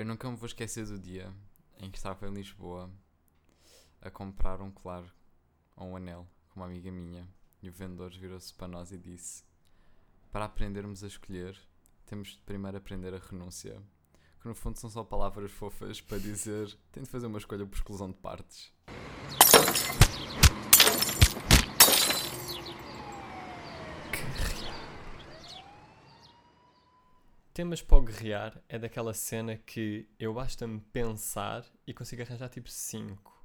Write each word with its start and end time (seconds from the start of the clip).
Eu 0.00 0.06
nunca 0.06 0.30
me 0.30 0.34
vou 0.34 0.46
esquecer 0.46 0.86
do 0.86 0.98
dia 0.98 1.30
em 1.78 1.90
que 1.90 1.98
estava 1.98 2.26
em 2.26 2.32
Lisboa 2.32 2.90
a 4.00 4.10
comprar 4.10 4.62
um 4.62 4.70
claro 4.70 5.12
ou 5.76 5.88
um 5.88 5.96
anel 5.96 6.26
com 6.48 6.60
uma 6.60 6.64
amiga 6.64 6.90
minha 6.90 7.28
e 7.62 7.68
o 7.68 7.72
vendedor 7.72 8.10
virou-se 8.10 8.54
para 8.54 8.66
nós 8.66 8.92
e 8.92 8.96
disse: 8.96 9.44
Para 10.32 10.46
aprendermos 10.46 11.04
a 11.04 11.06
escolher, 11.06 11.54
temos 12.06 12.28
de 12.28 12.40
primeiro 12.46 12.78
aprender 12.78 13.12
a 13.12 13.18
renúncia. 13.18 13.78
Que 14.40 14.48
no 14.48 14.54
fundo 14.54 14.78
são 14.78 14.88
só 14.88 15.04
palavras 15.04 15.52
fofas 15.52 16.00
para 16.00 16.16
dizer: 16.16 16.74
tem 16.90 17.02
de 17.02 17.10
fazer 17.10 17.26
uma 17.26 17.36
escolha 17.36 17.66
por 17.66 17.76
exclusão 17.76 18.10
de 18.10 18.16
partes. 18.16 18.72
Temas 27.52 27.82
para 27.82 27.98
o 27.98 28.02
guerrear 28.02 28.62
é 28.68 28.78
daquela 28.78 29.12
cena 29.12 29.56
que 29.56 30.06
eu 30.18 30.32
basta-me 30.32 30.80
pensar 30.92 31.64
e 31.84 31.92
consigo 31.92 32.22
arranjar 32.22 32.48
tipo 32.48 32.70
5. 32.70 33.40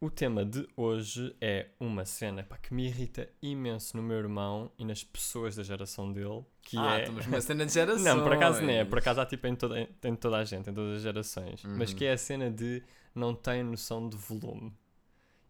O 0.00 0.08
tema 0.08 0.44
de 0.44 0.64
hoje 0.76 1.34
é 1.40 1.70
uma 1.80 2.04
cena 2.04 2.44
pá, 2.44 2.56
que 2.56 2.72
me 2.72 2.86
irrita 2.86 3.28
imenso 3.42 3.96
no 3.96 4.02
meu 4.02 4.16
irmão 4.16 4.70
e 4.78 4.84
nas 4.84 5.02
pessoas 5.02 5.56
da 5.56 5.64
geração 5.64 6.12
dele, 6.12 6.44
que 6.62 6.78
ah, 6.78 6.98
é... 6.98 7.04
temos 7.06 7.26
uma 7.26 7.40
cena 7.40 7.66
de 7.66 7.72
gerações. 7.72 8.04
Não, 8.04 8.22
por 8.22 8.32
acaso 8.32 8.62
não 8.62 8.70
é. 8.70 8.84
Por 8.84 8.98
acaso 8.98 9.20
há 9.20 9.26
tipo 9.26 9.48
em 9.48 9.56
toda, 9.56 9.80
em 9.80 10.14
toda 10.14 10.36
a 10.36 10.44
gente, 10.44 10.70
em 10.70 10.72
todas 10.72 10.98
as 10.98 11.02
gerações. 11.02 11.64
Mas 11.64 11.90
Uhum. 11.90 11.96
que 11.96 12.04
é 12.04 12.12
a 12.12 12.18
cena 12.18 12.48
de 12.48 12.80
não 13.12 13.34
tem 13.34 13.64
noção 13.64 14.08
de 14.08 14.16
volume. 14.16 14.72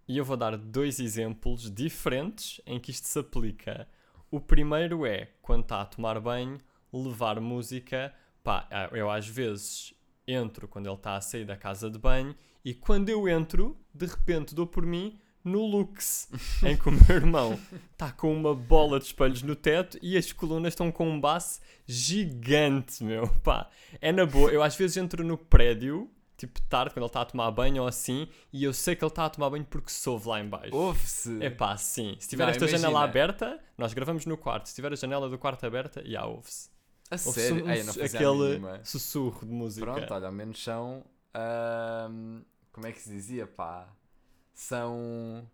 E 0.09 0.17
eu 0.17 0.25
vou 0.25 0.39
dar 0.39 0.57
dois 0.57 0.99
exemplos 0.99 1.71
diferentes 1.71 2.63
em 2.65 2.81
que 2.81 2.91
isto 2.91 3.07
se 3.07 3.19
aplica. 3.19 3.87
O 4.31 4.41
primeiro 4.41 5.05
é 5.05 5.29
quando 5.43 5.65
está 5.65 5.83
a 5.83 5.85
tomar 5.85 6.19
banho, 6.21 6.59
levar 6.93 7.41
música. 7.41 8.15
Pá, 8.43 8.67
ah, 8.71 8.89
eu 8.93 9.11
às 9.11 9.27
vezes 9.27 9.95
entro 10.27 10.69
quando 10.69 10.87
ele 10.87 10.95
está 10.95 11.17
a 11.17 11.21
sair 11.21 11.45
da 11.45 11.57
casa 11.57 11.91
de 11.91 11.99
banho 11.99 12.35
e 12.65 12.75
quando 12.75 13.09
eu 13.09 13.29
entro, 13.29 13.77
de 13.95 14.07
repente 14.07 14.55
dou 14.55 14.67
por 14.67 14.85
mim 14.85 15.19
no 15.45 15.65
Lux, 15.65 16.29
em 16.63 16.77
que 16.77 16.89
o 16.89 16.93
meu 16.93 17.17
irmão 17.17 17.59
está 17.93 18.13
com 18.13 18.33
uma 18.35 18.55
bola 18.55 18.99
de 18.99 19.07
espelhos 19.07 19.43
no 19.43 19.57
teto 19.57 19.99
e 20.03 20.17
as 20.17 20.31
colunas 20.33 20.73
estão 20.73 20.93
com 20.93 21.09
um 21.09 21.21
baço 21.21 21.61
gigante, 21.87 23.03
meu. 23.03 23.29
Pá, 23.43 23.71
é 24.01 24.13
na 24.13 24.27
boa. 24.27 24.51
Eu 24.51 24.63
às 24.63 24.77
vezes 24.77 24.97
entro 24.97 25.25
no 25.25 25.39
prédio, 25.39 26.11
tipo 26.37 26.61
tarde, 26.63 26.93
quando 26.93 27.05
ele 27.05 27.07
está 27.07 27.23
a 27.23 27.25
tomar 27.25 27.51
banho 27.51 27.83
ou 27.83 27.89
assim, 27.89 28.29
e 28.53 28.65
eu 28.65 28.73
sei 28.75 28.95
que 28.95 29.03
ele 29.03 29.11
está 29.11 29.25
a 29.25 29.31
tomar 29.31 29.49
banho 29.51 29.65
porque 29.65 29.91
soube 29.91 30.29
lá 30.29 30.41
em 30.41 30.49
baixo. 30.49 30.75
Ouve-se. 30.77 31.43
É 31.43 31.49
pá, 31.49 31.77
sim. 31.77 32.17
Se 32.21 32.29
tiver 32.29 32.45
Não, 32.45 32.51
esta 32.51 32.67
janela 32.67 32.91
imagina. 32.91 33.05
aberta, 33.09 33.61
nós 33.79 33.95
gravamos 33.95 34.27
no 34.27 34.37
quarto. 34.37 34.69
Se 34.69 34.75
tiver 34.75 34.93
a 34.93 34.97
janela 34.97 35.29
do 35.31 35.39
quarto 35.39 35.65
aberta, 35.65 36.03
já 36.05 36.27
ouve-se. 36.27 36.69
A 37.11 37.15
Ouve-se 37.15 37.33
sério? 37.33 37.65
um- 37.65 37.69
não 37.85 38.05
aquele 38.05 38.49
mínima. 38.59 38.81
sussurro 38.85 39.47
de 39.47 39.53
música. 39.53 39.87
Pronto, 39.93 40.13
olha, 40.15 40.27
ao 40.27 40.33
menos 40.33 40.63
são. 40.63 41.05
como 42.73 42.87
é 42.87 42.93
que 42.93 43.01
se 43.01 43.11
dizia, 43.11 43.47
pá? 43.47 43.89
São. 44.55 45.49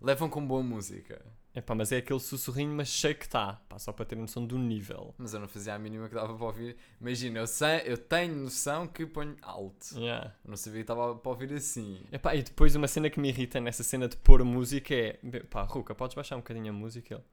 Levam 0.00 0.28
com 0.28 0.46
boa 0.46 0.62
música. 0.62 1.24
É 1.54 1.60
pá, 1.62 1.74
mas 1.74 1.90
é 1.90 1.96
aquele 1.98 2.20
sussurrinho, 2.20 2.74
mas 2.74 2.90
sei 2.90 3.14
que 3.14 3.24
está. 3.24 3.54
Pá, 3.66 3.78
só 3.78 3.90
para 3.90 4.04
ter 4.04 4.14
noção 4.14 4.44
do 4.44 4.58
nível. 4.58 5.14
Mas 5.16 5.32
eu 5.32 5.40
não 5.40 5.48
fazia 5.48 5.74
a 5.74 5.78
mínima 5.78 6.06
que 6.06 6.14
dava 6.14 6.34
para 6.36 6.44
ouvir. 6.46 6.76
Imagina, 7.00 7.38
eu, 7.38 7.46
sei, 7.46 7.80
eu 7.86 7.96
tenho 7.96 8.34
noção 8.36 8.86
que 8.86 9.06
ponho 9.06 9.34
alto. 9.40 9.98
Yeah. 9.98 10.34
Eu 10.44 10.50
não 10.50 10.56
sabia 10.58 10.80
que 10.80 10.82
estava 10.82 11.14
para 11.16 11.30
ouvir 11.30 11.50
assim. 11.54 12.04
Epá, 12.12 12.34
e 12.34 12.42
depois 12.42 12.76
uma 12.76 12.86
cena 12.86 13.08
que 13.08 13.18
me 13.18 13.28
irrita 13.30 13.58
nessa 13.58 13.82
cena 13.82 14.06
de 14.06 14.18
pôr 14.18 14.44
música 14.44 14.94
é 14.94 15.14
pá, 15.48 15.62
Ruca, 15.62 15.94
podes 15.94 16.14
baixar 16.14 16.36
um 16.36 16.40
bocadinho 16.40 16.68
a 16.68 16.72
música? 16.74 17.14
Ele 17.14 17.24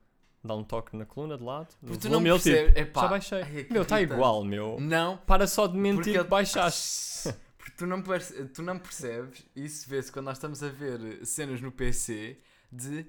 dá 0.44 0.55
um 0.55 0.63
toque 0.63 0.95
na 0.95 1.05
coluna 1.05 1.38
de 1.38 1.44
lado. 1.44 1.69
no 1.81 1.88
Porque 1.89 2.02
tu 2.02 2.09
volume, 2.09 2.30
não 2.30 2.38
tipo, 2.38 2.49
percebes. 2.55 2.81
Epá, 2.81 3.02
já 3.02 3.08
baixei. 3.08 3.42
ai, 3.42 3.67
meu, 3.71 3.81
está 3.83 4.02
igual, 4.02 4.43
meu. 4.43 4.77
Não, 4.80 5.17
Para 5.17 5.48
só 5.48 5.67
de 5.67 5.77
mentir 5.77 6.14
que 6.21 6.23
baixaste. 6.23 7.33
Porque 7.58 7.77
tu 7.77 7.87
não, 7.87 8.02
perce- 8.02 8.45
tu 8.49 8.61
não 8.61 8.77
percebes, 8.77 9.45
isso 9.55 9.89
vê-se 9.89 10.11
quando 10.11 10.26
nós 10.26 10.37
estamos 10.37 10.61
a 10.61 10.67
ver 10.67 11.26
cenas 11.26 11.61
no 11.61 11.71
PC 11.71 12.37
de 12.70 13.05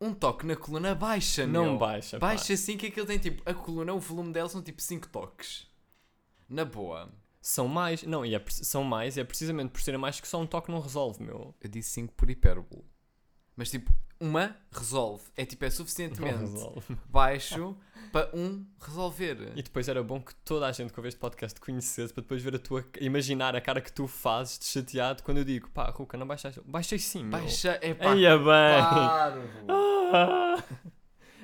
um 0.00 0.14
toque 0.14 0.46
na 0.46 0.54
coluna 0.54 0.94
baixa, 0.94 1.44
Não 1.46 1.64
meu. 1.70 1.78
baixa, 1.78 2.18
pá. 2.18 2.28
Baixa 2.28 2.52
assim 2.54 2.76
que 2.76 2.86
aquilo 2.86 3.04
tem 3.06 3.18
tipo, 3.18 3.42
a 3.44 3.52
coluna, 3.52 3.92
o 3.92 3.98
volume 3.98 4.32
dela 4.32 4.48
são 4.48 4.62
tipo 4.62 4.80
5 4.80 5.08
toques. 5.08 5.66
Na 6.48 6.64
boa. 6.64 7.10
São 7.42 7.66
mais, 7.66 8.02
não, 8.04 8.24
e 8.24 8.34
é, 8.34 8.44
são 8.48 8.84
mais, 8.84 9.16
e 9.16 9.20
é 9.20 9.24
precisamente 9.24 9.70
por 9.70 9.80
serem 9.80 9.98
mais 9.98 10.20
que 10.20 10.28
só 10.28 10.40
um 10.40 10.46
toque 10.46 10.70
não 10.70 10.78
resolve, 10.80 11.22
meu. 11.22 11.54
Eu 11.60 11.68
disse 11.68 11.90
5 11.90 12.14
por 12.14 12.30
hipérbole. 12.30 12.84
Mas 13.56 13.70
tipo, 13.70 13.90
uma 14.20 14.54
resolve. 14.70 15.24
É 15.36 15.46
tipo, 15.46 15.64
é 15.64 15.70
suficientemente 15.70 16.52
baixo 17.08 17.74
para 18.12 18.30
um 18.34 18.64
resolver. 18.78 19.52
E 19.56 19.62
depois 19.62 19.88
era 19.88 20.02
bom 20.02 20.20
que 20.20 20.34
toda 20.36 20.66
a 20.66 20.72
gente 20.72 20.92
que 20.92 20.98
ouve 21.00 21.08
este 21.08 21.18
podcast 21.18 21.54
te 21.54 21.64
conhecesse 21.64 22.12
para 22.12 22.22
depois 22.22 22.42
ver 22.42 22.56
a 22.56 22.58
tua, 22.58 22.84
imaginar 23.00 23.56
a 23.56 23.60
cara 23.60 23.80
que 23.80 23.92
tu 23.92 24.06
fazes 24.06 24.58
de 24.58 24.66
chateado 24.66 25.22
quando 25.22 25.38
eu 25.38 25.44
digo, 25.44 25.70
pá, 25.70 25.90
Ruca, 25.90 26.18
não 26.18 26.26
baixaste? 26.26 26.60
Baixei 26.64 26.98
sim, 26.98 27.22
meu. 27.22 27.40
Baixa, 27.40 27.78
é 27.80 27.94
pá. 27.94 28.14
Eia 28.14 28.36
bem! 28.36 28.44
Claro. 28.44 29.42
Ah! 29.68 30.62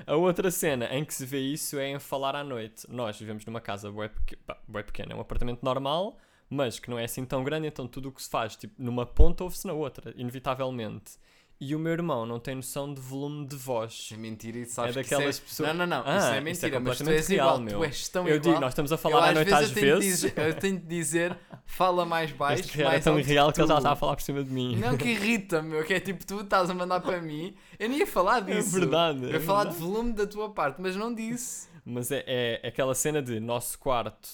A 0.07 0.15
outra 0.15 0.53
cena 0.53 0.87
em 0.95 1.05
que 1.05 1.13
se 1.13 1.27
vê 1.27 1.41
isso 1.41 1.79
é 1.79 1.89
em 1.89 1.99
falar 1.99 2.37
à 2.37 2.45
noite. 2.45 2.87
Nós 2.89 3.19
vivemos 3.19 3.45
numa 3.45 3.61
casa 3.61 3.91
bué, 3.91 4.09
pá, 4.47 4.57
bué 4.69 4.85
pequena, 4.85 5.13
é 5.13 5.17
um 5.17 5.21
apartamento 5.21 5.65
normal, 5.65 6.17
mas 6.49 6.79
que 6.79 6.89
não 6.89 6.97
é 6.97 7.05
assim 7.05 7.25
tão 7.25 7.43
grande, 7.43 7.67
então 7.67 7.89
tudo 7.89 8.11
o 8.11 8.13
que 8.13 8.23
se 8.23 8.31
faz 8.31 8.55
tipo, 8.55 8.81
numa 8.81 9.05
ponta 9.05 9.43
ouve-se 9.43 9.67
na 9.67 9.73
outra, 9.73 10.15
inevitavelmente. 10.17 11.19
E 11.59 11.75
o 11.75 11.79
meu 11.79 11.93
irmão 11.93 12.27
não 12.27 12.39
tem 12.39 12.55
noção 12.55 12.93
de 12.93 13.01
volume 13.01 13.47
de 13.47 13.57
voz. 13.57 13.93
Isso 13.95 14.13
é 14.13 14.17
mentira 14.19 14.59
e 14.59 14.67
sabes 14.67 14.95
É 14.95 15.01
que 15.01 15.07
isso 15.07 15.11
daquelas 15.15 15.41
pessoas- 15.41 15.69
Não, 15.71 15.75
não, 15.75 15.87
não. 15.87 16.03
Ah, 16.05 16.17
isso 16.19 16.27
é 16.27 16.29
isso 16.29 16.35
é 16.37 16.41
mentira. 16.43 16.81
mas 16.81 16.99
tu 16.99 17.09
és 17.09 17.29
real, 17.29 17.47
igual. 17.49 17.61
meu. 17.63 17.79
Tu 17.79 17.85
és 17.85 18.09
tão 18.11 18.29
Eu 18.29 18.37
igual. 18.37 18.41
digo, 18.53 18.61
nós 18.61 18.73
estamos 18.73 18.93
a 18.93 18.95
Eu, 18.95 18.99
falar 18.99 19.29
à 19.31 19.33
noite 19.33 19.55
às 19.55 19.69
eu 19.69 19.75
tenho 19.75 19.87
de 19.87 19.93
vezes. 20.05 20.21
dizer- 20.21 20.39
eu 20.39 20.55
tenho 20.55 20.79
de 20.79 20.87
dizer, 20.87 21.39
fala 21.65 22.05
mais 22.05 22.31
baixo. 22.31 22.61
Este 22.61 22.83
é 22.83 22.85
mais 22.85 23.03
tão 23.03 23.15
alto 23.15 23.25
irreal 23.27 23.51
que 23.53 23.61
ele 23.63 23.69
já 23.69 23.77
está 23.79 23.93
a 23.93 23.97
falar 23.97 24.17
por 24.17 24.23
cima 24.23 24.45
de 24.45 24.51
mim. 24.51 24.77
Não, 24.77 24.99
que 24.99 25.09
irrita, 25.09 25.63
meu. 25.63 25.83
Que 25.83 25.95
é 25.95 26.01
tipo, 26.01 26.27
tu 26.27 26.41
estás 26.43 26.69
a 26.69 26.75
mandar 26.75 27.01
para 27.01 27.23
mim. 27.23 27.55
Eu 27.79 27.89
nem 27.89 28.01
ia 28.01 28.07
falar 28.07 28.39
É 28.51 28.55
disso. 28.57 28.73
verdade. 28.79 29.23
Eu 29.25 29.31
é 29.31 29.33
ia 29.33 29.41
falar 29.41 29.65
de 29.65 29.71
verdade. 29.71 29.93
volume 29.93 30.13
da 30.13 30.27
tua 30.27 30.51
parte, 30.51 30.79
mas 30.79 30.95
não 30.95 31.15
disse. 31.15 31.69
Mas 31.87 32.11
é, 32.11 32.23
é 32.63 32.69
aquela 32.69 32.95
cena 32.95 33.23
de 33.23 33.41
nosso 33.41 33.79
quarto, 33.79 34.29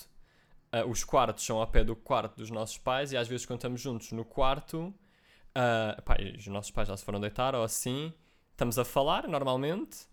ah, 0.72 0.84
os 0.87 1.05
quartos 1.05 1.44
são 1.47 1.59
ao 1.61 1.66
pé 1.69 1.84
do 1.84 1.94
quarto 1.94 2.37
dos 2.38 2.50
nossos 2.50 2.78
pais 2.78 3.12
e 3.12 3.16
às 3.16 3.28
vezes 3.28 3.47
quando 3.47 3.59
estamos 3.61 3.81
juntos 3.81 4.11
no 4.11 4.25
quarto, 4.25 4.93
ah, 5.54 6.00
pá, 6.04 6.16
os 6.36 6.46
nossos 6.46 6.70
pais 6.70 6.88
já 6.88 6.96
se 6.96 7.04
foram 7.04 7.20
deitar 7.20 7.54
ou 7.54 7.62
assim, 7.62 8.12
estamos 8.52 8.78
a 8.78 8.84
falar 8.84 9.28
normalmente 9.28 10.06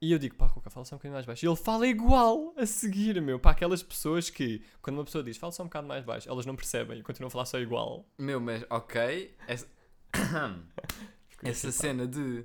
e 0.00 0.12
eu 0.12 0.18
digo, 0.18 0.36
pá, 0.36 0.48
Cuca, 0.48 0.68
fala 0.68 0.84
só 0.84 0.94
um 0.94 0.98
bocadinho 0.98 1.14
mais 1.14 1.24
baixo. 1.24 1.44
E 1.44 1.48
ele 1.48 1.56
fala 1.56 1.86
igual 1.86 2.52
a 2.56 2.66
seguir, 2.66 3.20
meu, 3.22 3.38
para 3.38 3.52
aquelas 3.52 3.82
pessoas 3.82 4.28
que, 4.28 4.62
quando 4.82 4.98
uma 4.98 5.04
pessoa 5.04 5.24
diz, 5.24 5.38
fala 5.38 5.52
só 5.52 5.62
um 5.62 5.66
bocado 5.66 5.86
mais 5.86 6.04
baixo, 6.04 6.28
elas 6.28 6.44
não 6.44 6.54
percebem 6.54 6.98
e 6.98 7.02
continuam 7.02 7.28
a 7.28 7.30
falar 7.30 7.46
só 7.46 7.58
igual. 7.58 8.04
Meu, 8.18 8.38
mas 8.38 8.64
ok. 8.68 9.34
Essa, 9.48 9.66
essa 11.42 11.72
cena 11.72 12.06
de 12.06 12.44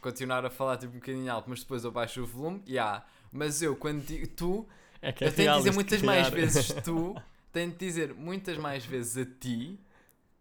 continuar 0.00 0.44
a 0.44 0.50
falar 0.50 0.76
tipo 0.76 0.92
um 0.92 1.00
bocadinho 1.00 1.32
alto, 1.32 1.50
mas 1.50 1.60
depois 1.60 1.82
eu 1.82 1.90
baixo 1.90 2.22
o 2.22 2.26
volume, 2.26 2.62
já. 2.64 3.04
Mas 3.32 3.60
eu, 3.60 3.74
quando 3.74 4.04
digo 4.04 4.28
tu, 4.28 4.68
é 5.02 5.08
é 5.08 5.28
eu 5.28 5.32
tenho 5.32 5.50
de 5.50 5.58
dizer 5.58 5.72
muitas 5.72 6.02
mais 6.02 6.28
vezes 6.28 6.68
tu, 6.84 7.16
tenho 7.52 7.72
de 7.72 7.76
dizer 7.76 8.14
muitas 8.14 8.56
mais 8.56 8.86
vezes 8.86 9.16
a 9.16 9.26
ti, 9.40 9.80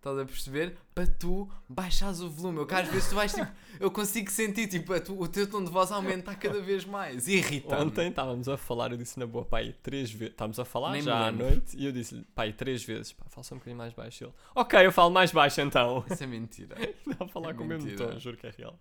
estás 0.03 0.19
a 0.19 0.25
perceber? 0.25 0.75
Para 0.93 1.07
tu 1.07 1.49
baixares 1.67 2.19
o 2.19 2.29
volume. 2.29 2.59
Eu 2.59 2.67
às 2.77 2.87
vezes 2.89 3.09
tu 3.09 3.15
vais 3.15 3.33
tipo, 3.33 3.47
eu 3.79 3.89
consigo 3.89 4.29
sentir 4.29 4.67
tipo, 4.67 4.99
tu- 4.99 5.17
o 5.19 5.27
teu 5.27 5.49
tom 5.49 5.63
de 5.63 5.71
voz 5.71 5.91
aumenta 5.91 6.35
cada 6.35 6.61
vez 6.61 6.83
mais. 6.85 7.27
Irrita. 7.27 7.77
Ontem 7.81 8.09
estávamos 8.09 8.47
a 8.49 8.57
falar, 8.57 8.91
eu 8.91 8.97
disse 8.97 9.17
na 9.17 9.25
boa, 9.25 9.45
pai, 9.45 9.73
três 9.81 10.11
vezes. 10.11 10.33
Estávamos 10.33 10.59
a 10.59 10.65
falar 10.65 10.91
Nem 10.91 11.01
me 11.01 11.05
já 11.05 11.27
à 11.27 11.31
noite 11.31 11.75
e 11.77 11.85
eu 11.85 11.91
disse-lhe, 11.91 12.23
pai, 12.35 12.51
três 12.51 12.83
vezes, 12.83 13.13
pá, 13.13 13.25
fala 13.29 13.43
só 13.43 13.55
um 13.55 13.57
bocadinho 13.57 13.77
mais 13.77 13.93
baixo. 13.93 14.25
Ele, 14.25 14.33
ok, 14.53 14.85
eu 14.85 14.91
falo 14.91 15.09
mais 15.11 15.31
baixo 15.31 15.61
então. 15.61 16.03
Isso 16.11 16.23
é 16.23 16.27
mentira. 16.27 16.75
Não 17.07 17.25
a 17.25 17.29
falar 17.29 17.51
É 17.51 17.53
com 17.53 17.63
o 17.63 17.67
mesmo 17.67 17.88
mentira. 17.88 18.09
tom, 18.11 18.19
juro 18.19 18.38
que 18.38 18.47
é 18.47 18.53
real. 18.57 18.77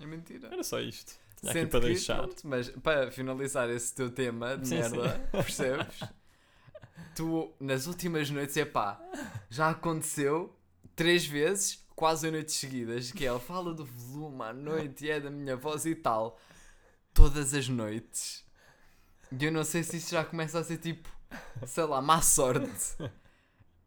É 0.00 0.06
mentira. 0.06 0.48
Era 0.52 0.62
só 0.64 0.80
isto. 0.80 1.12
Tinha 1.38 1.50
aqui 1.52 1.60
Sendo 1.60 1.70
para 1.70 1.80
que, 1.80 1.86
deixar. 1.86 2.16
pronto, 2.18 2.40
mas 2.48 2.68
para 2.70 3.10
finalizar 3.12 3.70
esse 3.70 3.94
teu 3.94 4.10
tema 4.10 4.56
de 4.56 4.68
Sim, 4.68 4.76
merda, 4.80 5.20
percebes? 5.32 6.00
Tu, 7.14 7.52
nas 7.60 7.86
últimas 7.86 8.28
noites, 8.30 8.56
é 8.56 8.64
pá, 8.64 9.00
já 9.48 9.70
aconteceu 9.70 10.52
três 10.96 11.26
vezes, 11.26 11.84
quase 11.94 12.30
noites 12.30 12.54
seguidas, 12.54 13.12
que 13.12 13.24
ele 13.24 13.38
fala 13.38 13.72
do 13.74 13.84
volume 13.84 14.42
à 14.42 14.52
noite 14.52 15.06
e 15.06 15.10
é 15.10 15.20
da 15.20 15.30
minha 15.30 15.56
voz 15.56 15.86
e 15.86 15.94
tal, 15.94 16.38
todas 17.12 17.54
as 17.54 17.68
noites. 17.68 18.44
E 19.32 19.44
eu 19.44 19.52
não 19.52 19.64
sei 19.64 19.82
se 19.82 19.96
isto 19.96 20.10
já 20.12 20.24
começa 20.24 20.58
a 20.58 20.64
ser 20.64 20.78
tipo, 20.78 21.08
sei 21.66 21.84
lá, 21.84 22.00
má 22.00 22.20
sorte. 22.22 22.96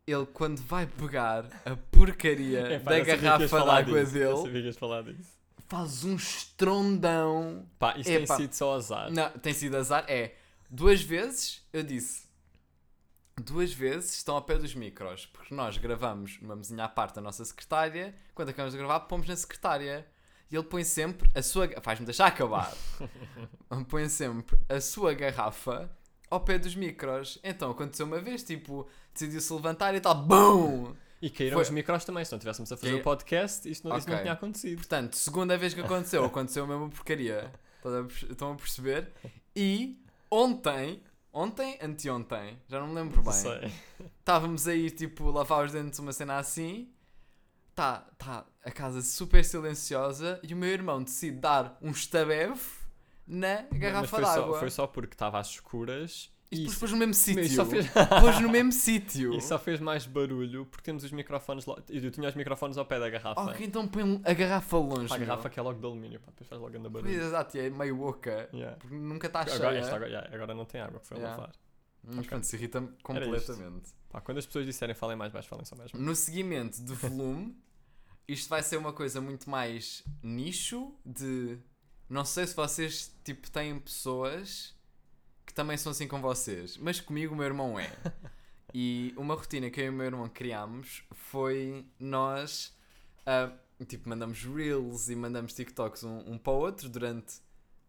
Ele, 0.06 0.26
quando 0.28 0.62
vai 0.62 0.88
pegar 0.88 1.46
a 1.66 1.76
porcaria 1.92 2.60
É, 2.60 2.80
pá, 2.80 2.92
da 2.92 3.00
garrafa 3.02 3.46
de 3.62 3.70
água 3.70 4.00
disso, 4.06 4.14
dele, 4.14 4.34
faz 5.68 6.04
um 6.06 6.16
estrondão. 6.16 7.68
Pá, 7.78 7.98
isto 7.98 8.10
Epá. 8.10 8.36
tem 8.36 8.46
sido 8.46 8.54
só 8.54 8.76
azar. 8.76 9.12
Não, 9.12 9.30
tem 9.32 9.54
sido 9.54 9.76
azar. 9.76 10.06
É 10.08 10.36
duas 10.70 11.02
vezes, 11.02 11.62
eu 11.72 11.84
disse. 11.84 12.27
Duas 13.40 13.72
vezes 13.72 14.16
estão 14.16 14.36
ao 14.36 14.42
pé 14.42 14.58
dos 14.58 14.74
micros, 14.74 15.28
porque 15.28 15.54
nós 15.54 15.78
gravamos 15.78 16.40
numa 16.42 16.56
mesinha 16.56 16.86
à 16.86 16.90
parte 16.90 17.16
da 17.16 17.22
nossa 17.22 17.46
secretária. 17.46 18.16
Quando 18.34 18.50
acabamos 18.50 18.74
de 18.74 18.80
gravar, 18.80 19.02
pomos 19.02 19.28
na 19.28 19.36
secretária. 19.36 20.08
E 20.50 20.56
ele 20.56 20.64
põe 20.64 20.84
sempre 20.84 21.30
a 21.36 21.42
sua. 21.44 21.70
Faz-me 21.82 22.06
deixar 22.06 22.28
acabar. 22.28 22.74
põe 23.90 24.10
sempre 24.10 24.58
a 24.68 24.82
sua 24.82 25.14
garrafa 25.14 25.90
ao 26.30 26.40
pé 26.40 26.58
dos 26.58 26.76
micros. 26.76 27.38
Então 27.44 27.72
aconteceu 27.72 28.06
uma 28.06 28.20
vez, 28.20 28.44
tipo, 28.44 28.88
decidiu-se 29.14 29.54
levantar 29.54 29.94
e 29.94 30.00
tal, 30.00 30.16
BUM! 30.16 30.96
E 31.22 31.30
caíram 31.30 31.56
Foi- 31.56 31.64
os 31.64 31.70
micros 31.70 32.06
também, 32.06 32.24
se 32.24 32.32
não 32.32 32.38
estivéssemos 32.38 32.72
a 32.72 32.78
fazer 32.78 32.94
o 32.94 33.02
podcast, 33.02 33.70
isto 33.70 33.88
não, 33.88 33.98
isso 33.98 34.10
não 34.10 34.20
tinha 34.20 34.34
acontecido. 34.34 34.78
Portanto, 34.78 35.16
segunda 35.16 35.58
vez 35.58 35.74
que 35.74 35.82
aconteceu, 35.82 36.24
aconteceu 36.26 36.64
a 36.64 36.68
mesma 36.68 36.90
porcaria. 36.90 37.52
Estão 38.30 38.54
a 38.54 38.56
perceber? 38.56 39.12
E 39.56 40.00
ontem, 40.30 41.02
ontem, 41.38 41.78
anteontem, 41.82 42.58
já 42.68 42.80
não 42.80 42.88
me 42.88 42.96
lembro 42.96 43.22
bem. 43.22 43.34
Sei. 43.34 43.72
Estávamos 44.20 44.68
a 44.68 44.74
ir, 44.74 44.92
tipo, 44.92 45.30
lavar 45.30 45.66
os 45.66 45.72
dentes, 45.72 46.00
uma 46.00 46.12
cena 46.12 46.38
assim. 46.38 46.92
Tá, 47.76 48.08
tá 48.18 48.44
a 48.64 48.72
casa 48.72 49.04
super 49.04 49.46
silenciosa 49.46 50.40
e 50.42 50.52
o 50.52 50.58
meu 50.58 50.70
irmão 50.70 51.04
decide 51.04 51.38
dar 51.38 51.78
um 51.80 51.92
estabeve 51.92 52.60
na 53.28 53.62
garrafa 53.72 54.08
foi 54.08 54.26
só, 54.26 54.36
d'água. 54.36 54.60
foi 54.60 54.70
só 54.72 54.88
porque 54.88 55.14
estava 55.14 55.40
às 55.40 55.50
escuras 55.50 56.32
E 56.50 56.56
e, 56.56 56.60
depois 56.60 56.78
pôs 56.78 56.92
no 56.92 56.98
mesmo 56.98 57.14
sítio. 57.14 57.66
fez, 57.66 57.88
Pôs 58.22 58.40
no 58.40 58.50
mesmo 58.50 58.72
sítio. 58.72 59.34
e 59.34 59.42
só 59.42 59.60
fez 59.60 59.80
mais 59.82 60.06
barulho 60.06 60.66
porque 60.66 60.84
temos 60.86 61.04
os 61.04 61.12
microfones 61.12 61.66
lá. 61.66 61.76
e 61.90 61.98
Eu 62.04 62.10
tinha 62.10 62.30
os 62.30 62.36
microfones 62.36 62.78
ao 62.78 62.86
pé 62.86 63.00
da 63.00 63.10
garrafa. 63.10 63.42
Ok, 63.42 63.66
então 63.66 63.86
põe 63.88 64.22
a 64.24 64.34
garrafa 64.34 64.78
longe. 64.78 65.10
Pá, 65.10 65.16
a 65.16 65.18
meu. 65.18 65.28
garrafa 65.28 65.50
que 65.50 65.60
é 65.60 65.62
logo 65.64 65.78
de 65.80 65.86
alumínio, 65.86 66.20
pá, 66.22 66.28
depois 66.32 66.48
faz 66.48 66.62
logo 66.62 66.78
anda 66.78 66.90
Pois, 66.90 67.04
barulho. 67.04 67.22
exato, 67.22 67.58
e 67.58 67.60
é 67.60 67.70
meio 67.70 68.02
oca. 68.02 68.50
Yeah. 68.54 68.78
Porque 68.78 68.96
nunca 68.96 69.28
está 69.28 69.44
cheia. 69.46 69.56
Agora, 69.58 69.78
esta 69.78 69.90
agora, 69.96 70.08
yeah, 70.10 70.34
agora 70.36 70.54
não 70.54 70.64
tem 70.66 70.80
água, 70.80 71.00
foi 71.02 71.18
a 71.18 71.20
Yeah. 71.20 71.38
lavar. 71.42 71.56
Mas 72.04 72.18
Ok. 72.20 72.30
pronto, 72.30 72.44
se 72.46 72.56
irrita-me 72.56 72.88
completamente. 73.04 73.90
Pá, 74.10 74.22
quando 74.22 74.38
as 74.38 74.46
pessoas 74.46 74.66
disserem 74.66 74.96
falem 74.96 75.18
mais 75.18 75.34
baixo, 75.34 75.50
falem 75.50 75.66
só 75.66 75.76
mais 75.76 75.92
baixo. 75.92 76.02
No 76.06 76.16
seguimento 76.16 76.82
do 76.82 76.96
volume, 76.96 77.58
isto 78.26 78.48
vai 78.48 78.64
ser 78.64 78.78
uma 78.78 78.94
coisa 78.94 79.20
muito 79.20 79.50
mais 79.50 80.02
nicho 80.24 80.94
de... 81.06 81.58
Não 82.10 82.24
sei 82.24 82.48
se 82.48 82.56
vocês, 82.56 83.14
tipo, 83.26 83.52
têm 83.52 83.78
pessoas 83.80 84.74
também 85.58 85.76
são 85.76 85.92
assim 85.92 86.08
com 86.08 86.22
vocês. 86.22 86.78
Mas 86.78 87.02
comigo 87.02 87.34
o 87.34 87.38
meu 87.38 87.46
irmão 87.46 87.80
é. 87.80 87.92
E 88.74 89.14
uma 89.18 89.34
rotina 89.34 89.70
que 89.72 89.82
eu 89.82 89.86
e 89.86 89.90
o 89.90 89.94
meu 89.94 90.06
irmão 90.06 90.30
criámos 90.30 91.04
foi 91.12 91.86
nós... 92.00 92.76
ah, 93.26 93.52
tipo, 93.88 94.08
mandamos 94.08 94.44
reels 94.44 95.10
e 95.10 95.16
mandamos 95.16 95.54
TikToks 95.54 96.04
um, 96.04 96.34
um 96.34 96.38
para 96.38 96.54
o 96.54 96.58
outro 96.58 96.88
durante... 96.88 97.42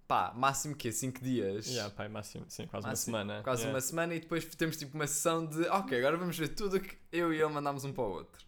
Pá, 0.07 0.33
máximo 0.35 0.75
que 0.75 0.91
5 0.91 1.21
dias. 1.23 1.67
Yeah, 1.67 1.95
pá, 1.95 2.05
é 2.05 2.09
máximo, 2.09 2.47
sim, 2.49 2.67
quase 2.67 2.87
uma 2.87 2.93
Máximo, 2.93 3.05
semana. 3.05 3.43
Quase 3.43 3.61
yeah. 3.61 3.77
uma 3.77 3.81
semana 3.83 4.15
e 4.15 4.21
depois 4.21 4.47
temos 4.47 4.79
tipo 4.79 4.95
uma 4.95 5.07
sessão 5.07 5.45
de 5.45 5.69
ok, 5.69 5.99
agora 5.99 6.17
vamos 6.17 6.39
ver 6.39 6.49
tudo 6.49 6.79
o 6.79 6.81
que 6.81 6.97
eu 7.13 7.35
e 7.35 7.39
ele 7.39 7.53
mandámos 7.53 7.85
um 7.85 7.93
para 7.93 8.05
o 8.05 8.11
outro. 8.11 8.47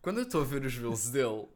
Quando 0.00 0.20
eu 0.20 0.24
estou 0.24 0.40
a 0.40 0.44
ver 0.44 0.64
os 0.64 0.74
reels 0.74 1.10
dele, 1.10 1.46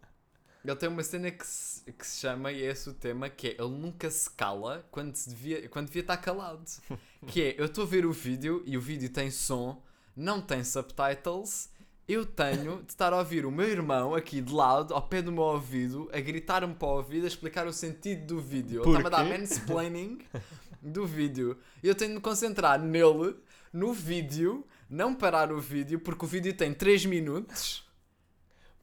ele 0.69 0.77
tem 0.77 0.89
uma 0.89 1.03
cena 1.03 1.31
que 1.31 1.47
se, 1.47 1.93
que 1.93 2.07
se 2.07 2.21
chama, 2.21 2.53
e 2.53 2.63
é 2.63 2.67
esse 2.67 2.89
o 2.91 2.95
tema, 2.95 3.29
que 3.29 3.49
é 3.49 3.51
ele 3.59 3.71
nunca 3.71 4.11
se 4.11 4.29
cala 4.31 4.87
quando, 4.91 5.15
se 5.17 5.31
devia, 5.31 5.69
quando 5.69 5.87
devia 5.87 6.03
estar 6.03 6.17
calado. 6.17 6.63
que 7.27 7.43
é, 7.43 7.55
eu 7.59 7.67
estou 7.67 7.85
a 7.85 7.87
ver 7.87 8.05
o 8.05 8.13
vídeo 8.13 8.63
e 8.67 8.77
o 8.77 8.81
vídeo 8.81 9.09
tem 9.09 9.31
som, 9.31 9.83
não 10.15 10.41
tem 10.41 10.63
subtitles, 10.63 11.71
eu 12.07 12.25
tenho 12.25 12.83
de 12.83 12.93
estar 12.93 13.13
a 13.13 13.19
ouvir 13.19 13.45
o 13.45 13.51
meu 13.51 13.69
irmão 13.69 14.15
aqui 14.15 14.41
de 14.41 14.53
lado, 14.53 14.95
ao 14.95 15.03
pé 15.03 15.21
do 15.21 15.31
meu 15.33 15.43
ouvido, 15.43 16.11
a 16.13 16.21
gritar-me 16.21 16.75
para 16.75 16.89
o 16.89 16.97
ouvido, 16.97 17.25
a 17.25 17.29
explicar 17.29 17.67
o 17.67 17.73
sentido 17.73 18.27
do 18.27 18.41
vídeo. 18.41 18.83
Ele 18.83 18.91
está-me 18.91 19.07
a 19.07 19.11
dar 19.11 19.25
mansplaining 19.25 20.19
do 20.83 21.07
vídeo. 21.07 21.59
Eu 21.83 21.95
tenho 21.95 22.11
de 22.11 22.15
me 22.17 22.21
concentrar 22.21 22.81
nele, 22.81 23.37
no 23.73 23.93
vídeo, 23.93 24.67
não 24.89 25.15
parar 25.15 25.53
o 25.53 25.61
vídeo, 25.61 26.01
porque 26.01 26.25
o 26.25 26.29
vídeo 26.29 26.55
tem 26.55 26.73
3 26.73 27.05
minutos. 27.07 27.88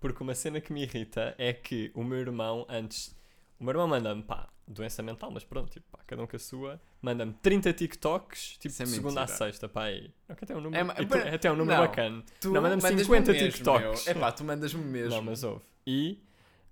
Porque 0.06 0.22
uma 0.22 0.36
cena 0.36 0.62
que 0.62 0.72
me 0.72 0.84
irrita 0.84 1.34
é 1.36 1.52
que 1.52 1.90
o 1.96 2.04
meu 2.04 2.20
irmão, 2.20 2.64
antes. 2.70 3.16
O 3.60 3.64
meu 3.64 3.72
irmão 3.72 3.88
manda-me, 3.88 4.22
pá, 4.22 4.48
doença 4.68 5.02
mental, 5.02 5.32
mas 5.32 5.44
pronto, 5.44 5.72
tipo, 5.72 5.84
pá, 5.92 5.98
cada 6.06 6.22
um 6.22 6.28
com 6.28 6.36
a 6.36 6.40
sua. 6.40 6.80
Manda-me 7.02 7.34
30 7.42 7.74
TikToks, 7.74 8.58
tipo, 8.60 8.84
é 8.84 8.86
segunda 8.86 9.22
a 9.22 9.24
mentira. 9.26 9.38
sexta, 9.48 9.68
pá, 9.68 9.86
aí. 9.86 10.12
Até 10.30 10.56
um 10.56 10.62
número, 10.62 10.92
É, 10.92 11.02
e 11.02 11.06
tu- 11.08 11.18
mas- 11.18 11.34
até 11.34 11.52
um 11.52 11.56
número 11.56 11.76
não. 11.80 11.88
bacana. 11.88 12.24
Tu 12.40 12.52
Não, 12.52 12.62
manda-me 12.62 12.84
mandas-me 12.84 13.04
50 13.04 13.32
mesmo, 13.32 13.52
TikToks. 13.52 14.06
meu. 14.06 14.16
Epá, 14.16 14.32
tu 14.32 14.44
mandas-me 14.44 14.84
mesmo. 14.84 15.10
Não, 15.10 15.22
mas 15.24 15.44
ouve. 15.44 15.64
E 15.88 16.20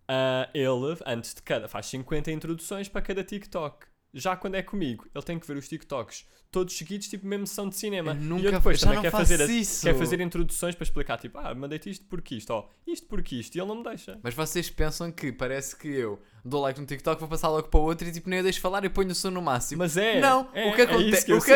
ah, 0.08 0.48
ele, 0.54 0.96
antes 1.04 1.34
de 1.34 1.42
cada, 1.42 1.68
faz 1.68 1.88
50 1.88 2.32
introduções 2.32 2.88
para 2.88 3.02
cada 3.02 3.24
TikTok. 3.24 3.88
Já 4.14 4.36
quando 4.36 4.56
é 4.56 4.62
comigo, 4.62 5.08
ele 5.14 5.24
tem 5.24 5.40
que 5.40 5.48
ver 5.48 5.58
os 5.58 5.68
TikToks 5.68 6.26
todos 6.54 6.78
seguidos, 6.78 7.08
tipo, 7.08 7.26
mesmo 7.26 7.48
sessão 7.48 7.68
de 7.68 7.76
cinema. 7.76 8.12
Eu 8.12 8.16
e 8.16 8.20
nunca 8.20 8.46
eu 8.46 8.52
depois 8.52 8.80
também 8.80 9.02
quer 9.02 9.10
fazer, 9.10 9.40
quer 9.40 9.96
fazer 9.96 10.22
introduções 10.22 10.76
para 10.76 10.84
explicar, 10.84 11.18
tipo, 11.18 11.40
ah, 11.40 11.54
mandei-te 11.56 11.90
isto 11.90 12.06
porque 12.06 12.36
isto, 12.36 12.52
ó, 12.52 12.70
isto 12.86 13.08
porque 13.08 13.36
isto, 13.38 13.56
e 13.56 13.60
ele 13.60 13.68
não 13.68 13.78
me 13.78 13.84
deixa. 13.84 14.20
Mas 14.22 14.36
vocês 14.36 14.70
pensam 14.70 15.12
que 15.12 15.32
parece 15.32 15.76
que 15.76 15.88
eu 15.88 16.22
dou 16.46 16.62
like 16.62 16.80
no 16.80 16.86
TikTok, 16.86 17.20
vou 17.20 17.28
passar 17.28 17.50
logo 17.50 17.70
para 17.70 17.80
outro 17.80 18.08
e 18.08 18.12
tipo 18.12 18.30
nem 18.30 18.38
eu 18.38 18.44
deixo 18.44 18.62
falar 18.62 18.86
e 18.86 18.90
ponho 18.90 19.10
o 19.10 19.16
som 19.16 19.32
no 19.32 19.42
máximo. 19.42 19.80
Mas 19.80 19.98
é, 19.98 20.20
não, 20.20 20.48
é, 20.54 20.70
o 20.70 20.76
que 20.76 20.82
é 20.82 20.84
acontece, 20.84 21.16
isso 21.18 21.26
que 21.26 21.34
o, 21.34 21.42
que, 21.42 21.54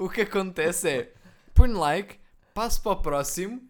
o 0.04 0.08
que 0.08 0.20
acontece 0.22 0.88
é 0.88 1.12
ponho 1.52 1.78
like, 1.78 2.16
passo 2.54 2.82
para 2.82 2.92
o 2.92 2.96
próximo, 2.96 3.60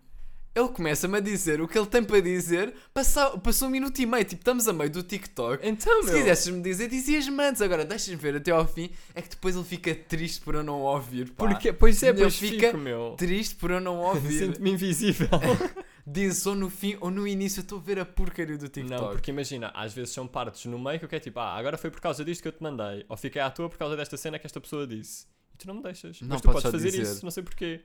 ele 0.54 0.68
começa-me 0.68 1.16
a 1.16 1.20
dizer 1.20 1.60
o 1.60 1.68
que 1.68 1.78
ele 1.78 1.86
tem 1.86 2.02
para 2.02 2.20
dizer, 2.20 2.74
passa, 2.92 3.38
passou 3.38 3.68
um 3.68 3.70
minuto 3.70 3.98
e 4.00 4.06
meio, 4.06 4.24
tipo, 4.24 4.40
estamos 4.40 4.66
a 4.66 4.72
meio 4.72 4.90
do 4.90 5.02
TikTok. 5.02 5.66
Então, 5.66 6.02
Se 6.02 6.06
meu, 6.06 6.18
quisesses-me 6.18 6.60
dizer, 6.62 6.88
dizias-me 6.88 7.42
antes, 7.42 7.62
agora 7.62 7.84
deixas-me 7.84 8.16
ver 8.16 8.36
até 8.36 8.50
ao 8.50 8.66
fim, 8.66 8.90
é 9.14 9.22
que 9.22 9.28
depois 9.30 9.54
ele 9.54 9.64
fica 9.64 9.94
triste 9.94 10.40
por 10.40 10.54
eu 10.54 10.62
não 10.64 10.80
ouvir. 10.80 11.30
Pá. 11.30 11.46
porque, 11.48 11.72
pois 11.72 12.02
é, 12.02 12.08
Ele 12.08 12.20
pois 12.20 12.36
fica 12.36 12.66
fico, 12.68 12.78
meu. 12.78 13.14
Triste 13.16 13.54
por 13.54 13.70
eu 13.70 13.80
não 13.80 13.98
ouvir. 13.98 14.38
Sinto-me 14.38 14.72
invisível. 14.72 15.28
Diz 16.06 16.44
ou 16.46 16.56
no 16.56 16.68
fim 16.68 16.96
ou 17.00 17.10
no 17.10 17.28
início, 17.28 17.60
eu 17.60 17.62
estou 17.62 17.78
a 17.78 17.82
ver 17.82 17.98
a 18.00 18.04
porcaria 18.04 18.58
do 18.58 18.68
TikTok. 18.68 19.00
Não, 19.00 19.10
porque 19.10 19.30
imagina, 19.30 19.70
às 19.74 19.92
vezes 19.92 20.10
são 20.12 20.26
partes 20.26 20.64
no 20.64 20.78
meio 20.78 20.98
que 20.98 21.04
eu 21.04 21.08
quero 21.08 21.22
tipo, 21.22 21.38
ah, 21.38 21.54
agora 21.54 21.78
foi 21.78 21.90
por 21.90 22.00
causa 22.00 22.24
disto 22.24 22.42
que 22.42 22.48
eu 22.48 22.52
te 22.52 22.62
mandei, 22.62 23.04
ou 23.08 23.16
fiquei 23.16 23.40
à 23.40 23.48
toa 23.50 23.68
por 23.68 23.78
causa 23.78 23.96
desta 23.96 24.16
cena 24.16 24.36
que 24.38 24.46
esta 24.46 24.60
pessoa 24.60 24.86
disse. 24.86 25.26
E 25.54 25.58
tu 25.58 25.68
não 25.68 25.74
me 25.74 25.82
deixas. 25.82 26.20
Não 26.22 26.30
Mas 26.30 26.40
tu 26.40 26.50
podes 26.50 26.62
fazer 26.68 26.90
dizer. 26.90 27.02
isso, 27.02 27.24
não 27.24 27.30
sei 27.30 27.42
porquê. 27.44 27.82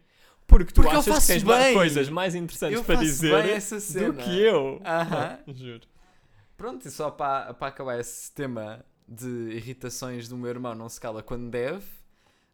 Porque 0.48 0.72
tu 0.72 0.82
Porque 0.82 0.96
achas 0.96 1.20
que 1.20 1.28
tens 1.28 1.44
bem. 1.44 1.74
coisas 1.74 2.08
mais 2.10 2.36
interessantes 2.36 2.78
Eu 2.78 2.84
para 2.84 2.96
dizer 2.96 3.44
bem 3.44 3.52
essa 3.52 3.80
cena. 3.80 4.14
do 4.14 4.22
que 4.24 4.40
eu. 4.42 4.82
Aham. 4.86 5.40
Juro. 5.54 5.82
Pronto, 6.56 6.88
e 6.88 6.92
só 6.92 7.10
para, 7.12 7.54
para 7.54 7.68
acabar 7.68 8.00
esse 8.00 8.32
tema 8.32 8.86
de 9.08 9.28
irritações 9.52 10.28
do 10.28 10.38
meu 10.38 10.50
irmão 10.50 10.74
não 10.74 10.88
se 10.88 11.00
cala 11.00 11.22
quando 11.22 11.50
deve, 11.50 11.84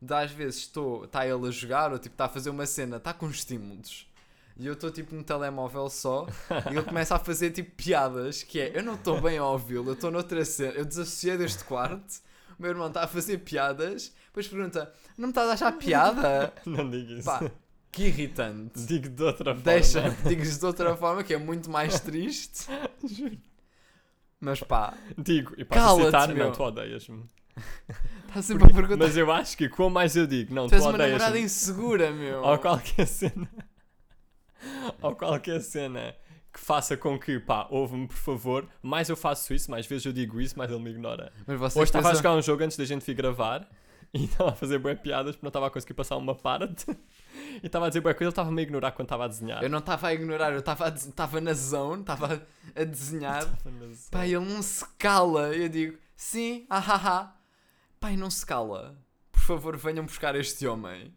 de 0.01 0.13
às 0.13 0.31
vezes 0.31 0.61
estou, 0.61 1.03
está 1.05 1.25
ele 1.27 1.47
a 1.47 1.51
jogar 1.51 1.91
ou 1.91 1.99
tipo 1.99 2.13
está 2.15 2.25
a 2.25 2.29
fazer 2.29 2.49
uma 2.49 2.65
cena, 2.65 2.97
está 2.97 3.13
com 3.13 3.29
estímulos. 3.29 4.07
E 4.57 4.65
eu 4.67 4.73
estou 4.73 4.89
tipo 4.91 5.13
no 5.15 5.23
telemóvel 5.23 5.89
só 5.89 6.27
e 6.71 6.75
ele 6.75 6.83
começa 6.83 7.15
a 7.15 7.19
fazer 7.19 7.51
tipo 7.51 7.71
piadas 7.75 8.41
que 8.43 8.59
é, 8.59 8.77
eu 8.77 8.83
não 8.83 8.95
estou 8.95 9.21
bem 9.21 9.37
a 9.37 9.45
ouvi-lo, 9.45 9.89
eu 9.89 9.93
estou 9.93 10.09
noutra 10.11 10.43
cena, 10.43 10.73
eu 10.73 10.83
desassociei 10.85 11.37
deste 11.37 11.63
quarto, 11.63 12.21
o 12.57 12.61
meu 12.61 12.71
irmão 12.71 12.87
está 12.87 13.03
a 13.03 13.07
fazer 13.07 13.37
piadas, 13.39 14.11
depois 14.25 14.47
pergunta, 14.47 14.91
não 15.17 15.27
me 15.27 15.31
estás 15.31 15.49
a 15.49 15.53
achar 15.53 15.71
piada? 15.77 16.53
Não 16.65 16.89
digo 16.89 17.11
isso. 17.13 17.25
Pá, 17.25 17.39
que 17.91 18.03
irritante. 18.07 18.79
Digo 18.85 19.09
de 19.09 19.23
outra 19.23 19.53
forma. 19.53 19.61
Deixa, 19.61 20.09
digo 20.27 20.43
de 20.43 20.65
outra 20.65 20.95
forma 20.95 21.23
que 21.23 21.33
é 21.33 21.37
muito 21.37 21.69
mais 21.69 21.99
triste. 21.99 22.67
Juro. 23.03 23.37
Mas 24.39 24.59
pá, 24.61 24.95
Digo, 25.17 25.53
e 25.57 25.63
para 25.63 25.87
citar, 25.95 26.27
meu. 26.33 26.45
não, 26.47 26.51
tu 26.51 26.63
odeias-me. 26.63 27.23
está 28.27 28.41
sempre 28.41 28.63
a 28.63 28.67
Porque- 28.67 28.73
perguntar. 28.81 29.05
Mas 29.05 29.15
eu 29.17 29.31
acho 29.31 29.55
que 29.57 29.69
quanto 29.69 29.91
mais 29.93 30.15
eu 30.15 30.25
digo, 30.25 30.53
não, 30.53 30.65
Tu 30.65 30.69
tu, 30.69 30.75
és 30.75 30.85
uma 30.85 30.97
namorada 30.97 31.37
insegura, 31.39 32.11
meu. 32.11 32.41
Ou 32.41 32.57
qualquer 32.57 33.05
cena. 33.05 33.47
ou 35.01 35.15
qualquer 35.15 35.61
cena 35.61 36.15
que 36.53 36.59
faça 36.59 36.97
com 36.97 37.19
que, 37.19 37.39
pá, 37.39 37.67
ouve-me 37.69 38.07
por 38.07 38.15
favor. 38.17 38.67
Mais 38.81 39.09
eu 39.09 39.15
faço 39.15 39.53
isso, 39.53 39.69
mais 39.69 39.85
vezes 39.85 40.05
eu 40.05 40.11
digo 40.13 40.41
isso, 40.41 40.57
mais 40.57 40.71
ele 40.71 40.81
me 40.81 40.89
ignora. 40.89 41.31
Mas 41.45 41.59
vocês 41.59 41.75
Hoje 41.77 41.89
estava 41.89 42.07
a 42.07 42.11
pensam- 42.11 42.23
jogar 42.23 42.35
um 42.35 42.41
jogo 42.41 42.63
antes 42.63 42.77
da 42.77 42.85
gente 42.85 43.05
vir 43.05 43.13
gravar 43.13 43.69
e 44.13 44.25
estava 44.25 44.49
a 44.49 44.53
fazer 44.55 44.79
boas 44.79 44.99
piadas 44.99 45.35
porque 45.35 45.45
não 45.45 45.49
estava 45.49 45.67
a 45.67 45.69
conseguir 45.69 45.93
passar 45.93 46.17
uma 46.17 46.33
parte. 46.35 46.85
e 47.61 47.65
estava 47.65 47.85
a 47.85 47.89
dizer 47.89 48.01
boa 48.01 48.13
coisa, 48.13 48.25
ele 48.25 48.31
estava-me 48.31 48.59
a 48.59 48.63
ignorar 48.63 48.91
quando 48.91 49.07
estava 49.07 49.25
a 49.25 49.27
desenhar. 49.27 49.63
Eu 49.63 49.69
não 49.69 49.79
estava 49.79 50.07
a 50.07 50.13
ignorar, 50.13 50.51
eu 50.53 50.59
estava 50.59 51.41
na 51.41 51.53
zone, 51.53 52.01
estava 52.01 52.43
a- 52.75 52.83
desenhar. 52.83 53.45
Pá, 54.11 54.25
ele 54.25 54.39
não 54.45 54.61
se 54.61 54.85
cala. 54.97 55.55
Eu 55.55 55.69
digo, 55.69 55.97
sim, 56.15 56.65
ahaha. 56.69 57.33
Pai, 57.99 58.15
não 58.17 58.29
se 58.31 58.45
cala. 58.45 58.97
Por 59.31 59.41
favor, 59.41 59.77
venham 59.77 60.05
buscar 60.05 60.35
este 60.35 60.65
homem. 60.67 61.13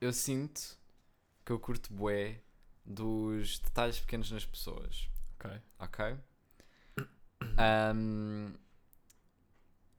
Eu 0.00 0.12
sinto 0.12 0.78
que 1.44 1.52
eu 1.52 1.58
curto 1.58 1.92
bué 1.92 2.40
dos 2.84 3.58
detalhes 3.58 4.00
pequenos 4.00 4.30
nas 4.30 4.44
pessoas. 4.44 5.08
Ok. 5.38 5.50
Ok? 5.78 6.16
Ahm, 7.56 8.54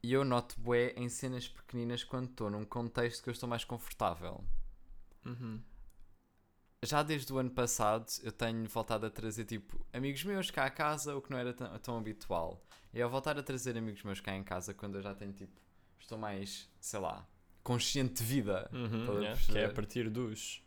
E 0.03 0.13
eu 0.13 0.25
noto 0.25 0.59
bué 0.59 0.93
em 0.97 1.07
cenas 1.09 1.47
pequeninas 1.47 2.03
quando 2.03 2.29
estou 2.29 2.49
num 2.49 2.65
contexto 2.65 3.21
que 3.23 3.29
eu 3.29 3.31
estou 3.31 3.47
mais 3.47 3.63
confortável. 3.63 4.43
Uhum. 5.23 5.61
Já 6.83 7.03
desde 7.03 7.31
o 7.31 7.37
ano 7.37 7.51
passado 7.51 8.07
eu 8.23 8.31
tenho 8.31 8.67
voltado 8.67 9.05
a 9.05 9.09
trazer 9.11 9.45
tipo 9.45 9.85
amigos 9.93 10.23
meus 10.23 10.49
cá 10.49 10.65
a 10.65 10.71
casa, 10.71 11.15
o 11.15 11.21
que 11.21 11.29
não 11.29 11.37
era 11.37 11.53
tão, 11.53 11.77
tão 11.79 11.97
habitual. 11.99 12.59
E 12.91 12.99
ao 13.01 13.09
voltar 13.09 13.37
a 13.37 13.43
trazer 13.43 13.77
amigos 13.77 14.01
meus 14.03 14.19
cá 14.19 14.35
em 14.35 14.43
casa, 14.43 14.73
quando 14.73 14.95
eu 14.95 15.01
já 15.03 15.13
tenho 15.13 15.31
tipo, 15.31 15.61
estou 15.99 16.17
mais, 16.17 16.67
sei 16.79 16.99
lá, 16.99 17.27
consciente 17.63 18.15
de 18.15 18.23
vida. 18.23 18.69
Uhum, 18.73 19.19
yeah, 19.21 19.39
que 19.39 19.57
é 19.57 19.65
a 19.65 19.73
partir 19.73 20.09
dos 20.09 20.63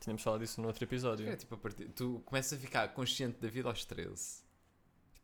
Tínhamos 0.00 0.22
falado 0.22 0.40
disso 0.40 0.60
no 0.60 0.68
outro 0.68 0.84
episódio. 0.84 1.28
É 1.28 1.34
tipo 1.34 1.54
a 1.54 1.58
partir. 1.58 1.88
Tu 1.88 2.22
começas 2.24 2.56
a 2.56 2.62
ficar 2.62 2.86
consciente 2.88 3.40
da 3.40 3.48
vida 3.48 3.68
aos 3.68 3.84
13. 3.84 4.45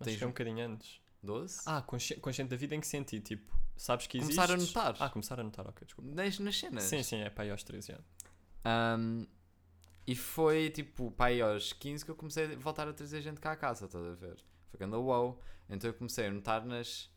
Acho 0.02 0.10
tens 0.10 0.18
que 0.18 0.24
é 0.24 0.26
um 0.26 0.30
um- 0.30 0.32
bocadinho 0.32 0.66
antes. 0.66 1.00
12? 1.22 1.62
Ah, 1.66 1.80
consci- 1.82 2.16
consciente 2.16 2.50
da 2.50 2.56
vida 2.56 2.74
em 2.74 2.80
que 2.80 2.86
sentido? 2.86 3.22
Tipo, 3.22 3.56
sabes 3.76 4.06
que 4.08 4.18
existe. 4.18 4.34
Começar 4.34 4.52
a 4.52 4.56
notar. 4.56 4.96
Ah, 5.00 5.08
começar 5.08 5.38
a 5.38 5.42
notar, 5.44 5.66
ok, 5.68 5.84
desculpa. 5.86 6.10
nas, 6.14 6.38
nas 6.40 6.58
cenas. 6.58 6.82
Sim, 6.84 7.02
sim, 7.02 7.20
é 7.20 7.32
aí 7.36 7.50
aos 7.50 7.62
13 7.62 7.92
já. 7.92 7.98
Ahm, 8.64 9.24
e 10.06 10.16
foi 10.16 10.68
tipo, 10.70 11.12
pá, 11.12 11.26
aí 11.26 11.40
aos 11.40 11.72
15 11.72 12.04
que 12.04 12.10
eu 12.10 12.16
comecei 12.16 12.52
a 12.54 12.56
voltar 12.58 12.88
a 12.88 12.92
trazer 12.92 13.22
gente 13.22 13.40
cá 13.40 13.52
a 13.52 13.56
casa, 13.56 13.86
estás 13.86 14.04
a 14.04 14.14
ver? 14.14 14.36
Foi 14.68 14.78
quando 14.78 15.00
wow. 15.00 15.40
Então 15.68 15.88
eu 15.88 15.94
comecei 15.94 16.26
a 16.26 16.30
notar 16.32 16.64
nas, 16.66 17.08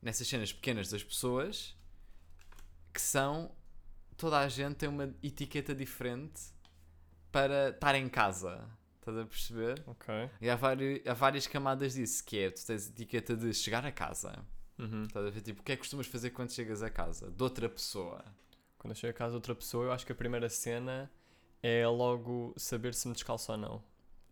nessas 0.00 0.26
cenas 0.26 0.50
pequenas 0.52 0.88
das 0.88 1.04
pessoas 1.04 1.76
que 2.92 3.00
são. 3.00 3.54
Toda 4.16 4.38
a 4.38 4.48
gente 4.48 4.76
tem 4.76 4.88
uma 4.88 5.14
etiqueta 5.22 5.74
diferente 5.74 6.40
para 7.30 7.68
estar 7.68 7.94
em 7.94 8.08
casa. 8.08 8.66
Estás 9.06 9.18
a 9.18 9.24
perceber? 9.24 9.84
Ok. 9.86 10.12
E 10.40 10.50
há, 10.50 10.56
vari- 10.56 11.00
há 11.06 11.14
várias 11.14 11.46
camadas 11.46 11.94
disso, 11.94 12.24
que 12.24 12.38
é, 12.40 12.50
tu 12.50 12.66
tens 12.66 12.88
a 12.88 12.90
etiqueta 12.90 13.36
de 13.36 13.54
chegar 13.54 13.86
a 13.86 13.92
casa. 13.92 14.44
Uhum. 14.78 15.04
Estás 15.04 15.24
a 15.24 15.30
ver? 15.30 15.40
Tipo, 15.42 15.60
o 15.60 15.64
que 15.64 15.70
é 15.72 15.76
que 15.76 15.80
costumas 15.82 16.08
fazer 16.08 16.30
quando 16.30 16.50
chegas 16.52 16.82
a 16.82 16.90
casa? 16.90 17.30
De 17.30 17.40
outra 17.42 17.68
pessoa. 17.68 18.24
Quando 18.76 18.90
eu 18.90 18.96
chego 18.96 19.12
a 19.12 19.14
casa 19.16 19.30
de 19.30 19.36
outra 19.36 19.54
pessoa, 19.54 19.84
eu 19.84 19.92
acho 19.92 20.04
que 20.04 20.10
a 20.10 20.14
primeira 20.14 20.48
cena 20.48 21.08
é 21.62 21.86
logo 21.86 22.52
saber 22.56 22.94
se 22.94 23.06
me 23.06 23.14
descalço 23.14 23.52
ou 23.52 23.58
não. 23.58 23.82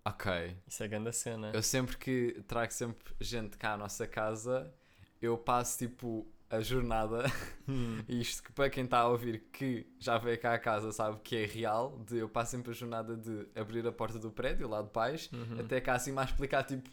Ok. 0.05 0.57
Isso 0.67 0.83
é 0.83 0.89
grande 0.89 1.09
a 1.09 1.13
cena. 1.13 1.53
Eu 1.55 1.63
sempre 1.63 1.97
que 1.97 2.43
trago 2.49 2.73
sempre 2.73 3.15
gente 3.21 3.57
cá 3.57 3.75
à 3.75 3.77
nossa 3.77 4.07
casa, 4.09 4.75
eu 5.23 5.39
passo 5.39 5.79
tipo 5.79 6.27
a 6.57 6.61
jornada, 6.61 7.25
Hum. 7.69 8.03
e 8.07 8.21
isto 8.21 8.43
que 8.43 8.53
para 8.53 8.69
quem 8.69 8.85
está 8.85 8.99
a 8.99 9.09
ouvir 9.09 9.45
que 9.53 9.87
já 9.99 10.19
veio 10.19 10.39
cá 10.39 10.53
a 10.55 10.59
casa 10.59 10.93
sabe 10.93 11.19
que 11.25 11.35
é 11.37 11.47
real, 11.47 11.99
de 12.07 12.19
eu 12.19 12.29
passo 12.29 12.51
sempre 12.53 12.71
a 12.73 12.75
jornada 12.75 13.17
de 13.17 13.47
abrir 13.55 13.87
a 13.87 13.93
porta 13.93 14.19
do 14.19 14.31
prédio 14.31 14.69
lá 14.69 14.83
de 14.83 14.91
baixo, 14.93 15.31
Uhum. 15.35 15.61
até 15.61 15.81
cá 15.81 15.95
assim 15.95 16.13
mais 16.13 16.29
explicar 16.31 16.63
tipo 16.65 16.91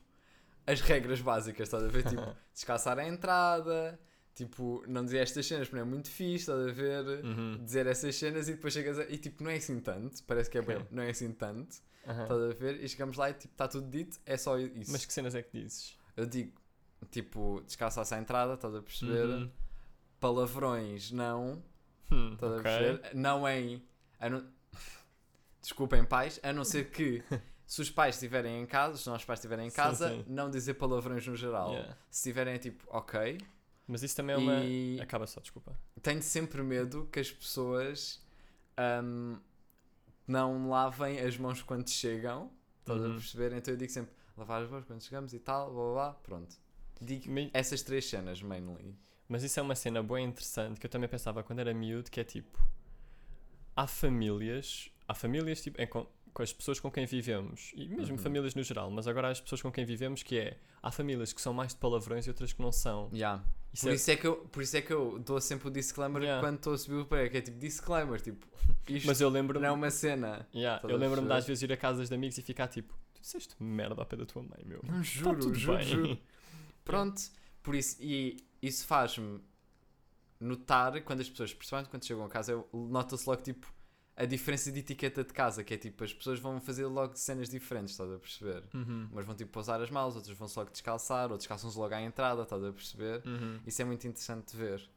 as 0.65 0.79
regras 0.79 1.19
básicas, 1.19 1.67
estás 1.67 1.83
a 1.83 1.87
ver? 1.87 2.03
Tipo, 2.03 2.21
descalçar 2.53 2.97
a 2.99 3.05
entrada, 3.07 3.99
tipo, 4.35 4.83
não 4.87 5.03
dizer 5.03 5.17
estas 5.19 5.45
cenas 5.45 5.67
porque 5.67 5.81
não 5.81 5.87
é 5.87 5.89
muito 5.89 6.09
fixe, 6.09 6.43
estás 6.49 6.67
a 6.67 6.71
ver? 6.71 7.25
Uhum. 7.25 7.59
Dizer 7.65 7.85
essas 7.87 8.15
cenas 8.15 8.47
e 8.47 8.53
depois 8.53 8.71
chegas 8.73 8.97
a... 8.99 9.03
e 9.05 9.17
tipo, 9.17 9.43
não 9.43 9.51
é 9.51 9.55
assim 9.55 9.79
tanto, 9.79 10.23
parece 10.23 10.49
que 10.49 10.57
é 10.57 10.61
bem, 10.61 10.77
Ok. 10.77 10.87
não 10.91 11.03
é 11.03 11.09
assim 11.09 11.31
tanto, 11.33 11.77
Aham. 12.07 12.23
estás 12.23 12.41
a 12.41 12.53
ver? 12.53 12.81
E 12.83 12.87
chegamos 12.87 13.17
lá 13.17 13.29
e 13.29 13.33
tipo, 13.33 13.53
está 13.53 13.67
tudo 13.67 13.89
dito, 13.89 14.19
é 14.25 14.37
só 14.37 14.57
isso. 14.57 14.91
Mas 14.91 15.05
que 15.05 15.11
cenas 15.11 15.35
é 15.35 15.41
que 15.41 15.59
dizes? 15.59 15.97
Eu 16.15 16.25
digo, 16.25 16.60
tipo, 17.09 17.61
descalçar-se 17.65 18.13
à 18.13 18.19
entrada, 18.19 18.53
estás 18.53 18.75
a 18.75 18.81
perceber? 18.81 19.25
Uhum. 19.25 19.51
Palavrões, 20.19 21.11
não. 21.11 21.63
Hum, 22.11 22.33
Estás 22.33 22.51
a 22.51 22.55
ok. 22.57 22.63
perceber? 22.63 23.15
Não 23.15 23.47
em. 23.47 23.81
a 24.19 24.29
não- 24.29 24.45
Desculpem, 25.61 26.03
pais, 26.03 26.39
a 26.43 26.51
não 26.53 26.63
ser 26.63 26.89
que 26.91 27.23
se 27.65 27.81
os 27.81 27.89
pais 27.89 28.15
estiverem 28.15 28.61
em 28.61 28.65
casa, 28.65 28.95
se 28.95 29.01
os 29.01 29.07
nossos 29.07 29.25
pais 29.25 29.39
estiverem 29.39 29.67
em 29.67 29.69
Sim, 29.69 29.75
casa, 29.75 30.09
sim. 30.09 30.25
não 30.27 30.49
dizer 30.49 30.73
palavrões 30.75 31.25
no 31.25 31.35
geral. 31.35 31.71
Yeah. 31.71 31.97
Se 32.09 32.19
estiverem 32.19 32.57
tipo, 32.57 32.83
ok. 32.89 33.39
Mas 33.87 34.03
isso 34.03 34.15
também 34.15 34.35
é 34.35 34.37
uma. 34.37 34.55
E 34.63 34.99
Acaba 35.01 35.25
só, 35.27 35.39
desculpa. 35.41 35.77
tenho 36.01 36.21
sempre 36.21 36.61
medo 36.63 37.07
que 37.11 37.19
as 37.19 37.31
pessoas 37.31 38.23
ahm, 38.77 39.37
não 40.27 40.69
lavem 40.69 41.19
as 41.19 41.37
mãos 41.37 41.61
quando 41.61 41.89
chegam. 41.89 42.51
Estás 42.79 43.01
a 43.03 43.07
Uhum. 43.07 43.13
perceber? 43.15 43.53
Então 43.53 43.73
eu 43.73 43.77
digo 43.77 43.91
sempre 43.91 44.13
lavar 44.37 44.63
as 44.63 44.69
mãos 44.69 44.85
quando 44.85 45.01
chegamos 45.03 45.33
e 45.33 45.39
tal, 45.39 45.71
blá 45.71 45.83
blá 45.83 45.93
blá. 45.93 46.13
Pronto. 46.23 46.55
Digo 47.01 47.25
essas 47.53 47.81
três 47.81 48.05
cenas, 48.07 48.41
mainly. 48.41 48.95
Mas 49.27 49.43
isso 49.43 49.59
é 49.59 49.63
uma 49.63 49.75
cena 49.75 50.03
boa 50.03 50.19
e 50.19 50.23
interessante 50.23 50.79
que 50.79 50.85
eu 50.85 50.89
também 50.89 51.09
pensava 51.09 51.41
quando 51.43 51.59
era 51.59 51.73
miúdo, 51.73 52.11
que 52.11 52.19
é 52.19 52.23
tipo. 52.23 52.59
Há 53.75 53.87
famílias. 53.87 54.89
Há 55.07 55.13
famílias 55.13 55.61
tipo, 55.61 55.81
é 55.81 55.85
com, 55.85 56.05
com 56.33 56.43
as 56.43 56.51
pessoas 56.53 56.79
com 56.79 56.91
quem 56.91 57.05
vivemos. 57.05 57.71
E 57.75 57.87
mesmo 57.87 58.15
Uhum. 58.15 58.21
famílias 58.21 58.53
no 58.55 58.63
geral, 58.63 58.91
mas 58.91 59.07
agora 59.07 59.29
há 59.29 59.31
as 59.31 59.41
pessoas 59.41 59.61
com 59.61 59.71
quem 59.71 59.85
vivemos 59.85 60.21
que 60.23 60.37
é. 60.37 60.57
Há 60.83 60.91
famílias 60.91 61.31
que 61.33 61.41
são 61.41 61.53
mais 61.53 61.73
de 61.73 61.79
palavrões 61.79 62.25
e 62.25 62.29
outras 62.29 62.51
que 62.53 62.61
não 62.61 62.71
são. 62.71 63.09
Yeah. 63.13 63.43
Isso 63.73 63.83
Por, 63.85 63.91
é- 63.91 63.95
isso 63.95 64.11
é 64.11 64.15
que 64.17 64.27
eu, 64.27 64.35
por 64.35 64.61
isso 64.63 64.75
é 64.77 64.81
que 64.81 64.91
eu 64.91 65.17
dou 65.19 65.39
sempre 65.39 65.69
o 65.69 65.71
disclaimer 65.71 66.21
Yeah. 66.21 66.45
quando 66.45 66.57
estou 66.57 66.73
a 66.73 66.77
subir 66.77 66.95
o 66.97 67.05
prédio, 67.05 67.31
que 67.31 67.37
é 67.37 67.41
tipo 67.41 67.57
disclaimer, 67.57 68.19
tipo, 68.19 68.45
isto 68.89 69.05
Mas 69.07 69.21
eu 69.21 69.29
lembro-me. 69.29 69.63
não 69.65 69.69
é 69.69 69.71
uma 69.71 69.89
cena. 69.89 70.45
Yeah, 70.53 70.81
eu 70.87 70.97
lembro-me 70.97 71.27
de 71.27 71.33
às 71.33 71.45
vezes 71.47 71.63
ir 71.63 71.71
a 71.71 71.77
casas 71.77 72.09
de 72.09 72.15
amigos 72.15 72.37
e 72.37 72.41
ficar 72.41 72.67
tipo, 72.67 72.93
tu 73.13 73.21
disseste 73.21 73.55
merda 73.63 73.95
ao 74.01 74.05
pé 74.05 74.17
da 74.17 74.25
tua 74.25 74.41
mãe, 74.43 74.59
meu. 74.65 74.79
Tá 74.81 75.01
juro, 75.01 75.39
tudo 75.39 75.55
juro, 75.57 75.77
bem. 75.77 75.87
juro. 75.87 76.17
Pronto, 76.91 77.21
por 77.63 77.75
isso, 77.75 77.97
e 78.01 78.37
isso 78.61 78.85
faz-me 78.85 79.41
notar 80.39 81.01
quando 81.03 81.21
as 81.21 81.29
pessoas, 81.29 81.53
principalmente 81.53 81.89
quando 81.89 82.05
chegam 82.05 82.25
a 82.25 82.29
casa, 82.29 82.63
nota-se 82.73 83.27
logo 83.29 83.41
tipo 83.41 83.71
a 84.15 84.25
diferença 84.25 84.71
de 84.71 84.79
etiqueta 84.79 85.23
de 85.23 85.33
casa, 85.33 85.63
que 85.63 85.73
é 85.73 85.77
tipo, 85.77 86.03
as 86.03 86.13
pessoas 86.13 86.39
vão 86.39 86.59
fazer 86.59 86.85
logo 86.85 87.15
cenas 87.15 87.49
diferentes, 87.49 87.91
estás 87.93 88.11
a 88.11 88.17
perceber? 88.17 88.63
Uhum. 88.73 89.07
Umas 89.11 89.25
vão 89.25 89.35
tipo 89.35 89.51
pousar 89.51 89.81
as 89.81 89.89
malas, 89.89 90.15
outras 90.15 90.37
vão 90.37 90.47
só 90.47 90.61
logo 90.61 90.71
descalçar, 90.71 91.31
outros 91.31 91.47
calçam-se 91.47 91.77
logo 91.77 91.93
à 91.93 92.01
entrada, 92.01 92.43
estás 92.43 92.63
a 92.63 92.71
perceber? 92.71 93.21
Uhum. 93.25 93.59
Isso 93.65 93.81
é 93.81 93.85
muito 93.85 94.05
interessante 94.05 94.51
de 94.51 94.57
ver. 94.57 94.89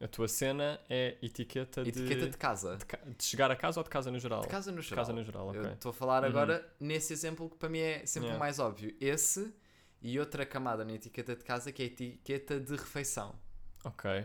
A 0.00 0.08
tua 0.08 0.26
cena 0.26 0.80
é 0.88 1.16
etiqueta, 1.22 1.82
Etiqueta 1.82 2.24
de, 2.24 2.30
de 2.30 2.36
casa. 2.36 2.76
de, 2.76 2.84
ca- 2.86 2.98
de 3.16 3.22
chegar 3.22 3.50
a 3.52 3.54
casa 3.56 3.78
ou 3.78 3.84
de 3.84 3.90
casa 3.90 4.10
no 4.10 4.18
geral? 4.18 4.40
De 4.40 4.48
casa 4.48 4.72
no 4.72 4.80
geral. 4.82 4.96
casa 5.04 5.12
no 5.12 5.22
geral. 5.22 5.54
Eu 5.54 5.72
estou 5.74 5.90
a 5.90 5.92
falar 5.92 6.22
Uhum. 6.24 6.30
agora 6.30 6.74
nesse 6.80 7.12
exemplo 7.12 7.48
que 7.48 7.56
para 7.56 7.68
mim 7.68 7.78
é 7.78 8.04
sempre 8.06 8.28
Yeah. 8.28 8.36
o 8.36 8.40
mais 8.40 8.58
óbvio. 8.58 8.96
Esse 9.00 9.54
e 10.02 10.18
outra 10.18 10.44
camada 10.44 10.84
na 10.84 10.92
etiqueta 10.92 11.36
de 11.36 11.44
casa 11.44 11.70
que 11.72 11.82
é 11.82 11.84
a 11.84 11.88
etiqueta 11.88 12.58
de 12.60 12.72
refeição. 12.76 13.34
Ok. 13.84 14.24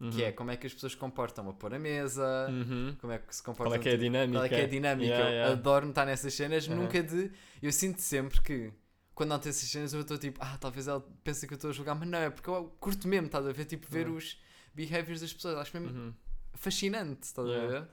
Uhum. 0.00 0.10
Que 0.10 0.24
é 0.24 0.32
como 0.32 0.50
é 0.50 0.56
que 0.56 0.66
as 0.66 0.74
pessoas 0.74 0.92
se 0.92 0.98
comportam 0.98 1.48
a 1.48 1.52
pôr 1.52 1.72
a 1.74 1.78
mesa, 1.78 2.48
Uhum. 2.50 2.96
como 3.00 3.12
é 3.12 3.18
que 3.18 3.34
se 3.34 3.42
comportam. 3.42 3.70
Qual 3.72 3.80
é 3.80 3.82
que 3.82 3.88
é 3.88 3.92
a 3.92 3.94
tipo, 3.94 4.02
dinâmica? 4.04 4.38
qual 4.38 4.44
é 4.44 4.48
que 4.48 4.54
é 4.56 4.64
a 4.64 4.66
dinâmica. 4.68 5.08
Yeah, 5.08 5.28
eu 5.30 5.34
yeah. 5.34 5.52
adoro 5.52 5.86
notar 5.86 6.04
nessas 6.06 6.34
cenas, 6.34 6.66
Uhum. 6.66 6.76
nunca 6.76 7.02
de. 7.02 7.30
Eu 7.62 7.70
sinto 7.72 8.00
sempre 8.02 8.40
que 8.42 8.72
quando 9.14 9.28
não 9.30 9.38
tem 9.38 9.50
essas 9.50 9.68
cenas 9.68 9.92
eu 9.94 10.00
estou 10.00 10.18
tipo, 10.18 10.40
ah, 10.42 10.58
talvez 10.58 10.88
ela 10.88 11.00
pense 11.22 11.46
que 11.46 11.52
eu 11.52 11.56
estou 11.56 11.70
a 11.70 11.72
julgar, 11.72 11.94
mas 11.94 12.08
não, 12.08 12.18
é 12.18 12.28
porque 12.30 12.50
eu 12.50 12.74
curto 12.80 13.06
mesmo, 13.06 13.26
estás 13.26 13.46
a 13.46 13.52
ver? 13.52 13.64
Tipo, 13.64 13.86
ver 13.88 14.08
Uhum. 14.08 14.16
os 14.16 14.38
behaviors 14.74 15.20
das 15.20 15.32
pessoas. 15.32 15.56
Acho 15.56 15.78
mesmo 15.80 15.96
Uhum. 15.96 16.14
fascinante, 16.54 17.22
estás 17.22 17.46
Yeah. 17.48 17.64
a 17.76 17.80
ver? 17.80 17.88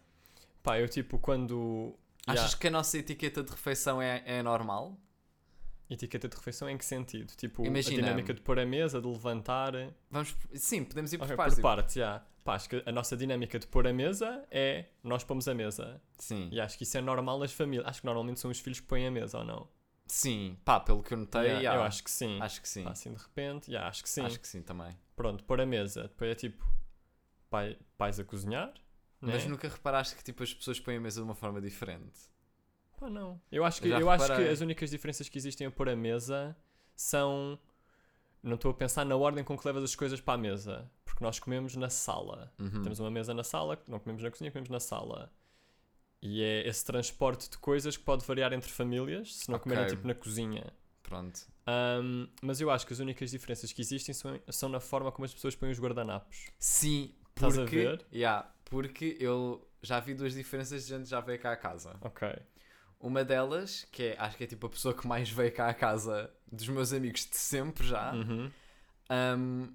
Pá, 0.64 0.80
eu 0.80 0.90
tipo, 0.90 1.20
quando. 1.20 1.96
Achas 2.28 2.42
Yeah, 2.46 2.58
que 2.58 2.68
a 2.68 2.72
nossa 2.72 2.98
etiqueta 2.98 3.44
de 3.44 3.52
refeição 3.52 4.02
é, 4.02 4.24
é 4.26 4.44
normal? 4.44 5.00
Etiqueta 5.94 6.28
de 6.30 6.36
refeição 6.36 6.70
em 6.70 6.78
que 6.78 6.86
sentido? 6.86 7.34
Tipo, 7.36 7.66
Imagina- 7.66 7.98
a 7.98 8.02
dinâmica 8.02 8.34
de 8.34 8.40
pôr 8.42 8.58
a 8.60 8.66
mesa, 8.66 9.02
de 9.02 9.08
levantar. 9.08 9.74
Vamos, 10.10 10.36
sim, 10.54 10.86
podemos 10.86 11.12
ir 11.12 11.18
por 11.18 11.26
Ok, 11.26 11.36
partes. 11.36 11.56
por 11.56 11.62
partes. 11.62 11.96
Pá, 12.44 12.56
acho 12.56 12.70
que 12.70 12.82
a 12.86 12.92
nossa 12.92 13.16
dinâmica 13.18 13.60
de 13.60 13.68
pôr 13.68 13.86
a 13.86 13.94
mesa 13.94 14.44
é 14.50 14.86
nós 15.04 15.24
pomos 15.24 15.48
a 15.48 15.54
mesa. 15.54 16.02
Sim. 16.18 16.50
E 16.52 16.60
acho 16.62 16.78
que 16.78 16.84
isso 16.84 16.98
é 16.98 17.02
normal 17.02 17.38
nas 17.38 17.52
famílias. 17.52 17.86
Acho 17.88 18.00
que 18.02 18.06
normalmente 18.06 18.40
são 18.40 18.50
os 18.50 18.60
filhos 18.60 18.80
que 18.80 18.88
põem 18.88 19.06
a 19.06 19.12
mesa, 19.12 19.40
ou 19.40 19.44
não? 19.44 19.68
Sim, 20.08 20.58
pá, 20.66 20.80
pelo 20.80 21.04
que 21.04 21.14
eu 21.14 21.18
notei, 21.18 21.42
Yeah, 21.42 21.60
yeah, 21.60 21.80
Eu 21.82 21.84
acho 21.86 22.04
que 22.04 22.10
sim. 22.12 22.40
acho 22.42 22.62
que 22.62 22.68
sim. 22.70 22.84
Pá, 22.84 22.92
assim 22.92 23.14
de 23.14 23.22
repente, 23.22 23.72
já, 23.72 23.88
acho 23.88 24.02
que 24.02 24.10
sim. 24.10 24.22
Acho 24.26 24.40
que 24.40 24.48
sim 24.48 24.62
também. 24.62 24.98
Pronto, 25.16 25.44
pôr 25.44 25.62
a 25.62 25.66
mesa. 25.66 26.04
Depois 26.04 26.32
é 26.32 26.36
tipo, 26.36 26.66
pai, 27.50 27.78
pais 27.98 28.20
a 28.20 28.24
cozinhar. 28.24 28.74
Mas 29.20 29.44
né? 29.44 29.50
nunca 29.52 29.68
reparaste 29.68 30.16
que 30.16 30.24
tipo, 30.24 30.42
as 30.42 30.54
pessoas 30.54 30.80
põem 30.80 30.98
a 30.98 31.00
mesa 31.02 31.20
de 31.22 31.26
uma 31.26 31.36
forma 31.36 31.62
diferente? 31.62 32.31
Pá, 33.02 33.10
não. 33.10 33.42
Eu 33.52 33.66
acho 33.66 33.82
que, 33.82 33.88
Eu 33.90 34.12
acho 34.12 34.28
que 34.28 34.48
as 34.48 34.62
únicas 34.62 34.92
diferenças 34.92 35.28
que 35.28 35.36
existem 35.36 35.66
a 35.66 35.72
pôr 35.72 35.90
a 35.90 35.96
mesa 35.96 36.56
são. 36.96 37.58
Não 38.44 38.54
estou 38.56 38.70
a 38.70 38.74
pensar 38.76 39.04
na 39.06 39.16
ordem 39.16 39.44
com 39.44 39.58
que 39.58 39.68
levas 39.68 39.84
as 39.84 39.96
coisas 39.96 40.22
para 40.22 40.36
a 40.36 40.38
mesa. 40.38 40.88
Porque 41.04 41.24
nós 41.24 41.40
comemos 41.40 41.76
na 41.76 41.90
sala. 41.90 42.54
Uhum. 42.60 42.84
Temos 42.84 43.00
uma 43.00 43.10
mesa 43.10 43.34
na 43.34 43.44
sala, 43.44 43.82
não 43.88 43.98
comemos 44.00 44.22
na 44.22 44.30
cozinha, 44.30 44.52
comemos 44.52 44.70
na 44.70 44.80
sala. 44.80 45.32
E 46.22 46.44
é 46.44 46.68
esse 46.68 46.86
transporte 46.86 47.50
de 47.50 47.58
coisas 47.58 47.98
que 47.98 48.04
pode 48.04 48.24
variar 48.24 48.54
entre 48.54 48.70
famílias, 48.72 49.36
se 49.36 49.50
não 49.50 49.56
Ok. 49.58 49.64
comerem 49.72 49.88
tipo 49.96 50.08
na 50.08 50.14
cozinha. 50.14 50.72
Pronto. 51.02 51.42
Ahm, 51.66 52.28
mas 52.44 52.62
eu 52.62 52.70
acho 52.70 52.86
que 52.86 52.94
as 52.94 53.00
únicas 53.00 53.32
diferenças 53.32 53.74
que 53.74 53.82
existem 53.82 54.14
são, 54.14 54.40
são 54.50 54.70
na 54.70 54.80
forma 54.80 55.12
como 55.12 55.26
as 55.26 55.34
pessoas 55.34 55.56
põem 55.56 55.72
os 55.72 55.80
guardanapos. 55.80 56.52
Sim, 56.60 57.16
Estás 57.36 57.58
a 57.58 57.62
porque, 57.62 57.76
ver? 57.76 58.06
Yeah, 58.14 58.48
porque 58.66 59.18
eu 59.20 59.68
já 59.82 60.00
vi 60.00 60.14
duas 60.14 60.34
diferenças 60.36 60.84
de 60.84 60.90
gente 60.90 61.04
que 61.06 61.10
já 61.10 61.20
veio 61.20 61.40
cá 61.40 61.52
a 61.54 61.58
casa. 61.58 61.96
Ok. 62.02 62.28
Uma 63.02 63.24
delas, 63.24 63.86
que 63.92 64.04
é, 64.04 64.16
acho 64.20 64.38
que 64.38 64.44
é 64.44 64.48
tipo 64.48 64.68
a 64.68 64.70
pessoa 64.70 64.94
que 64.94 65.08
mais 65.08 65.30
veio 65.30 65.52
cá 65.54 65.68
a 65.70 65.74
casa 65.74 66.32
dos 66.52 66.68
meus 66.68 66.94
amigos 66.94 67.26
de 67.30 67.36
sempre 67.38 67.86
já, 67.88 68.14
Uhum. 68.14 68.52
um, 69.10 69.74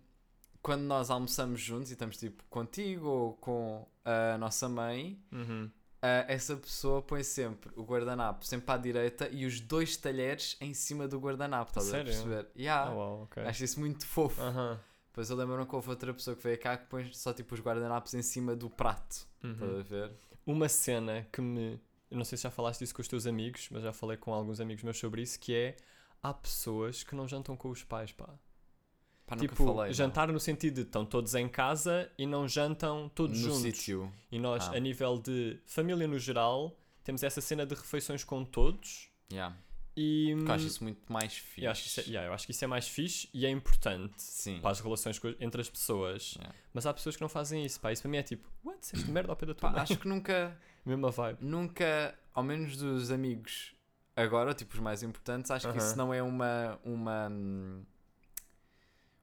quando 0.62 0.82
nós 0.82 1.10
almoçamos 1.10 1.60
juntos 1.60 1.90
e 1.90 1.94
estamos 1.94 2.16
tipo 2.16 2.42
contigo 2.50 3.06
ou 3.08 3.32
com 3.34 3.86
a 4.04 4.36
nossa 4.38 4.68
mãe, 4.68 5.20
Uhum. 5.32 5.70
Uh, 5.96 6.22
essa 6.28 6.54
pessoa 6.56 7.02
põe 7.02 7.22
sempre 7.24 7.70
o 7.74 7.82
guardanapo 7.82 8.44
sempre 8.46 8.70
à 8.72 8.76
direita 8.76 9.28
e 9.32 9.44
os 9.46 9.58
dois 9.60 9.96
talheres 9.96 10.56
em 10.60 10.72
cima 10.74 11.08
do 11.08 11.18
guardanapo, 11.18 11.70
estás 11.70 11.86
Sério? 11.86 12.02
a 12.02 12.04
perceber? 12.14 12.46
Yeah. 12.56 12.90
Ah, 12.90 12.94
uau, 12.94 13.22
ok. 13.24 13.42
Acho 13.42 13.64
isso 13.64 13.80
muito 13.80 14.06
fofo. 14.06 14.40
Aham. 14.40 14.78
Depois 15.08 15.30
eu 15.30 15.36
lembro-me 15.36 15.66
que 15.66 15.74
houve 15.74 15.88
outra 15.88 16.12
pessoa 16.14 16.36
que 16.36 16.42
veio 16.44 16.60
cá 16.60 16.76
que 16.76 16.86
põe 16.86 17.10
só 17.12 17.32
tipo 17.32 17.54
os 17.54 17.60
guardanapos 17.60 18.12
em 18.14 18.22
cima 18.22 18.54
do 18.54 18.68
prato, 18.70 19.26
estás 19.42 19.60
Uhum. 19.62 19.80
a 19.80 19.82
ver? 19.82 20.12
Uma 20.44 20.68
cena 20.68 21.26
que 21.32 21.40
me. 21.40 21.80
Eu 22.10 22.16
não 22.16 22.24
sei 22.24 22.36
se 22.38 22.44
já 22.44 22.50
falaste 22.50 22.80
disso 22.80 22.94
com 22.94 23.02
os 23.02 23.08
teus 23.08 23.26
amigos, 23.26 23.68
mas 23.70 23.82
já 23.82 23.92
falei 23.92 24.16
com 24.16 24.32
alguns 24.32 24.60
amigos 24.60 24.82
meus 24.84 24.98
sobre 24.98 25.22
isso, 25.22 25.38
que 25.40 25.54
é 25.54 25.76
há 26.22 26.32
pessoas 26.32 27.02
que 27.02 27.14
não 27.14 27.26
jantam 27.26 27.56
com 27.56 27.68
os 27.70 27.82
pais, 27.82 28.12
pá. 28.12 28.28
Pá, 29.26 29.36
tipo, 29.36 29.56
falei, 29.56 29.86
não. 29.88 29.92
jantar 29.92 30.28
no 30.32 30.38
sentido 30.38 30.74
de 30.76 30.80
estão 30.82 31.04
todos 31.04 31.34
em 31.34 31.48
casa 31.48 32.08
e 32.16 32.24
não 32.26 32.46
jantam 32.46 33.08
todos 33.12 33.40
no 33.40 33.46
juntos. 33.48 33.62
sítio. 33.62 34.12
E 34.30 34.38
nós, 34.38 34.68
Ah. 34.68 34.76
a 34.76 34.78
nível 34.78 35.18
de 35.18 35.58
família 35.66 36.06
no 36.06 36.16
geral, 36.16 36.78
temos 37.02 37.24
essa 37.24 37.40
cena 37.40 37.66
de 37.66 37.74
refeições 37.74 38.22
com 38.22 38.44
todos 38.44 39.10
Yeah. 39.32 39.56
E. 39.96 40.32
Porque 40.36 40.50
eu 40.50 40.54
acho 40.54 40.66
isso 40.66 40.82
muito 40.84 41.12
mais 41.12 41.32
fixe. 41.36 41.64
eu, 41.64 41.70
acho 41.70 41.82
que 41.82 41.88
isso 41.88 42.00
é, 42.00 42.02
yeah, 42.04 42.28
eu 42.28 42.32
acho 42.34 42.44
que 42.46 42.52
isso 42.52 42.64
é 42.64 42.68
mais 42.68 42.86
fixe 42.88 43.28
e 43.32 43.46
é 43.46 43.50
importante 43.50 44.20
Sim. 44.22 44.60
para 44.60 44.70
as 44.70 44.80
relações 44.80 45.20
entre 45.40 45.60
as 45.60 45.68
pessoas. 45.70 46.34
Yeah. 46.34 46.54
Mas 46.74 46.86
há 46.86 46.92
pessoas 46.94 47.16
que 47.16 47.22
não 47.22 47.28
fazem 47.28 47.64
isso, 47.64 47.80
pá. 47.80 47.92
Isso 47.92 48.02
para 48.02 48.10
mim 48.10 48.18
é 48.18 48.22
tipo, 48.22 48.46
what? 48.64 48.78
Disseste 48.80 49.10
merda 49.10 49.32
ao 49.32 49.36
pé 49.36 49.46
da 49.46 49.54
tua 49.54 49.70
Pá, 49.72 49.80
acho 49.82 49.96
que 49.98 50.06
nunca, 50.08 50.56
Mesma 50.84 51.10
vibe. 51.10 51.38
nunca, 51.40 52.14
ao 52.34 52.42
menos 52.42 52.76
dos 52.76 53.10
amigos 53.10 53.74
agora, 54.14 54.54
tipo 54.54 54.74
os 54.74 54.80
mais 54.80 55.02
importantes, 55.02 55.50
acho 55.50 55.66
que 55.70 55.78
Aham. 55.78 55.86
isso 55.86 55.96
não 55.96 56.12
é 56.14 56.22
uma. 56.22 56.78
uma 56.84 57.28
hum, 57.30 57.82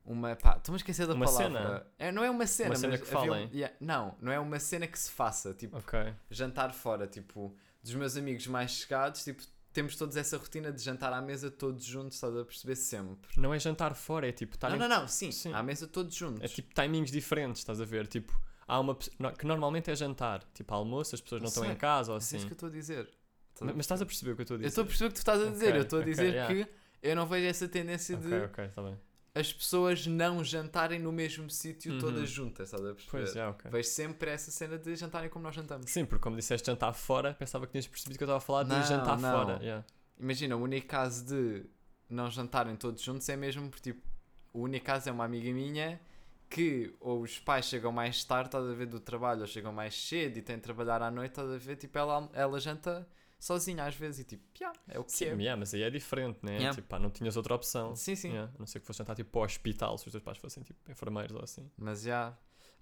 uma. 0.06 0.36
Pá, 0.36 0.58
estou-me 0.58 0.76
a 0.76 0.78
esquecer 0.78 1.08
da 1.08 1.14
Uma 1.14 1.26
palavra. 1.26 1.48
cena? 1.48 1.88
É, 1.98 2.12
não 2.12 2.24
é 2.24 2.30
uma 2.30 2.46
cena, 2.46 2.70
Uma 2.72 2.76
cena 2.76 2.98
que 2.98 3.04
havia 3.04 3.20
um- 3.20 3.34
falem? 3.34 3.50
yeah, 3.54 3.76
não, 3.80 4.16
não 4.22 4.32
é 4.32 4.40
uma 4.40 4.60
cena 4.60 4.86
que 4.86 5.00
se 5.00 5.10
faça. 5.10 5.54
Tipo, 5.54 5.78
Ok. 5.78 6.14
jantar 6.30 6.74
fora. 6.74 7.08
Tipo, 7.08 7.56
dos 7.82 7.94
meus 7.96 8.18
amigos 8.18 8.46
mais 8.48 8.72
chegados, 8.72 9.24
tipo, 9.24 9.42
temos 9.74 9.96
todos 9.96 10.16
essa 10.16 10.38
rotina 10.38 10.72
de 10.72 10.82
jantar 10.82 11.12
à 11.12 11.22
mesa 11.22 11.50
todos 11.50 11.84
juntos, 11.84 12.16
estás 12.16 12.36
a 12.38 12.46
perceber 12.46 12.76
sempre. 12.76 13.30
Não 13.36 13.54
é 13.54 13.60
jantar 13.60 13.96
fora, 13.96 14.28
é 14.28 14.32
tipo, 14.32 14.56
estar 14.56 14.70
Não, 14.70 14.78
não, 14.78 14.88
não, 14.88 15.08
sim, 15.08 15.32
Sim. 15.32 15.52
à 15.54 15.64
mesa 15.64 15.88
todos 15.88 16.14
juntos. 16.16 16.42
É 16.44 16.48
tipo 16.48 16.74
timings 16.74 17.12
diferentes, 17.12 17.62
estás 17.62 17.82
a 17.82 17.86
ver? 17.86 18.08
Tipo, 18.08 18.40
há 18.68 18.80
uma 18.80 18.96
que 18.96 19.46
normalmente 19.46 19.90
é 19.90 19.96
jantar, 19.96 20.44
tipo 20.54 20.74
almoço, 20.74 21.16
as 21.16 21.22
pessoas 21.22 21.42
não 21.42 21.48
Eu 21.48 21.50
estão 21.50 21.66
em 21.66 21.76
casa 21.76 22.12
ou 22.12 22.18
Mas 22.18 22.24
é 22.24 22.28
assim. 22.28 22.38
isso 22.38 22.46
que 22.46 22.54
eu 22.54 22.56
estou 22.56 22.70
a 22.70 22.72
dizer. 22.72 23.10
Estás 23.54 23.62
Mas, 23.62 23.76
mas 23.76 23.86
estás 23.86 24.02
a 24.02 24.06
perceber 24.06 24.32
o 24.32 24.36
que 24.36 24.42
eu 24.42 24.44
estou 24.44 24.56
a 24.56 24.58
Eu 24.58 24.60
dizer? 24.60 24.68
estou 24.70 24.84
a 24.84 24.88
perceber 24.88 25.08
o 25.08 25.10
que 25.10 25.16
tu 25.16 25.20
estás 25.20 25.42
a 25.42 25.50
dizer. 25.50 25.68
Ok, 25.68 25.78
eu 25.80 25.84
estou 25.84 26.00
a 26.00 26.04
dizer 26.04 26.34
yeah. 26.34 26.54
que 26.54 26.70
eu 27.02 27.16
não 27.16 27.28
vejo 27.28 27.48
essa 27.48 27.68
tendência 27.68 28.16
de 28.16 28.28
Ok, 28.28 28.46
ok, 28.46 28.66
está 28.66 28.82
bem. 28.82 28.98
As 29.36 29.52
pessoas 29.52 30.06
não 30.06 30.44
jantarem 30.44 31.00
no 31.00 31.12
mesmo 31.12 31.50
sítio 31.50 31.94
Uhum. 31.94 32.00
todas 32.00 32.30
juntas, 32.30 32.68
estás 32.68 32.84
a 32.86 32.94
perceber? 32.94 33.10
Pois, 33.10 33.36
é, 33.36 33.48
ok. 33.48 33.72
Vejo 33.72 33.90
sempre 33.90 34.30
essa 34.30 34.52
cena 34.52 34.78
de 34.78 34.96
jantarem 34.96 35.30
como 35.30 35.44
nós 35.44 35.56
jantamos. 35.56 35.90
Sim, 35.90 36.06
porque 36.06 36.22
como 36.22 36.36
disseste 36.36 36.68
jantar 36.68 36.94
fora, 36.94 37.34
pensava 37.34 37.66
que 37.66 37.72
tinhas 37.72 37.88
percebido 37.88 38.18
que 38.18 38.24
eu 38.24 38.28
estava 38.28 38.38
a 38.38 38.42
falar 38.42 38.64
de 38.64 38.70
Não, 38.70 38.84
jantar 38.84 39.18
não. 39.20 39.32
fora. 39.32 39.60
yeah. 39.62 39.84
Imagina, 40.20 40.56
o 40.56 40.62
único 40.62 40.88
caso 40.88 41.26
de 41.26 41.66
não 42.08 42.30
jantarem 42.30 42.76
todos 42.76 43.02
juntos 43.02 43.28
é 43.28 43.36
mesmo 43.36 43.70
porque, 43.70 43.92
tipo, 43.92 44.08
o 44.54 44.62
único 44.62 44.86
caso 44.86 45.10
é 45.10 45.12
uma 45.12 45.26
amiga 45.26 45.52
minha 45.52 46.00
que 46.48 46.94
ou 47.00 47.22
os 47.24 47.40
pais 47.40 47.66
chegam 47.66 47.92
mais 47.92 48.24
tarde, 48.24 48.50
estás 48.50 48.64
a 48.70 48.74
ver, 48.74 48.86
do 48.86 49.00
trabalho, 49.00 49.42
ou 49.42 49.48
chegam 49.48 49.74
mais 49.74 49.96
cedo 49.96 50.38
e 50.38 50.42
têm 50.44 50.58
de 50.58 50.62
trabalhar 50.62 51.02
à 51.02 51.10
noite, 51.10 51.32
estás 51.32 51.50
a 51.50 51.58
ver, 51.58 51.76
tipo, 51.78 51.98
ela, 51.98 52.30
ela 52.34 52.60
janta 52.60 53.08
sozinha 53.44 53.84
às 53.86 53.96
vezes 53.96 54.20
e 54.22 54.24
tipo, 54.24 54.44
yeah, 54.60 54.78
é 54.88 54.98
o 55.00 55.04
que 55.04 55.12
Sim, 55.12 55.26
é. 55.26 55.34
yeah, 55.36 55.56
mas 55.60 55.74
aí 55.74 55.82
é 55.84 55.90
diferente, 55.90 56.40
né? 56.44 56.54
Yeah. 56.58 56.74
Tipo, 56.76 56.88
pá, 56.88 56.98
não 57.00 57.10
tinhas 57.10 57.36
outra 57.36 57.54
opção. 57.56 57.96
Sim, 57.96 58.16
sim. 58.16 58.30
Yeah, 58.30 58.52
A 58.56 58.58
não 58.60 58.66
ser 58.66 58.80
que 58.80 58.86
fosse 58.88 59.00
jantar 59.00 59.16
tipo 59.16 59.30
para 59.32 59.42
o 59.42 59.44
hospital, 59.44 59.98
se 59.98 60.08
os 60.08 60.12
teus 60.12 60.24
pais 60.24 60.38
fossem 60.38 60.64
tipo 60.64 60.80
enfermeiros 60.92 61.36
ou 61.36 61.44
assim. 61.44 61.70
Mas 61.78 62.02
já. 62.04 62.38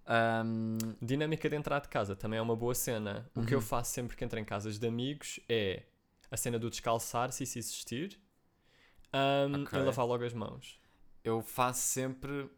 ahm, 0.05 0.77
Dinâmica 1.01 1.49
de 1.49 1.55
entrar 1.55 1.79
de 1.81 1.89
casa 1.89 2.15
também 2.15 2.37
é 2.37 2.41
uma 2.41 2.55
boa 2.55 2.75
cena. 2.75 3.29
O 3.35 3.43
que 3.45 3.53
eu 3.55 3.59
Uhum. 3.59 3.65
faço 3.65 3.91
sempre 3.91 4.15
que 4.15 4.23
entro 4.23 4.39
em 4.39 4.45
casas 4.45 4.77
de 4.77 4.87
amigos 4.87 5.39
é 5.49 5.83
a 6.29 6.37
cena 6.37 6.57
do 6.59 6.69
descalçar, 6.69 7.31
se 7.31 7.43
isso 7.43 7.57
existir, 7.59 8.19
ahm, 9.11 9.63
Ok. 9.63 9.79
e 9.79 9.83
lavar 9.83 10.05
logo 10.05 10.23
as 10.23 10.33
mãos. 10.33 10.79
eu 11.23 11.41
faço 11.41 11.81
sempre. 11.81 12.49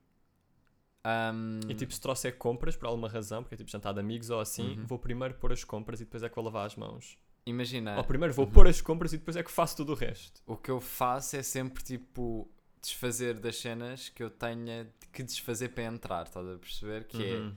ahm, 1.03 1.59
E 1.69 1.73
tipo, 1.73 1.93
se 1.93 1.99
trouxer 2.01 2.37
compras 2.37 2.75
por 2.75 2.87
alguma 2.87 3.07
razão, 3.09 3.43
porque 3.43 3.55
é 3.55 3.57
tipo 3.57 3.69
jantar 3.69 3.93
de 3.93 3.99
amigos 3.99 4.29
ou 4.29 4.39
assim, 4.39 4.75
Uhum. 4.79 4.85
vou 4.85 4.99
primeiro 4.99 5.33
pôr 5.35 5.51
as 5.51 5.63
compras 5.63 5.99
e 6.01 6.05
depois 6.05 6.23
é 6.23 6.29
que 6.29 6.35
vou 6.35 6.43
lavar 6.45 6.65
as 6.65 6.75
mãos. 6.75 7.17
Imagina, 7.45 7.97
Ou 7.97 8.03
primeiro 8.03 8.33
vou 8.33 8.45
Uhum. 8.45 8.51
pôr 8.51 8.67
as 8.67 8.81
compras 8.81 9.13
e 9.13 9.17
depois 9.17 9.35
é 9.35 9.43
que 9.43 9.51
faço 9.51 9.77
tudo 9.77 9.91
o 9.93 9.95
resto. 9.95 10.41
o 10.45 10.55
que 10.57 10.71
eu 10.71 10.79
faço 10.79 11.35
é 11.35 11.43
sempre 11.43 11.83
tipo 11.83 12.49
desfazer 12.81 13.39
das 13.39 13.57
cenas 13.57 14.09
que 14.09 14.21
eu 14.23 14.29
tenha 14.29 14.87
que 15.11 15.23
desfazer 15.23 15.69
para 15.69 15.83
entrar, 15.85 16.25
estás 16.25 16.47
a 16.47 16.57
perceber? 16.57 17.05
Que 17.05 17.17
Uhum. 17.17 17.55